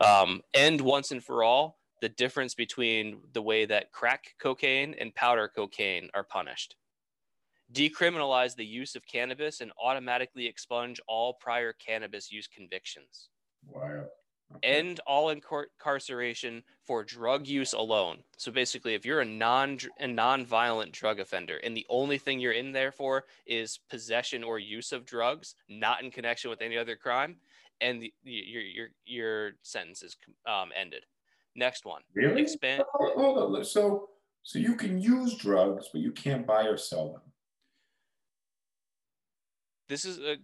Um, 0.00 0.40
end 0.54 0.80
once 0.80 1.10
and 1.10 1.22
for 1.22 1.44
all 1.44 1.78
the 2.00 2.08
difference 2.08 2.54
between 2.54 3.18
the 3.34 3.42
way 3.42 3.66
that 3.66 3.92
crack 3.92 4.34
cocaine 4.40 4.94
and 4.98 5.14
powder 5.14 5.50
cocaine 5.54 6.08
are 6.14 6.24
punished. 6.24 6.76
Decriminalize 7.72 8.56
the 8.56 8.64
use 8.64 8.96
of 8.96 9.06
cannabis 9.06 9.60
and 9.60 9.70
automatically 9.82 10.46
expunge 10.46 10.98
all 11.06 11.34
prior 11.34 11.74
cannabis 11.74 12.32
use 12.32 12.48
convictions 12.48 13.28
Wow. 13.70 14.06
Okay. 14.56 14.76
end 14.76 15.00
all 15.06 15.30
incarceration 15.30 16.62
for 16.84 17.02
drug 17.02 17.46
use 17.46 17.72
alone. 17.72 18.18
So 18.36 18.52
basically, 18.52 18.94
if 18.94 19.04
you're 19.04 19.20
a 19.20 19.24
non 19.24 19.78
a 19.98 20.06
non-violent 20.06 20.92
drug 20.92 21.18
offender 21.18 21.58
and 21.64 21.76
the 21.76 21.86
only 21.88 22.18
thing 22.18 22.38
you're 22.38 22.52
in 22.52 22.72
there 22.72 22.92
for 22.92 23.24
is 23.46 23.80
possession 23.90 24.44
or 24.44 24.58
use 24.58 24.92
of 24.92 25.04
drugs, 25.04 25.54
not 25.68 26.02
in 26.02 26.10
connection 26.10 26.50
with 26.50 26.62
any 26.62 26.76
other 26.76 26.94
crime, 26.94 27.36
and 27.80 28.00
the, 28.00 28.12
your 28.22 28.62
your 28.62 28.88
your 29.04 29.52
sentence 29.62 30.02
is 30.02 30.16
um, 30.46 30.70
ended. 30.76 31.04
Next 31.56 31.84
one. 31.84 32.02
Really? 32.14 32.42
Expand. 32.42 32.84
Hold- 32.92 33.36
hold 33.36 33.56
on. 33.56 33.64
So, 33.64 34.08
so 34.42 34.58
you 34.58 34.74
can 34.74 35.00
use 35.00 35.36
drugs, 35.36 35.88
but 35.92 36.00
you 36.00 36.12
can't 36.12 36.46
buy 36.46 36.64
or 36.64 36.76
sell 36.76 37.12
them. 37.12 37.22
This 39.88 40.04
is. 40.04 40.18
Uh, 40.18 40.36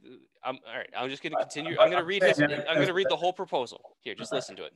I'm 0.45 0.59
all 0.67 0.77
right. 0.77 0.89
I'm 0.97 1.09
just 1.09 1.23
going 1.23 1.33
to 1.33 1.39
continue. 1.39 1.79
I'm 1.79 1.91
going 1.91 2.03
to 2.03 2.07
read. 2.07 2.23
His, 2.23 2.41
I'm 2.41 2.49
going 2.49 2.87
to 2.87 2.95
read 2.95 3.09
the 3.09 3.17
whole 3.17 3.33
proposal. 3.33 3.97
Here, 4.01 4.15
just 4.15 4.33
listen 4.33 4.57
to 4.57 4.65
it. 4.65 4.73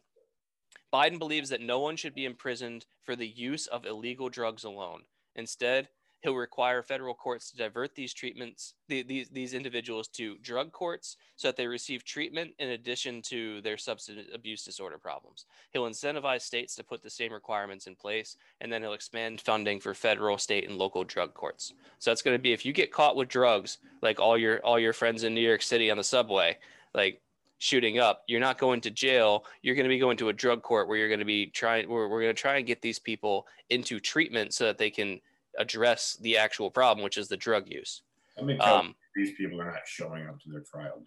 Biden 0.93 1.19
believes 1.19 1.49
that 1.51 1.61
no 1.61 1.81
one 1.81 1.97
should 1.97 2.15
be 2.15 2.25
imprisoned 2.25 2.87
for 3.03 3.17
the 3.17 3.27
use 3.27 3.67
of 3.67 3.85
illegal 3.85 4.29
drugs 4.29 4.65
alone. 4.65 5.03
Instead, 5.35 5.89
he'll 6.25 6.35
require 6.35 6.83
federal 6.83 7.13
courts 7.13 7.51
to 7.51 7.57
divert 7.59 7.95
these 7.95 8.15
treatments, 8.15 8.75
the, 8.89 9.03
these 9.03 9.29
these 9.29 9.53
individuals 9.53 10.09
to 10.09 10.39
drug 10.39 10.73
courts, 10.73 11.19
so 11.37 11.49
that 11.49 11.57
they 11.57 11.67
receive 11.67 12.03
treatment 12.03 12.53
in 12.59 12.71
addition 12.71 13.21
to 13.21 13.61
their 13.61 13.77
substance 13.77 14.27
abuse 14.33 14.65
disorder 14.65 14.97
problems. 14.97 15.45
He'll 15.71 15.85
incentivize 15.85 16.41
states 16.41 16.75
to 16.77 16.83
put 16.83 17.03
the 17.03 17.11
same 17.11 17.31
requirements 17.31 17.87
in 17.87 17.95
place, 17.95 18.39
and 18.63 18.73
then 18.73 18.83
he'll 18.83 18.95
expand 18.95 19.43
funding 19.43 19.79
for 19.81 19.93
federal, 19.93 20.39
state, 20.39 20.67
and 20.67 20.79
local 20.79 21.05
drug 21.05 21.35
courts. 21.35 21.75
So 21.99 22.11
that's 22.11 22.23
going 22.23 22.37
to 22.37 22.43
be 22.43 22.55
if 22.55 22.65
you 22.65 22.73
get 22.73 22.91
caught 22.91 23.17
with 23.17 23.29
drugs, 23.29 23.79
like 24.01 24.19
all 24.19 24.39
your 24.39 24.65
all 24.65 24.79
your 24.79 24.95
friends 24.95 25.25
in 25.25 25.35
New 25.35 25.47
York 25.47 25.63
City 25.63 25.91
on 25.91 25.99
the 25.99 26.05
subway, 26.05 26.57
like 26.95 27.21
shooting 27.59 27.99
up, 27.99 28.23
you're 28.29 28.41
not 28.41 28.57
going 28.57 28.81
to 28.81 28.91
jail. 28.91 29.45
You're 29.61 29.75
going 29.75 29.85
to 29.85 29.91
be 29.91 29.99
going 29.99 30.17
to 30.17 30.31
a 30.31 30.33
drug 30.33 30.63
court 30.63 30.89
where 30.89 30.97
you're 30.97 31.09
going 31.09 31.21
to 31.21 31.27
be 31.27 31.49
trying. 31.49 31.87
Where 31.87 32.09
we're 32.09 32.23
going 32.23 32.35
to 32.35 32.41
try 32.41 32.57
and 32.57 32.67
get 32.67 32.81
these 32.81 32.99
people 32.99 33.47
into 33.69 34.01
treatment 34.01 34.55
so 34.55 34.65
that 34.65 34.79
they 34.79 34.91
can 34.91 35.21
address 35.59 36.17
the 36.21 36.37
actual 36.37 36.71
problem, 36.71 37.03
which 37.05 37.19
is 37.19 37.29
the 37.29 37.37
drug 37.37 37.69
use. 37.69 38.03
Let 38.37 38.47
me 38.47 38.57
tell 38.59 38.77
Um, 38.77 38.95
you, 39.17 39.25
these 39.25 39.37
people 39.37 39.61
are 39.61 39.71
not 39.71 39.87
showing 39.87 40.27
up 40.27 40.41
to 40.41 40.51
their 40.51 40.63
trial 40.63 41.03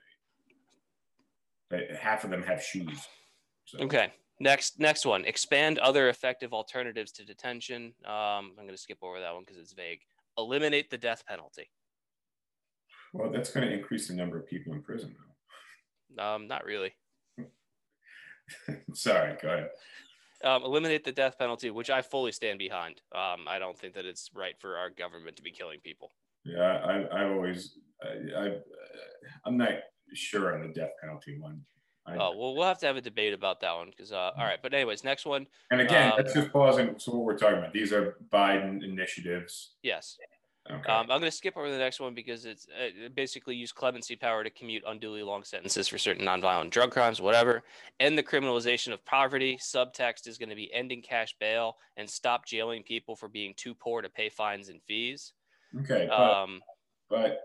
date. 1.69 1.91
Half 1.99 2.23
of 2.23 2.29
them 2.29 2.43
have 2.43 2.63
shoes. 2.63 3.07
So, 3.65 3.79
Okay. 3.79 4.11
Next, 4.39 4.79
next 4.79 5.05
one. 5.05 5.25
Expand 5.25 5.79
other 5.79 6.09
effective 6.09 6.53
alternatives 6.53 7.11
to 7.13 7.25
detention. 7.25 7.93
Um, 8.05 8.53
I'm 8.57 8.63
going 8.65 8.69
to 8.69 8.77
skip 8.77 8.99
over 9.01 9.19
that 9.19 9.33
one 9.33 9.43
because 9.43 9.57
it's 9.57 9.73
vague. 9.73 10.01
Eliminate 10.37 10.91
the 10.91 10.97
death 10.97 11.25
penalty. 11.25 11.71
Well, 13.13 13.31
that's 13.31 13.49
going 13.51 13.67
to 13.67 13.73
increase 13.73 14.07
the 14.07 14.13
number 14.13 14.37
of 14.37 14.45
people 14.47 14.73
in 14.73 14.83
prison, 14.83 15.15
though. 16.15 16.23
Um, 16.23 16.47
not 16.47 16.65
really. 16.65 16.93
Sorry, 18.93 19.35
go 19.41 19.47
ahead. 19.49 19.69
Um, 20.43 20.63
eliminate 20.63 21.03
the 21.03 21.11
death 21.11 21.37
penalty, 21.39 21.71
which 21.71 21.89
I 21.89 22.01
fully 22.01 22.31
stand 22.31 22.59
behind. 22.59 23.01
Um, 23.13 23.47
I 23.47 23.57
don't 23.57 23.77
think 23.77 23.95
that 23.95 24.05
it's 24.05 24.29
right 24.35 24.53
for 24.59 24.77
our 24.77 24.89
government 24.91 25.35
to 25.37 25.41
be 25.43 25.51
killing 25.51 25.79
people. 25.83 26.11
Yeah, 26.45 26.61
I, 26.61 27.23
I've 27.23 27.31
always, 27.31 27.77
I, 28.03 28.39
I, 28.45 28.57
I'm 29.45 29.57
not 29.57 29.71
sure 30.13 30.53
on 30.53 30.61
the 30.67 30.73
death 30.73 30.91
penalty 31.01 31.37
one. 31.39 31.61
I, 32.05 32.15
Oh, 32.15 32.33
well, 32.37 32.55
we'll 32.55 32.67
have 32.67 32.77
to 32.79 32.85
have 32.85 32.95
a 32.95 33.01
debate 33.01 33.33
about 33.33 33.59
that 33.61 33.73
one 33.75 33.89
because, 33.89 34.11
uh, 34.11 34.31
all 34.37 34.45
right. 34.45 34.59
But 34.61 34.73
anyways, 34.73 35.03
next 35.03 35.25
one. 35.25 35.47
and 35.71 35.81
again, 35.81 36.11
um, 36.11 36.17
let's 36.17 36.33
just 36.33 36.53
pause 36.53 36.77
and 36.77 37.01
so 37.01 37.13
what 37.13 37.25
we're 37.25 37.37
talking 37.37 37.57
about. 37.57 37.73
These 37.73 37.91
are 37.91 38.15
Biden 38.31 38.83
initiatives. 38.83 39.73
Yes. 39.81 40.17
Okay. 40.69 40.91
Um, 40.91 41.01
I'm 41.03 41.19
going 41.19 41.21
to 41.23 41.31
skip 41.31 41.55
over 41.55 41.71
the 41.71 41.77
next 41.77 41.99
one 41.99 42.13
because 42.13 42.45
it's 42.45 42.67
uh, 42.69 43.09
basically 43.15 43.55
use 43.55 43.71
clemency 43.71 44.15
power 44.15 44.43
to 44.43 44.49
commute 44.49 44.83
unduly 44.85 45.23
long 45.23 45.43
sentences 45.43 45.87
for 45.87 45.97
certain 45.97 46.25
nonviolent 46.25 46.71
drug 46.71 46.91
crimes, 46.91 47.21
whatever. 47.21 47.63
End 47.99 48.17
the 48.17 48.23
criminalization 48.23 48.91
of 48.91 49.03
poverty. 49.05 49.57
Subtext 49.57 50.27
is 50.27 50.37
going 50.37 50.49
to 50.49 50.55
be 50.55 50.73
ending 50.73 51.01
cash 51.01 51.35
bail 51.39 51.77
and 51.95 52.09
stop 52.09 52.45
jailing 52.45 52.83
people 52.83 53.15
for 53.15 53.29
being 53.29 53.53
too 53.55 53.73
poor 53.73 54.01
to 54.01 54.09
pay 54.09 54.29
fines 54.29 54.69
and 54.69 54.81
fees. 54.83 55.33
okay, 55.81 56.07
but, 56.09 56.19
Um, 56.19 56.61
but 57.09 57.41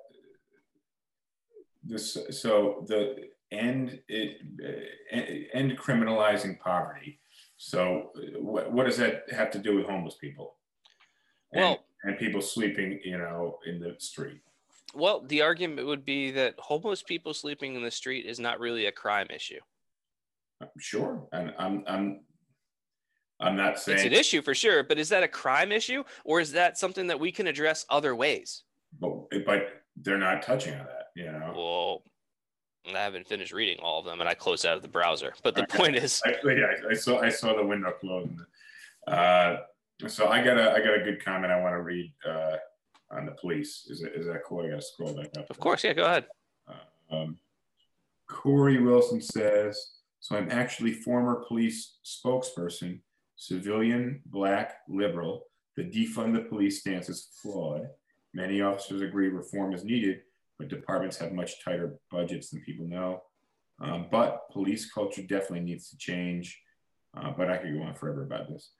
this, 1.84 2.16
so 2.30 2.84
the 2.88 3.28
end 3.52 4.00
it 4.08 4.38
uh, 4.64 5.56
end 5.56 5.78
criminalizing 5.78 6.58
poverty. 6.58 7.20
So 7.56 8.10
what, 8.40 8.72
what 8.72 8.86
does 8.86 8.96
that 8.96 9.24
have 9.30 9.50
to 9.52 9.58
do 9.58 9.76
with 9.76 9.86
homeless 9.86 10.16
people? 10.16 10.56
And- 11.52 11.62
well, 11.62 11.84
and 12.04 12.18
people 12.18 12.40
sleeping, 12.40 13.00
you 13.04 13.18
know, 13.18 13.58
in 13.66 13.78
the 13.80 13.94
street. 13.98 14.40
well, 14.94 15.20
the 15.26 15.42
argument 15.42 15.86
would 15.86 16.04
be 16.04 16.30
that 16.32 16.54
homeless 16.58 17.02
people 17.02 17.32
sleeping 17.34 17.74
in 17.74 17.82
the 17.82 17.90
street 17.90 18.26
is 18.26 18.38
not 18.38 18.60
really 18.60 18.86
a 18.86 18.92
crime 18.92 19.28
issue. 19.30 19.60
Sure, 20.78 21.26
and 21.32 21.52
I'm 21.58 21.82
I'm 21.86 22.20
I'm 23.40 23.56
not 23.56 23.80
saying 23.80 23.98
It's 23.98 24.06
an 24.06 24.12
issue 24.12 24.42
for 24.42 24.54
sure, 24.54 24.84
but 24.84 24.98
is 24.98 25.08
that 25.08 25.24
a 25.24 25.28
crime 25.28 25.72
issue 25.72 26.04
or 26.24 26.40
is 26.40 26.52
that 26.52 26.78
something 26.78 27.08
that 27.08 27.18
we 27.18 27.32
can 27.32 27.46
address 27.48 27.84
other 27.90 28.14
ways? 28.14 28.62
but, 29.00 29.10
but 29.46 29.68
they're 29.96 30.18
not 30.18 30.42
touching 30.42 30.74
on 30.74 30.84
that. 30.86 31.06
You 31.16 31.32
know, 31.32 31.52
Well, 31.56 32.02
I 32.94 32.98
haven't 33.02 33.26
finished 33.26 33.52
reading 33.52 33.78
all 33.82 33.98
of 34.00 34.04
them 34.04 34.20
and 34.20 34.28
I 34.28 34.34
closed 34.34 34.64
out 34.66 34.76
of 34.76 34.82
the 34.82 34.88
browser. 34.88 35.32
But 35.42 35.54
the 35.56 35.62
Okay. 35.62 35.76
point 35.78 35.96
is, 35.96 36.22
Actually, 36.26 36.60
yeah, 36.60 36.74
I 36.90 36.94
saw 36.94 37.18
I 37.20 37.28
saw 37.30 37.56
the 37.56 37.64
window 37.66 37.90
closed. 37.92 38.30
Uh, 39.08 39.56
so 40.08 40.28
I 40.28 40.42
got 40.42 40.58
a 40.58 40.72
I 40.72 40.78
got 40.78 40.98
a 40.98 41.02
good 41.02 41.24
comment 41.24 41.52
I 41.52 41.60
want 41.60 41.74
to 41.74 41.82
read. 41.82 42.12
Uh, 42.28 42.56
on 43.12 43.26
the 43.26 43.32
police. 43.32 43.86
Is 43.88 44.02
it 44.02 44.12
is 44.14 44.26
that 44.26 44.42
cool? 44.44 44.64
I 44.64 44.70
gotta 44.70 44.82
scroll 44.82 45.14
back 45.14 45.30
up. 45.38 45.50
Of 45.50 45.58
course, 45.60 45.84
yeah. 45.84 45.92
Go 45.92 46.04
ahead. 46.06 46.26
Um, 47.10 47.36
Corey 48.26 48.80
Wilson 48.80 49.20
says, 49.20 49.96
so 50.20 50.36
I'm 50.36 50.50
actually 50.50 50.92
former 50.92 51.44
police 51.46 51.98
spokesperson, 52.04 53.00
civilian, 53.36 54.22
black, 54.26 54.78
liberal. 54.88 55.44
The 55.76 55.84
defund 55.84 56.32
the 56.32 56.40
police 56.40 56.80
stance 56.80 57.08
is 57.08 57.28
flawed. 57.42 57.88
Many 58.32 58.62
officers 58.62 59.02
agree 59.02 59.28
reform 59.28 59.74
is 59.74 59.84
needed, 59.84 60.20
but 60.58 60.68
departments 60.68 61.18
have 61.18 61.32
much 61.32 61.62
tighter 61.62 61.98
budgets 62.10 62.50
than 62.50 62.62
people 62.62 62.86
know. 62.86 63.22
Um, 63.78 64.06
but 64.10 64.48
police 64.50 64.90
culture 64.90 65.22
definitely 65.22 65.60
needs 65.60 65.90
to 65.90 65.98
change. 65.98 66.58
Uh, 67.14 67.30
but 67.30 67.50
I 67.50 67.58
could 67.58 67.74
go 67.74 67.82
on 67.82 67.94
forever 67.94 68.22
about 68.22 68.48
this. 68.48 68.70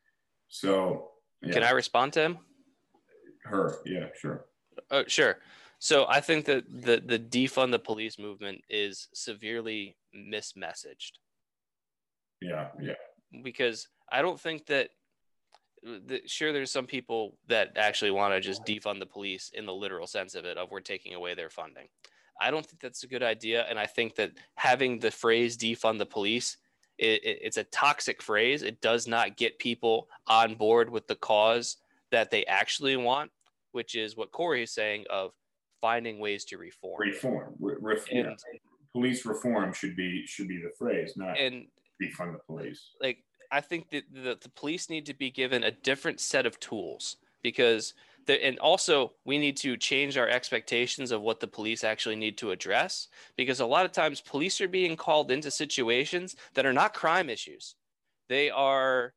So, 0.48 1.11
yeah, 1.42 1.52
Can 1.52 1.62
I 1.62 1.70
respond 1.70 2.12
to 2.14 2.20
him? 2.22 2.38
her, 3.44 3.78
yeah, 3.84 4.06
sure. 4.20 4.44
Oh, 4.90 5.04
sure. 5.06 5.38
So 5.78 6.06
I 6.08 6.20
think 6.20 6.44
that 6.46 6.64
the 6.70 7.02
the 7.04 7.18
defund 7.18 7.72
the 7.72 7.78
police 7.78 8.18
movement 8.18 8.62
is 8.70 9.08
severely 9.12 9.96
mismessaged 10.16 11.12
Yeah, 12.40 12.68
yeah. 12.80 12.94
because 13.42 13.88
I 14.10 14.22
don't 14.22 14.38
think 14.40 14.66
that. 14.66 14.90
that 15.82 16.30
sure, 16.30 16.52
there's 16.52 16.70
some 16.70 16.86
people 16.86 17.36
that 17.48 17.72
actually 17.76 18.12
want 18.12 18.32
to 18.34 18.40
just 18.40 18.64
defund 18.64 19.00
the 19.00 19.06
police 19.06 19.50
in 19.52 19.66
the 19.66 19.74
literal 19.74 20.06
sense 20.06 20.36
of 20.36 20.44
it, 20.44 20.56
of 20.56 20.70
we're 20.70 20.80
taking 20.80 21.14
away 21.14 21.34
their 21.34 21.50
funding. 21.50 21.88
I 22.40 22.50
don't 22.52 22.64
think 22.64 22.80
that's 22.80 23.02
a 23.02 23.08
good 23.08 23.22
idea, 23.24 23.66
and 23.68 23.78
I 23.78 23.86
think 23.86 24.14
that 24.16 24.30
having 24.54 25.00
the 25.00 25.10
phrase 25.10 25.56
defund 25.56 25.98
the 25.98 26.06
police, 26.06 26.56
it, 27.02 27.24
it, 27.24 27.38
it's 27.42 27.56
a 27.56 27.64
toxic 27.64 28.22
phrase. 28.22 28.62
It 28.62 28.80
does 28.80 29.08
not 29.08 29.36
get 29.36 29.58
people 29.58 30.08
on 30.28 30.54
board 30.54 30.88
with 30.88 31.08
the 31.08 31.16
cause 31.16 31.78
that 32.12 32.30
they 32.30 32.44
actually 32.46 32.96
want, 32.96 33.30
which 33.72 33.96
is 33.96 34.16
what 34.16 34.30
Corey 34.30 34.62
is 34.62 34.72
saying 34.72 35.04
of 35.10 35.32
finding 35.80 36.20
ways 36.20 36.44
to 36.46 36.58
reform. 36.58 37.00
Reform, 37.00 37.54
re- 37.58 37.74
ref- 37.80 38.10
yeah. 38.10 38.20
And 38.20 38.38
police 38.92 39.26
reform 39.26 39.72
should 39.72 39.96
be 39.96 40.24
should 40.26 40.46
be 40.46 40.58
the 40.58 40.70
phrase, 40.78 41.14
not 41.16 41.38
and 41.38 41.66
defund 42.00 42.32
the 42.32 42.38
police. 42.46 42.90
like 43.00 43.24
I 43.50 43.60
think 43.60 43.90
that 43.90 44.04
the, 44.12 44.38
the 44.40 44.48
police 44.50 44.88
need 44.88 45.04
to 45.06 45.14
be 45.14 45.30
given 45.30 45.64
a 45.64 45.70
different 45.70 46.20
set 46.20 46.46
of 46.46 46.58
tools 46.60 47.16
because 47.42 47.94
the, 48.26 48.44
and 48.44 48.58
also 48.58 49.12
we 49.24 49.38
need 49.38 49.56
to 49.58 49.76
change 49.76 50.16
our 50.16 50.28
expectations 50.28 51.10
of 51.10 51.22
what 51.22 51.40
the 51.40 51.46
police 51.46 51.84
actually 51.84 52.16
need 52.16 52.38
to 52.38 52.50
address 52.50 53.08
because 53.36 53.60
a 53.60 53.66
lot 53.66 53.84
of 53.84 53.92
times 53.92 54.20
police 54.20 54.60
are 54.60 54.68
being 54.68 54.96
called 54.96 55.30
into 55.30 55.50
situations 55.50 56.36
that 56.54 56.66
are 56.66 56.72
not 56.72 56.94
crime 56.94 57.28
issues. 57.28 57.76
They 58.28 58.50
are 58.50 59.14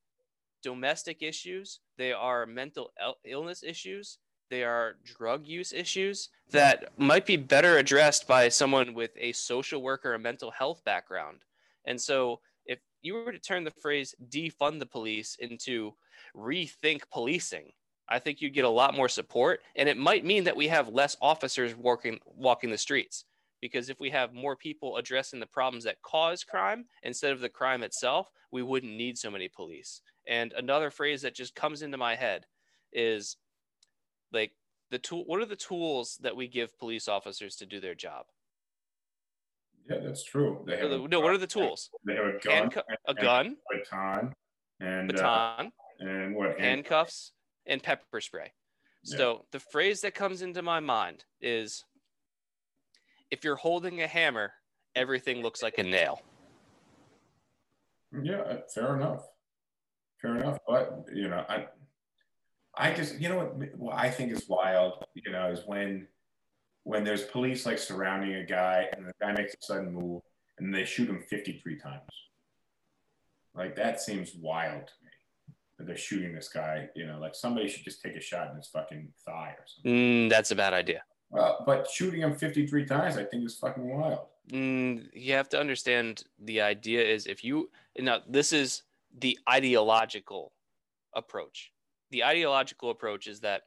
domestic 0.64 1.22
issues, 1.22 1.80
they 1.97 2.12
are 2.12 2.45
mental 2.45 2.91
illness 3.24 3.64
issues, 3.64 4.18
they 4.49 4.64
are 4.64 4.97
drug 5.03 5.45
use 5.45 5.74
issues 5.74 6.30
that 6.51 6.91
might 6.97 7.26
be 7.26 7.38
better 7.38 7.78
addressed 7.78 8.28
by 8.28 8.49
someone 8.49 8.93
with 8.93 9.12
a 9.18 9.32
social 9.32 9.82
worker 9.82 10.12
or 10.12 10.16
a 10.16 10.20
mental 10.20 10.51
health 10.51 10.84
background. 10.86 11.39
And 11.86 11.99
so 11.99 12.39
if 12.66 12.80
you 13.01 13.14
were 13.14 13.32
to 13.32 13.39
turn 13.39 13.64
the 13.64 13.72
phrase 13.72 14.16
defund 14.30 14.80
the 14.80 14.86
police 14.86 15.38
into 15.39 15.93
rethink 16.36 17.01
policing, 17.12 17.72
I 18.08 18.20
think 18.20 18.41
you'd 18.41 18.53
get 18.53 18.66
a 18.66 18.70
lot 18.70 18.95
more 18.95 19.10
support. 19.10 19.62
And 19.76 19.89
it 19.89 19.97
might 19.97 20.26
mean 20.26 20.43
that 20.43 20.56
we 20.56 20.68
have 20.68 20.89
less 20.89 21.18
officers 21.22 21.76
walking 21.76 22.20
walking 22.26 22.70
the 22.70 22.78
streets. 22.78 23.26
Because 23.62 23.89
if 23.89 23.99
we 23.99 24.12
have 24.12 24.34
more 24.34 24.56
people 24.56 24.97
addressing 24.97 25.39
the 25.39 25.47
problems 25.47 25.86
that 25.86 26.01
cause 26.03 26.43
crime 26.43 26.86
instead 27.03 27.32
of 27.32 27.39
the 27.39 27.49
crime 27.49 27.82
itself, 27.84 28.30
we 28.51 28.62
wouldn't 28.62 28.93
need 28.95 29.18
so 29.18 29.32
many 29.32 29.47
police. 29.47 30.01
And 30.28 30.53
another 30.53 30.91
phrase 30.91 31.22
that 31.24 31.34
just 31.36 31.56
comes 31.56 31.82
into 31.82 31.97
my 31.97 32.16
head 32.16 32.45
is 32.93 33.38
like 34.32 34.51
the 34.91 34.99
tool 34.99 35.24
what 35.26 35.41
are 35.41 35.45
the 35.45 35.56
tools 35.56 36.20
that 36.22 36.36
we 36.36 36.47
give 36.47 36.78
police 36.78 37.08
officers 37.08 37.56
to 37.58 37.66
do 37.66 37.80
their 37.80 37.95
job? 37.95 38.26
Yeah, 39.89 39.99
that's 40.03 40.24
true. 40.24 40.64
They 40.66 40.78
have 40.78 40.89
No, 41.10 41.20
what 41.20 41.32
are 41.32 41.38
the 41.38 41.47
tools? 41.47 41.89
They 42.06 42.16
have 42.16 42.26
a 42.26 42.39
gun, 42.39 42.70
Handcu- 42.70 42.84
a 43.08 43.14
gun, 43.14 43.58
baton, 43.72 44.34
and 44.80 45.12
uh, 45.12 45.14
baton, 45.14 45.72
and 45.99 46.36
what? 46.36 46.49
hand- 46.51 46.62
handcuffs, 46.62 47.34
and 47.66 47.82
pepper 47.82 48.22
spray. 48.22 48.51
Yeah. 49.03 49.18
So 49.18 49.45
the 49.51 49.59
phrase 49.59 50.01
that 50.01 50.16
comes 50.16 50.41
into 50.41 50.61
my 50.61 50.80
mind 50.80 51.26
is 51.41 51.84
if 53.32 53.43
you're 53.43 53.55
holding 53.55 54.01
a 54.01 54.07
hammer, 54.07 54.51
everything 54.95 55.41
looks 55.41 55.61
like 55.61 55.78
a 55.78 55.84
nail. 55.84 56.22
Yeah, 58.24 58.41
uh, 58.41 58.57
fair 58.74 58.95
enough. 58.95 59.24
Fair 60.22 60.38
enough. 60.38 60.59
But 60.68 61.05
you 61.13 61.28
know, 61.28 61.45
I, 61.49 61.68
I 62.76 62.93
just 62.93 63.20
you 63.20 63.30
know 63.30 63.38
what, 63.38 63.78
what 63.78 63.95
I 63.95 64.09
think 64.09 64.32
is 64.32 64.47
wild. 64.47 65.03
You 65.13 65.32
know, 65.32 65.51
is 65.51 65.63
when 65.66 66.07
when 66.84 67.03
there's 67.03 67.24
police 67.24 67.66
like 67.66 67.80
surrounding 67.80 68.36
a 68.36 68.45
guy 68.45 68.88
and 68.95 69.07
the 69.07 69.13
guy 69.20 69.34
makes 69.34 69.53
a 69.53 69.57
sudden 69.59 69.93
move 69.93 70.22
and 70.59 70.74
they 70.74 70.86
shoot 70.86 71.09
him 71.09 71.22
53 71.30 71.80
times. 71.80 72.01
Like 73.55 73.76
that 73.76 74.01
seems 74.01 74.34
wild 74.36 74.88
to 74.88 74.93
me. 75.03 75.05
That 75.05 75.05
they're 75.80 75.97
shooting 75.97 76.34
this 76.34 76.49
guy. 76.49 76.89
You 76.95 77.05
know, 77.05 77.19
like 77.19 77.36
somebody 77.36 77.67
should 77.67 77.84
just 77.84 78.01
take 78.01 78.15
a 78.15 78.21
shot 78.21 78.49
in 78.51 78.57
his 78.57 78.67
fucking 78.67 79.09
thigh 79.26 79.55
or 79.57 79.65
something. 79.65 79.91
Mm, 79.91 80.30
that's 80.30 80.51
a 80.51 80.55
bad 80.55 80.73
idea. 80.73 81.03
Well, 81.30 81.63
but 81.65 81.89
shooting 81.89 82.21
him 82.21 82.36
53 82.36 82.86
times, 82.86 83.17
I 83.17 83.23
think 83.23 83.45
is 83.45 83.57
fucking 83.57 83.88
wild. 83.88 84.19
Mm, 84.51 85.07
you 85.13 85.34
have 85.34 85.49
to 85.49 85.59
understand 85.59 86.23
the 86.39 86.61
idea 86.61 87.03
is 87.03 87.26
if 87.26 87.43
you 87.43 87.69
now 87.97 88.19
this 88.28 88.53
is 88.53 88.84
the 89.17 89.38
ideological 89.49 90.53
approach. 91.13 91.71
The 92.11 92.23
ideological 92.23 92.91
approach 92.91 93.28
is 93.28 93.39
that 93.41 93.63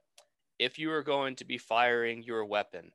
if 0.59 0.79
you 0.79 0.93
are 0.93 1.03
going 1.03 1.37
to 1.37 1.45
be 1.45 1.59
firing 1.59 2.23
your 2.23 2.45
weapon, 2.45 2.93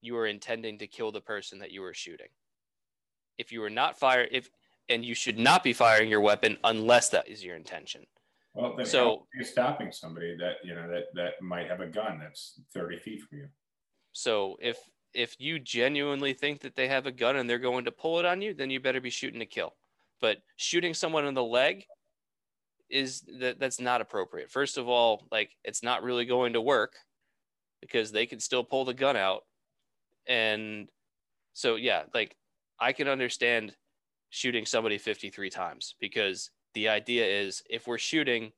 you 0.00 0.16
are 0.16 0.26
intending 0.26 0.78
to 0.78 0.86
kill 0.86 1.12
the 1.12 1.20
person 1.20 1.58
that 1.58 1.70
you 1.70 1.84
are 1.84 1.94
shooting. 1.94 2.28
If 3.38 3.52
you 3.52 3.62
are 3.62 3.70
not 3.70 3.98
fire 3.98 4.26
if 4.30 4.50
and 4.88 5.04
you 5.04 5.14
should 5.14 5.38
not 5.38 5.62
be 5.62 5.72
firing 5.72 6.08
your 6.08 6.20
weapon 6.20 6.58
unless 6.64 7.10
that 7.10 7.28
is 7.28 7.44
your 7.44 7.56
intention. 7.56 8.06
Well, 8.54 8.76
then 8.76 8.86
So- 8.86 9.26
you're 9.34 9.44
stopping 9.44 9.92
somebody 9.92 10.36
that 10.36 10.56
you 10.64 10.74
know 10.74 10.88
that 10.88 11.14
that 11.14 11.40
might 11.40 11.68
have 11.68 11.80
a 11.80 11.86
gun 11.86 12.18
that's 12.18 12.60
30 12.72 12.98
feet 12.98 13.22
from 13.22 13.38
you. 13.38 13.48
So 14.12 14.56
if 14.60 14.78
if 15.12 15.40
you 15.40 15.58
genuinely 15.58 16.32
think 16.32 16.60
that 16.60 16.76
they 16.76 16.88
have 16.88 17.06
a 17.06 17.12
gun 17.12 17.36
and 17.36 17.48
they're 17.50 17.58
going 17.58 17.84
to 17.84 17.92
pull 17.92 18.18
it 18.20 18.24
on 18.24 18.40
you, 18.40 18.54
then 18.54 18.70
you 18.70 18.78
better 18.80 19.00
be 19.00 19.10
shooting 19.10 19.40
to 19.40 19.46
kill. 19.46 19.76
But 20.20 20.38
shooting 20.56 20.94
someone 20.94 21.26
in 21.26 21.34
the 21.34 21.42
leg 21.44 21.84
is 22.88 23.22
that 23.38 23.58
that's 23.58 23.80
not 23.80 24.00
appropriate. 24.00 24.50
First 24.50 24.78
of 24.78 24.88
all, 24.88 25.26
like 25.30 25.56
it's 25.64 25.82
not 25.82 26.02
really 26.02 26.24
going 26.26 26.52
to 26.52 26.60
work 26.60 26.94
because 27.80 28.12
they 28.12 28.26
can 28.26 28.40
still 28.40 28.64
pull 28.64 28.84
the 28.84 28.94
gun 28.94 29.16
out. 29.16 29.44
And 30.26 30.88
so 31.54 31.76
yeah, 31.76 32.04
like 32.14 32.36
I 32.78 32.92
can 32.92 33.08
understand 33.08 33.76
shooting 34.30 34.66
somebody 34.66 34.98
53 34.98 35.50
times 35.50 35.94
because 36.00 36.50
the 36.74 36.88
idea 36.88 37.26
is 37.26 37.62
if 37.68 37.86
we're 37.86 37.98
shooting 37.98 38.52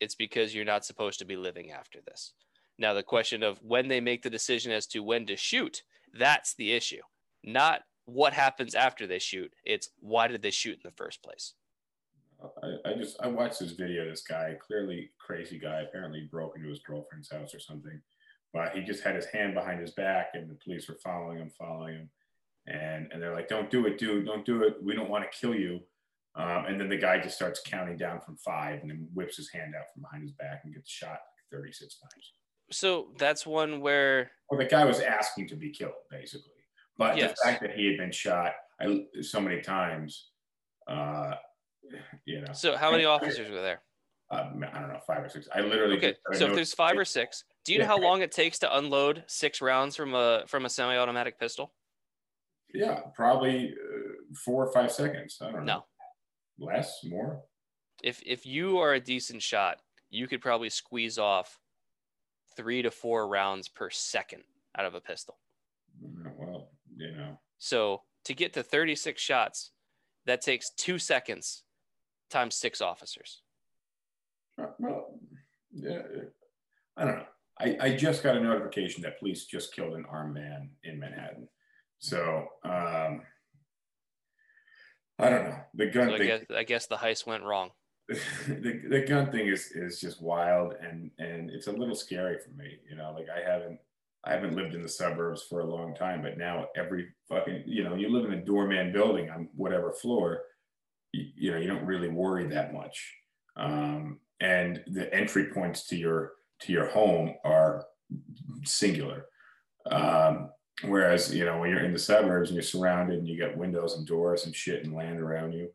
it's 0.00 0.14
because 0.14 0.54
you're 0.54 0.64
not 0.64 0.84
supposed 0.84 1.18
to 1.18 1.24
be 1.24 1.36
living 1.36 1.70
after 1.70 2.00
this. 2.00 2.32
Now, 2.78 2.94
the 2.94 3.02
question 3.02 3.42
of 3.42 3.62
when 3.62 3.88
they 3.88 4.00
make 4.00 4.22
the 4.22 4.30
decision 4.30 4.72
as 4.72 4.86
to 4.88 5.02
when 5.02 5.26
to 5.26 5.36
shoot, 5.36 5.82
that's 6.14 6.54
the 6.54 6.72
issue. 6.72 7.02
Not 7.44 7.82
what 8.06 8.32
happens 8.32 8.74
after 8.74 9.06
they 9.06 9.18
shoot. 9.18 9.52
It's 9.64 9.90
why 10.00 10.28
did 10.28 10.42
they 10.42 10.50
shoot 10.50 10.76
in 10.76 10.82
the 10.82 10.96
first 10.96 11.22
place? 11.22 11.52
I, 12.62 12.90
I 12.90 12.94
just 12.94 13.16
I 13.20 13.28
watched 13.28 13.60
this 13.60 13.72
video. 13.72 14.08
This 14.08 14.22
guy, 14.22 14.56
clearly 14.66 15.10
crazy 15.18 15.58
guy, 15.58 15.82
apparently 15.82 16.26
broke 16.30 16.56
into 16.56 16.70
his 16.70 16.80
girlfriend's 16.80 17.30
house 17.30 17.54
or 17.54 17.60
something. 17.60 18.00
But 18.54 18.74
he 18.74 18.80
just 18.80 19.04
had 19.04 19.14
his 19.14 19.26
hand 19.26 19.54
behind 19.54 19.80
his 19.80 19.92
back, 19.92 20.30
and 20.32 20.50
the 20.50 20.54
police 20.54 20.88
were 20.88 20.98
following 21.04 21.38
him, 21.38 21.50
following 21.56 21.94
him, 21.94 22.10
and 22.66 23.12
and 23.12 23.22
they're 23.22 23.34
like, 23.34 23.48
"Don't 23.48 23.70
do 23.70 23.86
it, 23.86 23.98
dude! 23.98 24.24
Don't 24.24 24.46
do 24.46 24.62
it! 24.62 24.82
We 24.82 24.94
don't 24.94 25.10
want 25.10 25.30
to 25.30 25.38
kill 25.38 25.54
you." 25.54 25.80
Um, 26.36 26.66
and 26.66 26.80
then 26.80 26.88
the 26.88 26.96
guy 26.96 27.18
just 27.20 27.36
starts 27.36 27.60
counting 27.64 27.96
down 27.96 28.20
from 28.20 28.36
five, 28.36 28.80
and 28.82 28.90
then 28.90 29.08
whips 29.14 29.36
his 29.36 29.50
hand 29.50 29.74
out 29.76 29.86
from 29.92 30.02
behind 30.02 30.22
his 30.22 30.32
back 30.32 30.62
and 30.64 30.72
gets 30.74 30.88
shot 30.90 31.18
36 31.50 31.98
times. 31.98 32.32
So 32.70 33.08
that's 33.18 33.44
one 33.46 33.80
where, 33.80 34.30
Well, 34.48 34.58
the 34.58 34.66
guy 34.66 34.84
was 34.84 35.00
asking 35.00 35.48
to 35.48 35.56
be 35.56 35.70
killed, 35.70 35.92
basically. 36.10 36.52
But 36.96 37.16
Yes. 37.16 37.30
the 37.42 37.50
fact 37.50 37.62
that 37.62 37.72
he 37.74 37.86
had 37.86 37.96
been 37.96 38.12
shot 38.12 38.52
I, 38.80 39.06
so 39.22 39.40
many 39.40 39.60
times, 39.60 40.30
uh, 40.86 41.34
you 42.26 42.40
know. 42.42 42.52
so 42.52 42.76
how 42.76 42.90
many 42.92 43.04
officers 43.16 43.50
were 43.50 43.60
there? 43.60 43.82
Um, 44.30 44.64
I 44.72 44.78
don't 44.78 44.88
know, 44.92 45.00
five 45.04 45.24
or 45.24 45.28
six. 45.28 45.48
I 45.52 45.60
literally. 45.60 45.96
Okay, 45.96 46.14
just 46.30 46.40
so 46.40 46.46
if 46.46 46.54
there's 46.54 46.72
five 46.72 46.96
or 46.96 47.04
six, 47.04 47.42
do 47.64 47.72
you 47.72 47.80
know 47.80 47.86
how 47.86 47.98
long 47.98 48.22
it 48.22 48.30
takes 48.30 48.60
to 48.60 48.78
unload 48.78 49.24
six 49.26 49.60
rounds 49.60 49.96
from 49.96 50.14
a 50.14 50.44
from 50.46 50.66
a 50.66 50.70
semi-automatic 50.70 51.40
pistol? 51.40 51.72
Yeah, 52.72 53.00
probably 53.16 53.72
uh, 53.74 54.34
four 54.44 54.64
or 54.64 54.72
five 54.72 54.92
seconds. 54.92 55.38
I 55.40 55.46
don't 55.50 55.64
know. 55.64 55.78
No. 55.78 55.84
Less, 56.60 57.00
more. 57.04 57.42
If 58.02 58.22
if 58.24 58.46
you 58.46 58.78
are 58.78 58.94
a 58.94 59.00
decent 59.00 59.42
shot, 59.42 59.78
you 60.10 60.28
could 60.28 60.40
probably 60.40 60.70
squeeze 60.70 61.18
off 61.18 61.58
three 62.56 62.82
to 62.82 62.90
four 62.90 63.28
rounds 63.28 63.68
per 63.68 63.90
second 63.90 64.42
out 64.76 64.84
of 64.84 64.94
a 64.94 65.00
pistol. 65.00 65.38
Uh, 66.04 66.30
Well, 66.36 66.68
you 66.96 67.12
know. 67.12 67.38
So 67.58 68.02
to 68.24 68.34
get 68.34 68.52
to 68.54 68.62
36 68.62 69.20
shots, 69.20 69.70
that 70.26 70.40
takes 70.42 70.70
two 70.70 70.98
seconds 70.98 71.62
times 72.28 72.54
six 72.54 72.80
officers. 72.80 73.42
Uh, 74.58 74.66
Well, 74.78 75.18
yeah. 75.72 76.02
I 76.96 77.04
don't 77.04 77.16
know. 77.16 77.26
I, 77.58 77.76
I 77.80 77.96
just 77.96 78.22
got 78.22 78.36
a 78.36 78.40
notification 78.40 79.02
that 79.02 79.18
police 79.18 79.44
just 79.44 79.74
killed 79.74 79.94
an 79.94 80.04
armed 80.10 80.34
man 80.34 80.70
in 80.84 80.98
Manhattan. 80.98 81.48
So 81.98 82.46
um, 82.64 83.22
I 85.20 85.30
don't 85.30 85.44
know. 85.44 85.56
The 85.74 85.86
gun 85.86 86.08
So 86.08 86.14
I 86.14 86.18
thing. 86.18 86.26
guess 86.26 86.44
I 86.56 86.62
guess 86.64 86.86
the 86.86 86.96
heist 86.96 87.26
went 87.26 87.44
wrong. 87.44 87.70
the, 88.08 88.82
the 88.88 89.04
gun 89.06 89.30
thing 89.30 89.46
is 89.46 89.70
is 89.72 90.00
just 90.00 90.20
wild 90.20 90.74
and 90.82 91.12
and 91.18 91.48
it's 91.48 91.68
a 91.68 91.72
little 91.72 91.94
scary 91.94 92.38
for 92.38 92.50
me 92.60 92.76
you 92.90 92.96
know 92.96 93.14
like 93.16 93.26
i 93.30 93.40
haven't 93.48 93.78
i 94.24 94.32
haven't 94.32 94.56
lived 94.56 94.74
in 94.74 94.82
the 94.82 94.88
suburbs 94.88 95.44
for 95.48 95.60
a 95.60 95.64
long 95.64 95.94
time 95.94 96.20
but 96.20 96.36
now 96.36 96.66
every 96.74 97.06
fucking 97.28 97.62
you 97.66 97.84
know 97.84 97.94
you 97.94 98.08
live 98.10 98.24
in 98.24 98.36
a 98.36 98.44
doorman 98.44 98.92
building 98.92 99.30
on 99.30 99.48
whatever 99.54 99.92
floor 99.92 100.40
you, 101.12 101.26
you 101.36 101.50
know 101.52 101.58
you 101.58 101.68
don't 101.68 101.86
really 101.86 102.08
worry 102.08 102.48
that 102.48 102.74
much 102.74 103.14
um, 103.56 104.18
and 104.40 104.82
the 104.88 105.12
entry 105.14 105.44
points 105.52 105.86
to 105.86 105.96
your 105.96 106.32
to 106.62 106.72
your 106.72 106.86
home 106.86 107.34
are 107.44 107.86
singular 108.64 109.26
um, 109.88 110.50
whereas 110.82 111.34
you 111.34 111.44
know 111.44 111.58
when 111.58 111.70
you're 111.70 111.84
in 111.84 111.92
the 111.92 111.98
suburbs 111.98 112.48
and 112.50 112.56
you're 112.56 112.62
surrounded 112.62 113.18
and 113.18 113.28
you 113.28 113.38
got 113.38 113.56
windows 113.56 113.96
and 113.96 114.06
doors 114.06 114.46
and 114.46 114.54
shit 114.54 114.84
and 114.84 114.94
land 114.94 115.20
around 115.20 115.52
you 115.52 115.70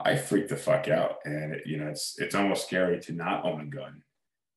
I 0.00 0.16
freak 0.16 0.48
the 0.48 0.56
fuck 0.56 0.88
out, 0.88 1.16
and 1.24 1.54
it, 1.54 1.62
you 1.66 1.78
know 1.78 1.88
it's 1.88 2.16
it's 2.18 2.34
almost 2.34 2.66
scary 2.66 3.00
to 3.00 3.12
not 3.12 3.44
own 3.44 3.62
a 3.62 3.64
gun 3.64 4.02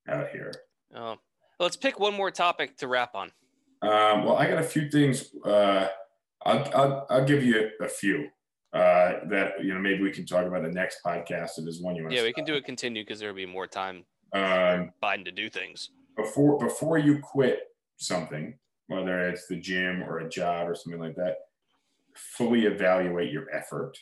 out 0.08 0.30
here. 0.30 0.52
Oh, 0.94 1.16
let's 1.60 1.78
pick 1.78 2.00
one 2.00 2.14
more 2.14 2.32
topic 2.32 2.78
to 2.78 2.88
wrap 2.88 3.16
on. 3.16 3.32
Um, 3.82 4.26
well, 4.26 4.36
I 4.36 4.50
got 4.50 4.58
a 4.60 4.64
few 4.64 4.90
things. 4.90 5.34
Uh, 5.46 5.88
I'll, 6.46 6.70
I'll 6.76 7.08
I'll 7.10 7.26
give 7.26 7.44
you 7.44 7.70
a 7.82 7.88
few 7.88 8.28
uh, 8.74 9.14
that 9.30 9.64
you 9.64 9.74
know 9.74 9.80
maybe 9.80 10.04
we 10.04 10.12
can 10.12 10.26
talk 10.26 10.46
about 10.46 10.64
the 10.64 10.72
next 10.72 10.98
podcast 11.06 11.52
if 11.58 11.64
there's 11.64 11.80
one 11.80 11.96
you 11.96 12.04
want. 12.04 12.14
Yeah, 12.14 12.24
we 12.24 12.34
can 12.34 12.44
do 12.44 12.56
it 12.56 12.66
continue 12.66 13.04
because 13.04 13.20
there 13.22 13.30
will 13.30 13.38
be 13.38 13.46
more 13.46 13.68
time 13.68 14.04
Um, 14.34 14.92
Biden 15.02 15.24
to 15.24 15.32
do 15.32 15.50
things. 15.50 15.92
before 16.18 16.58
before 16.58 16.98
you 16.98 17.20
quit 17.20 17.60
something, 17.96 18.60
whether 18.90 19.30
it's 19.30 19.48
the 19.48 19.56
gym 19.56 20.04
or 20.04 20.20
a 20.20 20.30
job 20.30 20.68
or 20.68 20.76
something 20.76 21.00
like 21.00 21.16
that, 21.16 21.38
fully 22.16 22.66
evaluate 22.66 23.32
your 23.32 23.50
effort. 23.52 23.98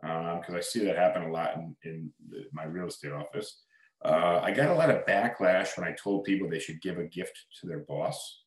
Because 0.00 0.54
I 0.54 0.60
see 0.60 0.84
that 0.84 0.96
happen 0.96 1.22
a 1.22 1.30
lot 1.30 1.54
in, 1.54 1.76
in 1.84 2.12
the, 2.28 2.44
my 2.52 2.64
real 2.64 2.88
estate 2.88 3.12
office. 3.12 3.62
Uh, 4.04 4.40
I 4.42 4.50
got 4.50 4.70
a 4.70 4.74
lot 4.74 4.90
of 4.90 5.06
backlash 5.06 5.78
when 5.78 5.86
I 5.86 5.92
told 5.92 6.24
people 6.24 6.48
they 6.48 6.58
should 6.58 6.82
give 6.82 6.98
a 6.98 7.04
gift 7.04 7.38
to 7.60 7.68
their 7.68 7.78
boss. 7.78 8.40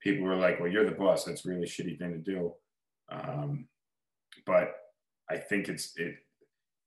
People 0.00 0.24
were 0.24 0.36
like, 0.36 0.58
"Well, 0.58 0.70
you're 0.70 0.86
the 0.86 0.92
boss. 0.92 1.24
That's 1.24 1.44
a 1.44 1.48
really 1.50 1.66
shitty 1.66 1.98
thing 1.98 2.12
to 2.12 2.18
do." 2.18 2.54
Um, 3.10 3.68
but 4.46 4.74
I 5.28 5.36
think 5.36 5.68
it's 5.68 5.92
it, 5.96 6.14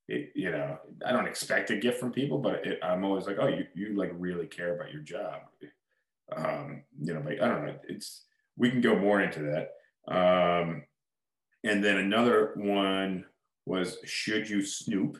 it. 0.08 0.32
You 0.34 0.50
know, 0.50 0.80
I 1.06 1.12
don't 1.12 1.28
expect 1.28 1.70
a 1.70 1.78
gift 1.78 2.00
from 2.00 2.12
people, 2.12 2.40
but 2.40 2.66
it, 2.66 2.80
I'm 2.82 3.04
always 3.04 3.28
like, 3.28 3.38
"Oh, 3.40 3.48
you 3.48 3.68
you 3.76 3.96
like 3.96 4.12
really 4.16 4.48
care 4.48 4.74
about 4.76 4.92
your 4.92 5.04
job." 5.04 5.42
Um, 6.36 6.84
you 7.02 7.14
know, 7.14 7.24
I 7.30 7.48
don't 7.48 7.66
know. 7.66 7.76
It's 7.88 8.26
we 8.58 8.70
can 8.70 8.82
go 8.82 8.96
more 8.98 9.22
into 9.22 9.40
that. 9.42 9.70
Um, 10.14 10.84
and 11.64 11.84
then 11.84 11.98
another 11.98 12.54
one 12.56 13.26
was 13.66 13.98
should 14.06 14.50
you 14.50 14.64
snoop 14.66 15.18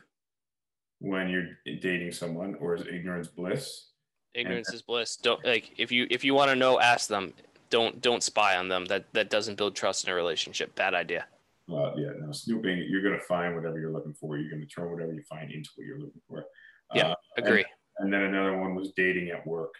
when 0.98 1.28
you're 1.28 1.48
dating 1.80 2.12
someone 2.12 2.56
or 2.60 2.74
is 2.74 2.86
ignorance 2.86 3.28
bliss 3.28 3.88
Ignorance 4.34 4.72
is 4.72 4.82
bliss. 4.82 5.16
Don't 5.16 5.44
like 5.44 5.72
if 5.76 5.92
you 5.92 6.06
if 6.10 6.24
you 6.24 6.32
want 6.34 6.50
to 6.50 6.56
know, 6.56 6.80
ask 6.80 7.08
them. 7.08 7.34
Don't 7.68 8.00
don't 8.00 8.22
spy 8.22 8.56
on 8.56 8.68
them. 8.68 8.86
That 8.86 9.04
that 9.12 9.28
doesn't 9.28 9.56
build 9.56 9.76
trust 9.76 10.04
in 10.06 10.10
a 10.10 10.14
relationship. 10.14 10.74
Bad 10.74 10.94
idea. 10.94 11.26
well 11.68 11.94
yeah 11.98 12.10
no 12.18 12.32
snooping 12.32 12.86
you're 12.88 13.02
going 13.02 13.18
to 13.18 13.24
find 13.24 13.54
whatever 13.54 13.78
you're 13.78 13.92
looking 13.92 14.14
for 14.14 14.36
you're 14.36 14.50
going 14.50 14.60
to 14.60 14.66
turn 14.66 14.90
whatever 14.90 15.12
you 15.12 15.22
find 15.22 15.52
into 15.52 15.70
what 15.76 15.86
you're 15.86 15.98
looking 16.00 16.20
for 16.28 16.44
Yeah. 16.94 17.10
Uh, 17.12 17.14
Agree. 17.38 17.64
and 17.98 18.12
then 18.12 18.22
another 18.22 18.56
one 18.58 18.74
was 18.74 18.92
dating 18.96 19.28
at 19.30 19.46
work 19.46 19.74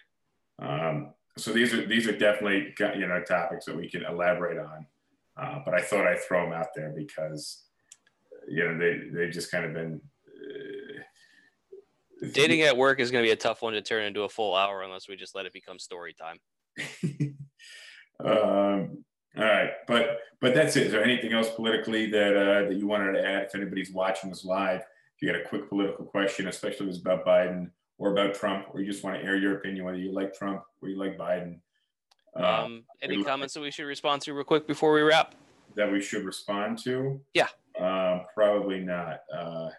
um, 0.60 1.12
so 1.36 1.52
these 1.52 1.72
are 1.72 1.86
these 1.86 2.06
are 2.06 2.16
definitely 2.16 2.74
you 2.98 3.06
know 3.06 3.22
topics 3.22 3.64
that 3.64 3.76
we 3.76 3.88
can 3.88 4.04
elaborate 4.04 4.58
on 4.58 4.86
uh, 5.36 5.60
but 5.64 5.74
i 5.74 5.80
thought 5.80 6.06
i'd 6.06 6.20
throw 6.20 6.44
them 6.44 6.52
out 6.52 6.68
there 6.74 6.92
because 6.96 7.64
you 8.48 8.64
know 8.64 8.78
they 8.78 9.00
they've 9.12 9.32
just 9.32 9.50
kind 9.50 9.64
of 9.64 9.72
been 9.72 10.00
uh, 10.26 11.02
Dating 12.30 12.62
at 12.62 12.76
work 12.76 13.00
is 13.00 13.10
going 13.10 13.24
to 13.24 13.26
be 13.26 13.32
a 13.32 13.36
tough 13.36 13.62
one 13.62 13.72
to 13.72 13.82
turn 13.82 14.04
into 14.04 14.22
a 14.22 14.28
full 14.28 14.54
hour 14.54 14.82
unless 14.82 15.08
we 15.08 15.16
just 15.16 15.34
let 15.34 15.44
it 15.44 15.52
become 15.52 15.78
story 15.78 16.14
time. 16.14 16.38
um, 18.24 19.04
all 19.36 19.44
right, 19.44 19.70
but 19.88 20.18
but 20.40 20.54
that's 20.54 20.76
it. 20.76 20.86
Is 20.86 20.92
there 20.92 21.02
anything 21.02 21.32
else 21.32 21.50
politically 21.50 22.10
that 22.10 22.36
uh, 22.36 22.68
that 22.68 22.76
you 22.76 22.86
wanted 22.86 23.12
to 23.12 23.26
add? 23.26 23.44
If 23.44 23.54
anybody's 23.56 23.90
watching 23.90 24.30
this 24.30 24.44
live, 24.44 24.80
if 24.80 25.22
you 25.22 25.32
got 25.32 25.40
a 25.40 25.44
quick 25.44 25.68
political 25.68 26.04
question, 26.04 26.46
especially 26.46 26.86
if 26.86 26.94
it's 26.94 27.00
about 27.00 27.26
Biden 27.26 27.70
or 28.02 28.10
about 28.10 28.34
Trump, 28.34 28.66
or 28.72 28.80
you 28.80 28.86
just 28.90 29.04
want 29.04 29.16
to 29.16 29.24
air 29.24 29.36
your 29.36 29.54
opinion 29.54 29.84
whether 29.84 29.96
you 29.96 30.10
like 30.12 30.34
Trump 30.34 30.64
or 30.82 30.88
you 30.88 30.98
like 30.98 31.16
Biden, 31.16 31.60
uh, 32.36 32.64
Um, 32.64 32.84
any 33.00 33.22
comments 33.22 33.54
that 33.54 33.60
we 33.60 33.70
should 33.70 33.84
respond 33.84 34.22
to 34.22 34.34
real 34.34 34.42
quick 34.42 34.66
before 34.66 34.92
we 34.92 35.02
wrap? 35.02 35.36
that 35.76 35.90
we 35.90 36.02
should 36.02 36.24
respond 36.24 36.76
to? 36.78 37.18
Yeah. 37.32 37.46
Um, 37.78 38.26
probably 38.34 38.80
not. 38.80 39.20
Uh, 39.32 39.70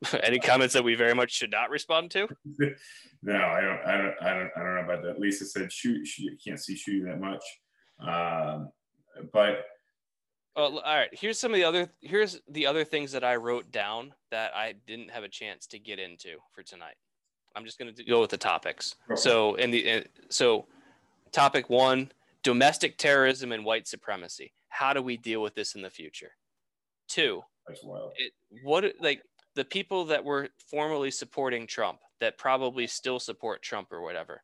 any 0.22 0.38
comments 0.38 0.72
that 0.72 0.84
we 0.84 0.94
very 0.94 1.12
much 1.12 1.32
should 1.32 1.50
not 1.50 1.68
respond 1.70 2.10
to? 2.12 2.28
no, 3.22 3.34
I 3.34 3.60
don't. 3.60 3.80
I 3.84 3.96
don't. 3.98 4.14
I 4.22 4.34
don't. 4.34 4.50
I 4.56 4.62
don't 4.62 4.74
know 4.76 4.80
about 4.80 5.02
that. 5.02 5.18
Lisa 5.18 5.44
said, 5.44 5.70
"Shoot, 5.70 6.06
shoot 6.06 6.40
can't 6.42 6.58
see 6.58 6.74
shooting 6.74 7.04
that 7.04 7.20
much." 7.20 7.42
Um, 8.00 8.70
but 9.32 9.66
Well, 10.56 10.78
all 10.78 10.96
right. 10.96 11.10
Here's 11.12 11.38
some 11.38 11.50
of 11.50 11.56
the 11.56 11.64
other. 11.64 11.90
Here's 12.00 12.40
the 12.48 12.66
other 12.66 12.84
things 12.84 13.12
that 13.12 13.24
I 13.24 13.36
wrote 13.36 13.70
down 13.70 14.14
that 14.30 14.56
I 14.56 14.74
didn't 14.86 15.10
have 15.10 15.24
a 15.24 15.28
chance 15.28 15.66
to 15.66 15.78
get 15.78 15.98
into 15.98 16.38
for 16.54 16.62
tonight. 16.62 16.96
I'm 17.58 17.64
just 17.64 17.78
going 17.78 17.92
to 17.92 18.04
go 18.04 18.20
with 18.20 18.30
the 18.30 18.36
topics. 18.36 18.94
So, 19.16 19.56
in 19.56 19.72
the 19.72 20.04
so, 20.28 20.66
topic 21.32 21.68
one: 21.68 22.12
domestic 22.44 22.96
terrorism 22.98 23.50
and 23.50 23.64
white 23.64 23.88
supremacy. 23.88 24.52
How 24.68 24.92
do 24.92 25.02
we 25.02 25.16
deal 25.16 25.42
with 25.42 25.56
this 25.56 25.74
in 25.74 25.82
the 25.82 25.90
future? 25.90 26.30
Two: 27.08 27.42
it, 28.16 28.32
what 28.62 28.84
like 29.00 29.22
the 29.56 29.64
people 29.64 30.04
that 30.04 30.24
were 30.24 30.48
formerly 30.70 31.10
supporting 31.10 31.66
Trump 31.66 31.98
that 32.20 32.38
probably 32.38 32.86
still 32.86 33.18
support 33.18 33.60
Trump 33.60 33.92
or 33.92 34.02
whatever. 34.02 34.42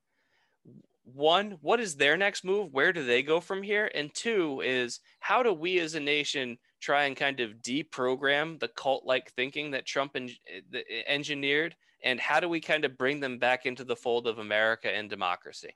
One, 1.04 1.58
what 1.60 1.78
is 1.80 1.94
their 1.94 2.16
next 2.16 2.44
move? 2.44 2.72
Where 2.72 2.92
do 2.92 3.04
they 3.04 3.22
go 3.22 3.38
from 3.38 3.62
here? 3.62 3.90
And 3.94 4.12
two 4.14 4.60
is 4.64 5.00
how 5.20 5.42
do 5.42 5.52
we 5.52 5.78
as 5.78 5.94
a 5.94 6.00
nation 6.00 6.58
try 6.80 7.04
and 7.04 7.16
kind 7.16 7.40
of 7.40 7.62
deprogram 7.62 8.58
the 8.58 8.68
cult-like 8.68 9.30
thinking 9.32 9.70
that 9.70 9.86
Trump 9.86 10.12
en- 10.16 10.30
eh, 10.52 10.60
eh, 10.90 11.02
engineered, 11.06 11.76
and 12.04 12.20
how 12.20 12.38
do 12.38 12.48
we 12.48 12.60
kind 12.60 12.84
of 12.84 12.98
bring 12.98 13.18
them 13.18 13.38
back 13.38 13.66
into 13.66 13.82
the 13.82 13.96
fold 13.96 14.26
of 14.26 14.38
America 14.38 14.94
and 14.94 15.08
democracy? 15.10 15.74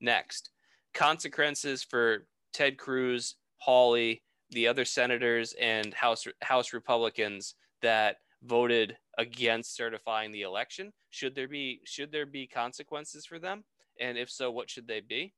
Next, 0.00 0.50
consequences 0.92 1.82
for 1.82 2.26
Ted 2.52 2.76
Cruz, 2.76 3.36
Hawley, 3.56 4.22
the 4.50 4.68
other 4.68 4.84
senators 4.84 5.54
and 5.58 5.94
House 5.94 6.26
House 6.42 6.74
Republicans 6.74 7.54
that 7.80 8.16
voted 8.44 8.96
against 9.18 9.74
certifying 9.74 10.30
the 10.30 10.42
election. 10.42 10.92
Should 11.10 11.34
there 11.34 11.48
be 11.48 11.80
should 11.84 12.12
there 12.12 12.26
be 12.26 12.46
consequences 12.46 13.24
for 13.24 13.38
them? 13.38 13.64
And 13.98 14.18
if 14.18 14.30
so, 14.30 14.50
what 14.50 14.68
should 14.68 14.86
they 14.86 15.00
be? 15.00 15.32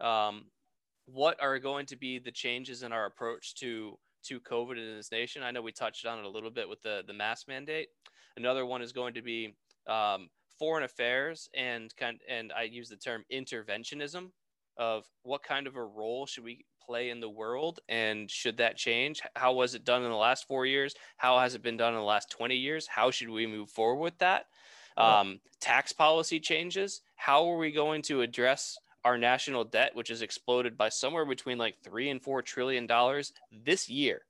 Um, 0.00 0.46
what 1.06 1.42
are 1.42 1.58
going 1.58 1.86
to 1.86 1.96
be 1.96 2.18
the 2.18 2.30
changes 2.30 2.82
in 2.82 2.92
our 2.92 3.06
approach 3.06 3.54
to 3.56 3.98
to 4.24 4.40
COVID 4.40 4.76
in 4.76 4.96
this 4.96 5.10
nation? 5.10 5.42
I 5.42 5.50
know 5.50 5.62
we 5.62 5.72
touched 5.72 6.04
on 6.04 6.18
it 6.18 6.26
a 6.26 6.28
little 6.28 6.50
bit 6.50 6.68
with 6.68 6.82
the 6.82 7.02
the 7.06 7.14
mask 7.14 7.48
mandate. 7.48 7.88
Another 8.36 8.66
one 8.66 8.82
is 8.82 8.92
going 8.92 9.14
to 9.14 9.22
be 9.22 9.56
um, 9.88 10.28
foreign 10.58 10.84
affairs 10.84 11.48
and 11.54 11.94
kind 11.96 12.20
and 12.28 12.52
I 12.52 12.62
use 12.64 12.88
the 12.88 12.96
term 12.96 13.24
interventionism 13.32 14.30
of 14.76 15.04
what 15.22 15.42
kind 15.42 15.66
of 15.66 15.76
a 15.76 15.84
role 15.84 16.26
should 16.26 16.44
we 16.44 16.64
play 16.84 17.10
in 17.10 17.20
the 17.20 17.28
world 17.28 17.80
and 17.88 18.30
should 18.30 18.56
that 18.58 18.76
change? 18.76 19.20
How 19.34 19.52
was 19.52 19.74
it 19.74 19.84
done 19.84 20.02
in 20.02 20.10
the 20.10 20.16
last 20.16 20.46
four 20.46 20.66
years? 20.66 20.94
How 21.16 21.38
has 21.38 21.54
it 21.54 21.62
been 21.62 21.76
done 21.76 21.92
in 21.92 21.98
the 21.98 22.04
last 22.04 22.30
20 22.30 22.56
years? 22.56 22.86
How 22.86 23.10
should 23.10 23.28
we 23.28 23.46
move 23.46 23.70
forward 23.70 24.02
with 24.02 24.18
that? 24.18 24.46
Um, 24.96 25.40
tax 25.60 25.92
policy 25.92 26.40
changes. 26.40 27.02
How 27.16 27.48
are 27.48 27.56
we 27.56 27.70
going 27.70 28.02
to 28.02 28.22
address 28.22 28.76
our 29.04 29.16
national 29.16 29.64
debt 29.64 29.94
which 29.94 30.08
has 30.08 30.22
exploded 30.22 30.76
by 30.76 30.88
somewhere 30.88 31.24
between 31.24 31.58
like 31.58 31.76
three 31.84 32.10
and 32.10 32.22
four 32.22 32.42
trillion 32.42 32.86
dollars 32.86 33.32
this 33.52 33.88
year? 33.88 34.22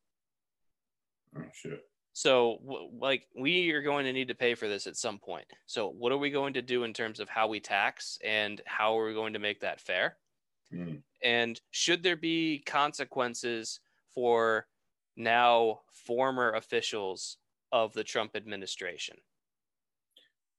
Oh 1.37 1.43
shit. 1.53 1.88
So, 2.19 2.59
w- 2.67 2.91
like, 2.99 3.29
we 3.39 3.71
are 3.71 3.81
going 3.81 4.05
to 4.05 4.13
need 4.13 4.27
to 4.27 4.35
pay 4.35 4.57
for 4.57 4.67
this 4.67 4.89
at 4.89 4.97
some 4.97 5.21
point. 5.21 5.47
So, 5.67 5.89
what 5.89 6.11
are 6.11 6.19
we 6.19 6.31
going 6.31 6.53
to 6.55 6.63
do 6.63 6.83
in 6.83 6.93
terms 6.93 7.21
of 7.21 7.29
how 7.29 7.47
we 7.47 7.61
tax 7.61 8.19
and 8.25 8.61
how 8.67 8.99
are 8.99 9.07
we 9.07 9.15
going 9.15 9.35
to 9.35 9.39
make 9.39 9.61
that 9.61 9.81
fair? 9.81 10.17
Mm. 10.75 11.01
And 11.23 11.61
should 11.71 12.03
there 12.03 12.17
be 12.17 12.65
consequences 12.67 13.79
for 14.13 14.67
now 15.15 15.83
former 15.93 16.55
officials 16.55 17.37
of 17.71 17.93
the 17.93 18.03
Trump 18.03 18.35
administration? 18.35 19.19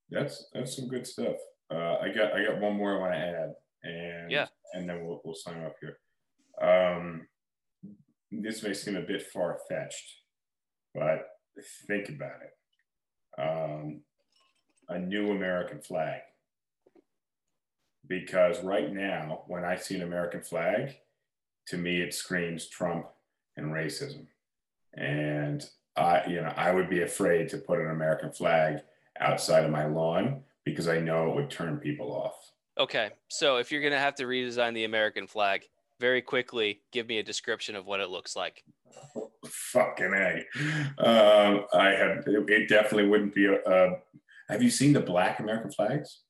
That's 0.09 0.47
that's 0.53 0.77
some 0.77 0.87
good 0.87 1.05
stuff. 1.05 1.35
Uh, 1.69 1.97
I 1.97 2.07
got 2.15 2.31
I 2.31 2.45
got 2.45 2.61
one 2.61 2.77
more 2.77 2.95
I 2.95 2.99
want 3.01 3.13
to 3.15 3.19
add, 3.19 3.53
and 3.83 4.31
Yeah. 4.31 4.47
and 4.75 4.87
then 4.87 5.05
we'll 5.05 5.19
we'll 5.25 5.35
sign 5.35 5.61
off 5.65 5.73
here. 5.81 5.99
Um, 6.61 7.27
this 8.31 8.63
may 8.63 8.73
seem 8.73 8.95
a 8.95 9.01
bit 9.01 9.23
far 9.23 9.59
fetched, 9.67 10.21
but 10.95 11.27
think 11.87 12.09
about 12.09 12.39
it. 12.41 13.41
Um, 13.41 14.01
a 14.89 14.99
new 14.99 15.31
American 15.31 15.81
flag. 15.81 16.21
because 18.07 18.63
right 18.63 18.91
now, 18.91 19.43
when 19.47 19.63
I 19.63 19.75
see 19.75 19.95
an 19.95 20.01
American 20.01 20.41
flag, 20.41 20.95
to 21.67 21.77
me 21.77 22.01
it 22.01 22.13
screams 22.13 22.67
Trump 22.67 23.07
and 23.55 23.67
racism. 23.71 24.25
And 24.95 25.63
I, 25.95 26.25
you 26.27 26.41
know, 26.41 26.53
I 26.55 26.71
would 26.71 26.89
be 26.89 27.03
afraid 27.03 27.49
to 27.49 27.57
put 27.57 27.79
an 27.79 27.91
American 27.91 28.31
flag 28.31 28.79
outside 29.19 29.65
of 29.65 29.71
my 29.71 29.85
lawn 29.85 30.43
because 30.65 30.87
I 30.87 30.99
know 30.99 31.29
it 31.29 31.35
would 31.35 31.49
turn 31.51 31.77
people 31.77 32.11
off. 32.11 32.51
Okay, 32.77 33.11
so 33.27 33.57
if 33.57 33.71
you're 33.71 33.81
gonna 33.81 33.99
have 33.99 34.15
to 34.15 34.23
redesign 34.23 34.73
the 34.73 34.85
American 34.85 35.27
flag, 35.27 35.67
very 35.99 36.21
quickly, 36.21 36.81
give 36.91 37.07
me 37.07 37.19
a 37.19 37.23
description 37.23 37.75
of 37.75 37.85
what 37.85 37.99
it 37.99 38.09
looks 38.09 38.35
like. 38.35 38.63
Fucking 39.45 40.13
a. 40.13 40.45
Um, 40.97 41.65
I 41.73 41.89
have. 41.89 42.23
It 42.27 42.69
definitely 42.69 43.07
wouldn't 43.07 43.33
be 43.33 43.45
a. 43.45 43.59
a 43.65 43.97
have 44.49 44.63
you 44.63 44.69
seen 44.69 44.93
the 44.93 44.99
black 44.99 45.39
American 45.39 45.71
flags 45.71 46.21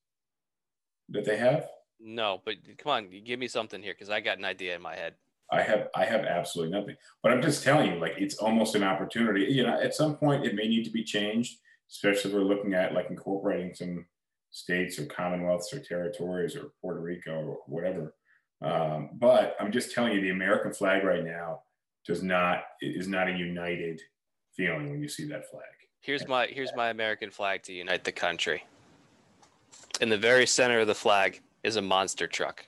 that 1.10 1.26
they 1.26 1.38
have? 1.38 1.68
No, 2.00 2.42
but 2.46 2.56
come 2.78 2.92
on, 2.92 3.10
give 3.26 3.40
me 3.40 3.48
something 3.48 3.82
here 3.82 3.94
because 3.94 4.10
I 4.10 4.22
got 4.22 4.38
an 4.38 4.46
idea 4.46 4.76
in 4.76 4.82
my 4.82 4.96
head. 4.96 5.16
I 5.52 5.62
have 5.62 5.88
I 5.96 6.06
have 6.06 6.26
absolutely 6.26 6.78
nothing. 6.78 6.96
But 7.24 7.32
I'm 7.32 7.42
just 7.42 7.64
telling 7.64 7.92
you, 7.92 8.00
like 8.00 8.16
it's 8.18 8.36
almost 8.36 8.76
an 8.76 8.84
opportunity. 8.84 9.46
You 9.52 9.64
know, 9.66 9.80
at 9.82 9.96
some 9.96 10.16
point 10.16 10.46
it 10.46 10.56
may 10.56 10.68
need 10.68 10.86
to 10.86 10.92
be 10.92 11.04
changed, 11.04 11.58
especially 11.90 12.32
if 12.32 12.36
we're 12.36 12.44
looking 12.44 12.74
at 12.74 12.94
like 12.94 13.10
incorporating 13.10 13.74
some 13.74 14.06
states 14.52 15.00
or 15.00 15.06
commonwealths 15.06 15.74
or 15.74 15.80
territories 15.80 16.56
or 16.56 16.72
Puerto 16.82 17.02
Rico 17.02 17.34
or 17.34 17.58
whatever. 17.68 18.16
Um, 18.62 19.12
but 19.14 19.56
I'm 19.60 19.72
just 19.72 19.94
telling 19.94 20.14
you, 20.14 20.22
the 20.22 20.30
American 20.30 20.74
flag 20.74 21.04
right 21.04 21.24
now 21.24 21.62
does 22.06 22.24
not 22.24 22.64
is 22.82 23.08
not 23.08 23.28
a 23.28 23.32
united 23.32 24.02
feeling 24.56 24.90
when 24.90 25.02
you 25.02 25.08
see 25.08 25.26
that 25.26 25.50
flag. 25.50 25.64
Here's 26.02 26.28
my 26.28 26.48
here's 26.48 26.74
my 26.76 26.90
American 26.90 27.30
flag 27.30 27.64
to 27.64 27.74
unite 27.74 28.04
the 28.04 28.12
country. 28.12 28.66
In 30.02 30.10
the 30.10 30.18
very 30.18 30.46
center 30.46 30.80
of 30.80 30.88
the 30.88 30.96
flag 30.96 31.42
is 31.64 31.76
a 31.76 31.82
monster 31.82 32.28
truck. 32.28 32.66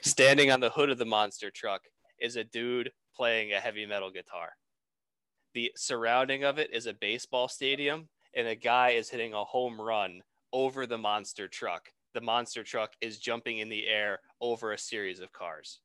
Standing 0.00 0.50
on 0.50 0.60
the 0.60 0.70
hood 0.70 0.90
of 0.90 0.98
the 0.98 1.04
monster 1.04 1.50
truck 1.50 1.82
is 2.18 2.36
a 2.36 2.44
dude 2.44 2.90
playing 3.14 3.52
a 3.52 3.60
heavy 3.60 3.84
metal 3.84 4.10
guitar. 4.10 4.50
The 5.52 5.70
surrounding 5.76 6.44
of 6.44 6.58
it 6.58 6.70
is 6.72 6.86
a 6.86 6.94
baseball 6.94 7.48
stadium, 7.48 8.08
and 8.34 8.48
a 8.48 8.56
guy 8.56 8.90
is 8.90 9.10
hitting 9.10 9.34
a 9.34 9.44
home 9.44 9.80
run 9.80 10.22
over 10.52 10.86
the 10.86 10.98
monster 10.98 11.46
truck. 11.46 11.90
The 12.14 12.20
monster 12.20 12.64
truck 12.64 12.94
is 13.00 13.18
jumping 13.18 13.58
in 13.58 13.68
the 13.68 13.86
air 13.86 14.20
over 14.40 14.72
a 14.72 14.78
series 14.78 15.20
of 15.20 15.32
cars. 15.32 15.80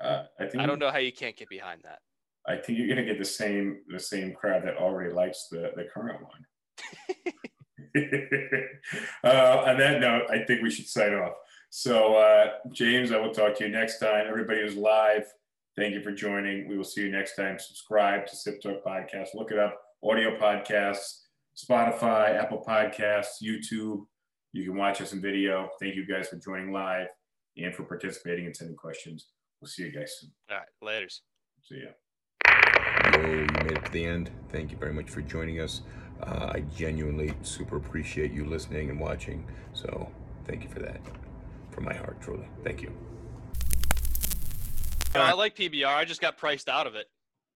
Uh, 0.00 0.24
I 0.38 0.46
think 0.46 0.62
I 0.62 0.66
don't 0.66 0.78
know 0.78 0.90
how 0.90 0.98
you 0.98 1.12
can't 1.12 1.36
get 1.36 1.48
behind 1.48 1.80
that. 1.84 2.00
I 2.46 2.56
think 2.56 2.78
you're 2.78 2.88
gonna 2.88 3.04
get 3.04 3.18
the 3.18 3.24
same 3.24 3.78
the 3.88 4.00
same 4.00 4.34
crowd 4.34 4.64
that 4.64 4.76
already 4.76 5.12
likes 5.12 5.48
the 5.50 5.72
the 5.76 5.84
current 5.84 6.20
one. 6.22 6.44
uh, 9.24 9.64
on 9.66 9.78
that 9.78 10.00
note, 10.00 10.30
I 10.30 10.44
think 10.44 10.62
we 10.62 10.70
should 10.70 10.86
sign 10.86 11.14
off. 11.14 11.34
So, 11.70 12.14
uh, 12.16 12.48
James, 12.72 13.12
I 13.12 13.18
will 13.18 13.32
talk 13.32 13.56
to 13.56 13.64
you 13.64 13.70
next 13.70 13.98
time. 13.98 14.26
Everybody 14.28 14.60
who's 14.60 14.76
live, 14.76 15.24
thank 15.76 15.94
you 15.94 16.02
for 16.02 16.12
joining. 16.12 16.68
We 16.68 16.76
will 16.76 16.84
see 16.84 17.02
you 17.02 17.10
next 17.10 17.34
time. 17.34 17.58
Subscribe 17.58 18.26
to 18.26 18.36
Sip 18.36 18.60
Talk 18.60 18.84
Podcast. 18.84 19.28
Look 19.34 19.52
it 19.52 19.58
up. 19.58 19.80
Audio 20.04 20.36
podcasts, 20.36 21.22
Spotify, 21.56 22.36
Apple 22.36 22.62
Podcasts, 22.66 23.42
YouTube. 23.42 24.04
You 24.52 24.64
can 24.64 24.76
watch 24.76 25.00
us 25.00 25.12
in 25.12 25.22
video. 25.22 25.70
Thank 25.80 25.96
you 25.96 26.06
guys 26.06 26.28
for 26.28 26.36
joining 26.36 26.72
live 26.72 27.06
and 27.56 27.74
for 27.74 27.84
participating 27.84 28.46
and 28.46 28.56
sending 28.56 28.76
questions. 28.76 29.28
We'll 29.62 29.68
see 29.68 29.84
you 29.84 29.92
guys 29.92 30.18
soon. 30.18 30.32
All 30.50 30.56
right, 30.56 30.66
laters. 30.82 31.20
See 31.62 31.84
ya. 31.84 31.92
Yo, 33.14 33.30
you 33.30 33.46
made 33.62 33.70
it 33.70 33.84
to 33.84 33.92
the 33.92 34.04
end. 34.04 34.32
Thank 34.50 34.72
you 34.72 34.76
very 34.76 34.92
much 34.92 35.08
for 35.08 35.22
joining 35.22 35.60
us. 35.60 35.82
Uh, 36.20 36.50
I 36.52 36.64
genuinely 36.76 37.32
super 37.42 37.76
appreciate 37.76 38.32
you 38.32 38.44
listening 38.44 38.90
and 38.90 38.98
watching. 38.98 39.46
So 39.72 40.10
thank 40.48 40.64
you 40.64 40.68
for 40.68 40.80
that. 40.80 41.00
From 41.70 41.84
my 41.84 41.94
heart, 41.94 42.20
truly. 42.20 42.48
Thank 42.64 42.82
you. 42.82 42.92
I 45.14 45.32
like 45.32 45.54
PBR. 45.54 45.86
I 45.86 46.04
just 46.04 46.20
got 46.20 46.36
priced 46.36 46.68
out 46.68 46.88
of 46.88 46.96
it. 46.96 47.06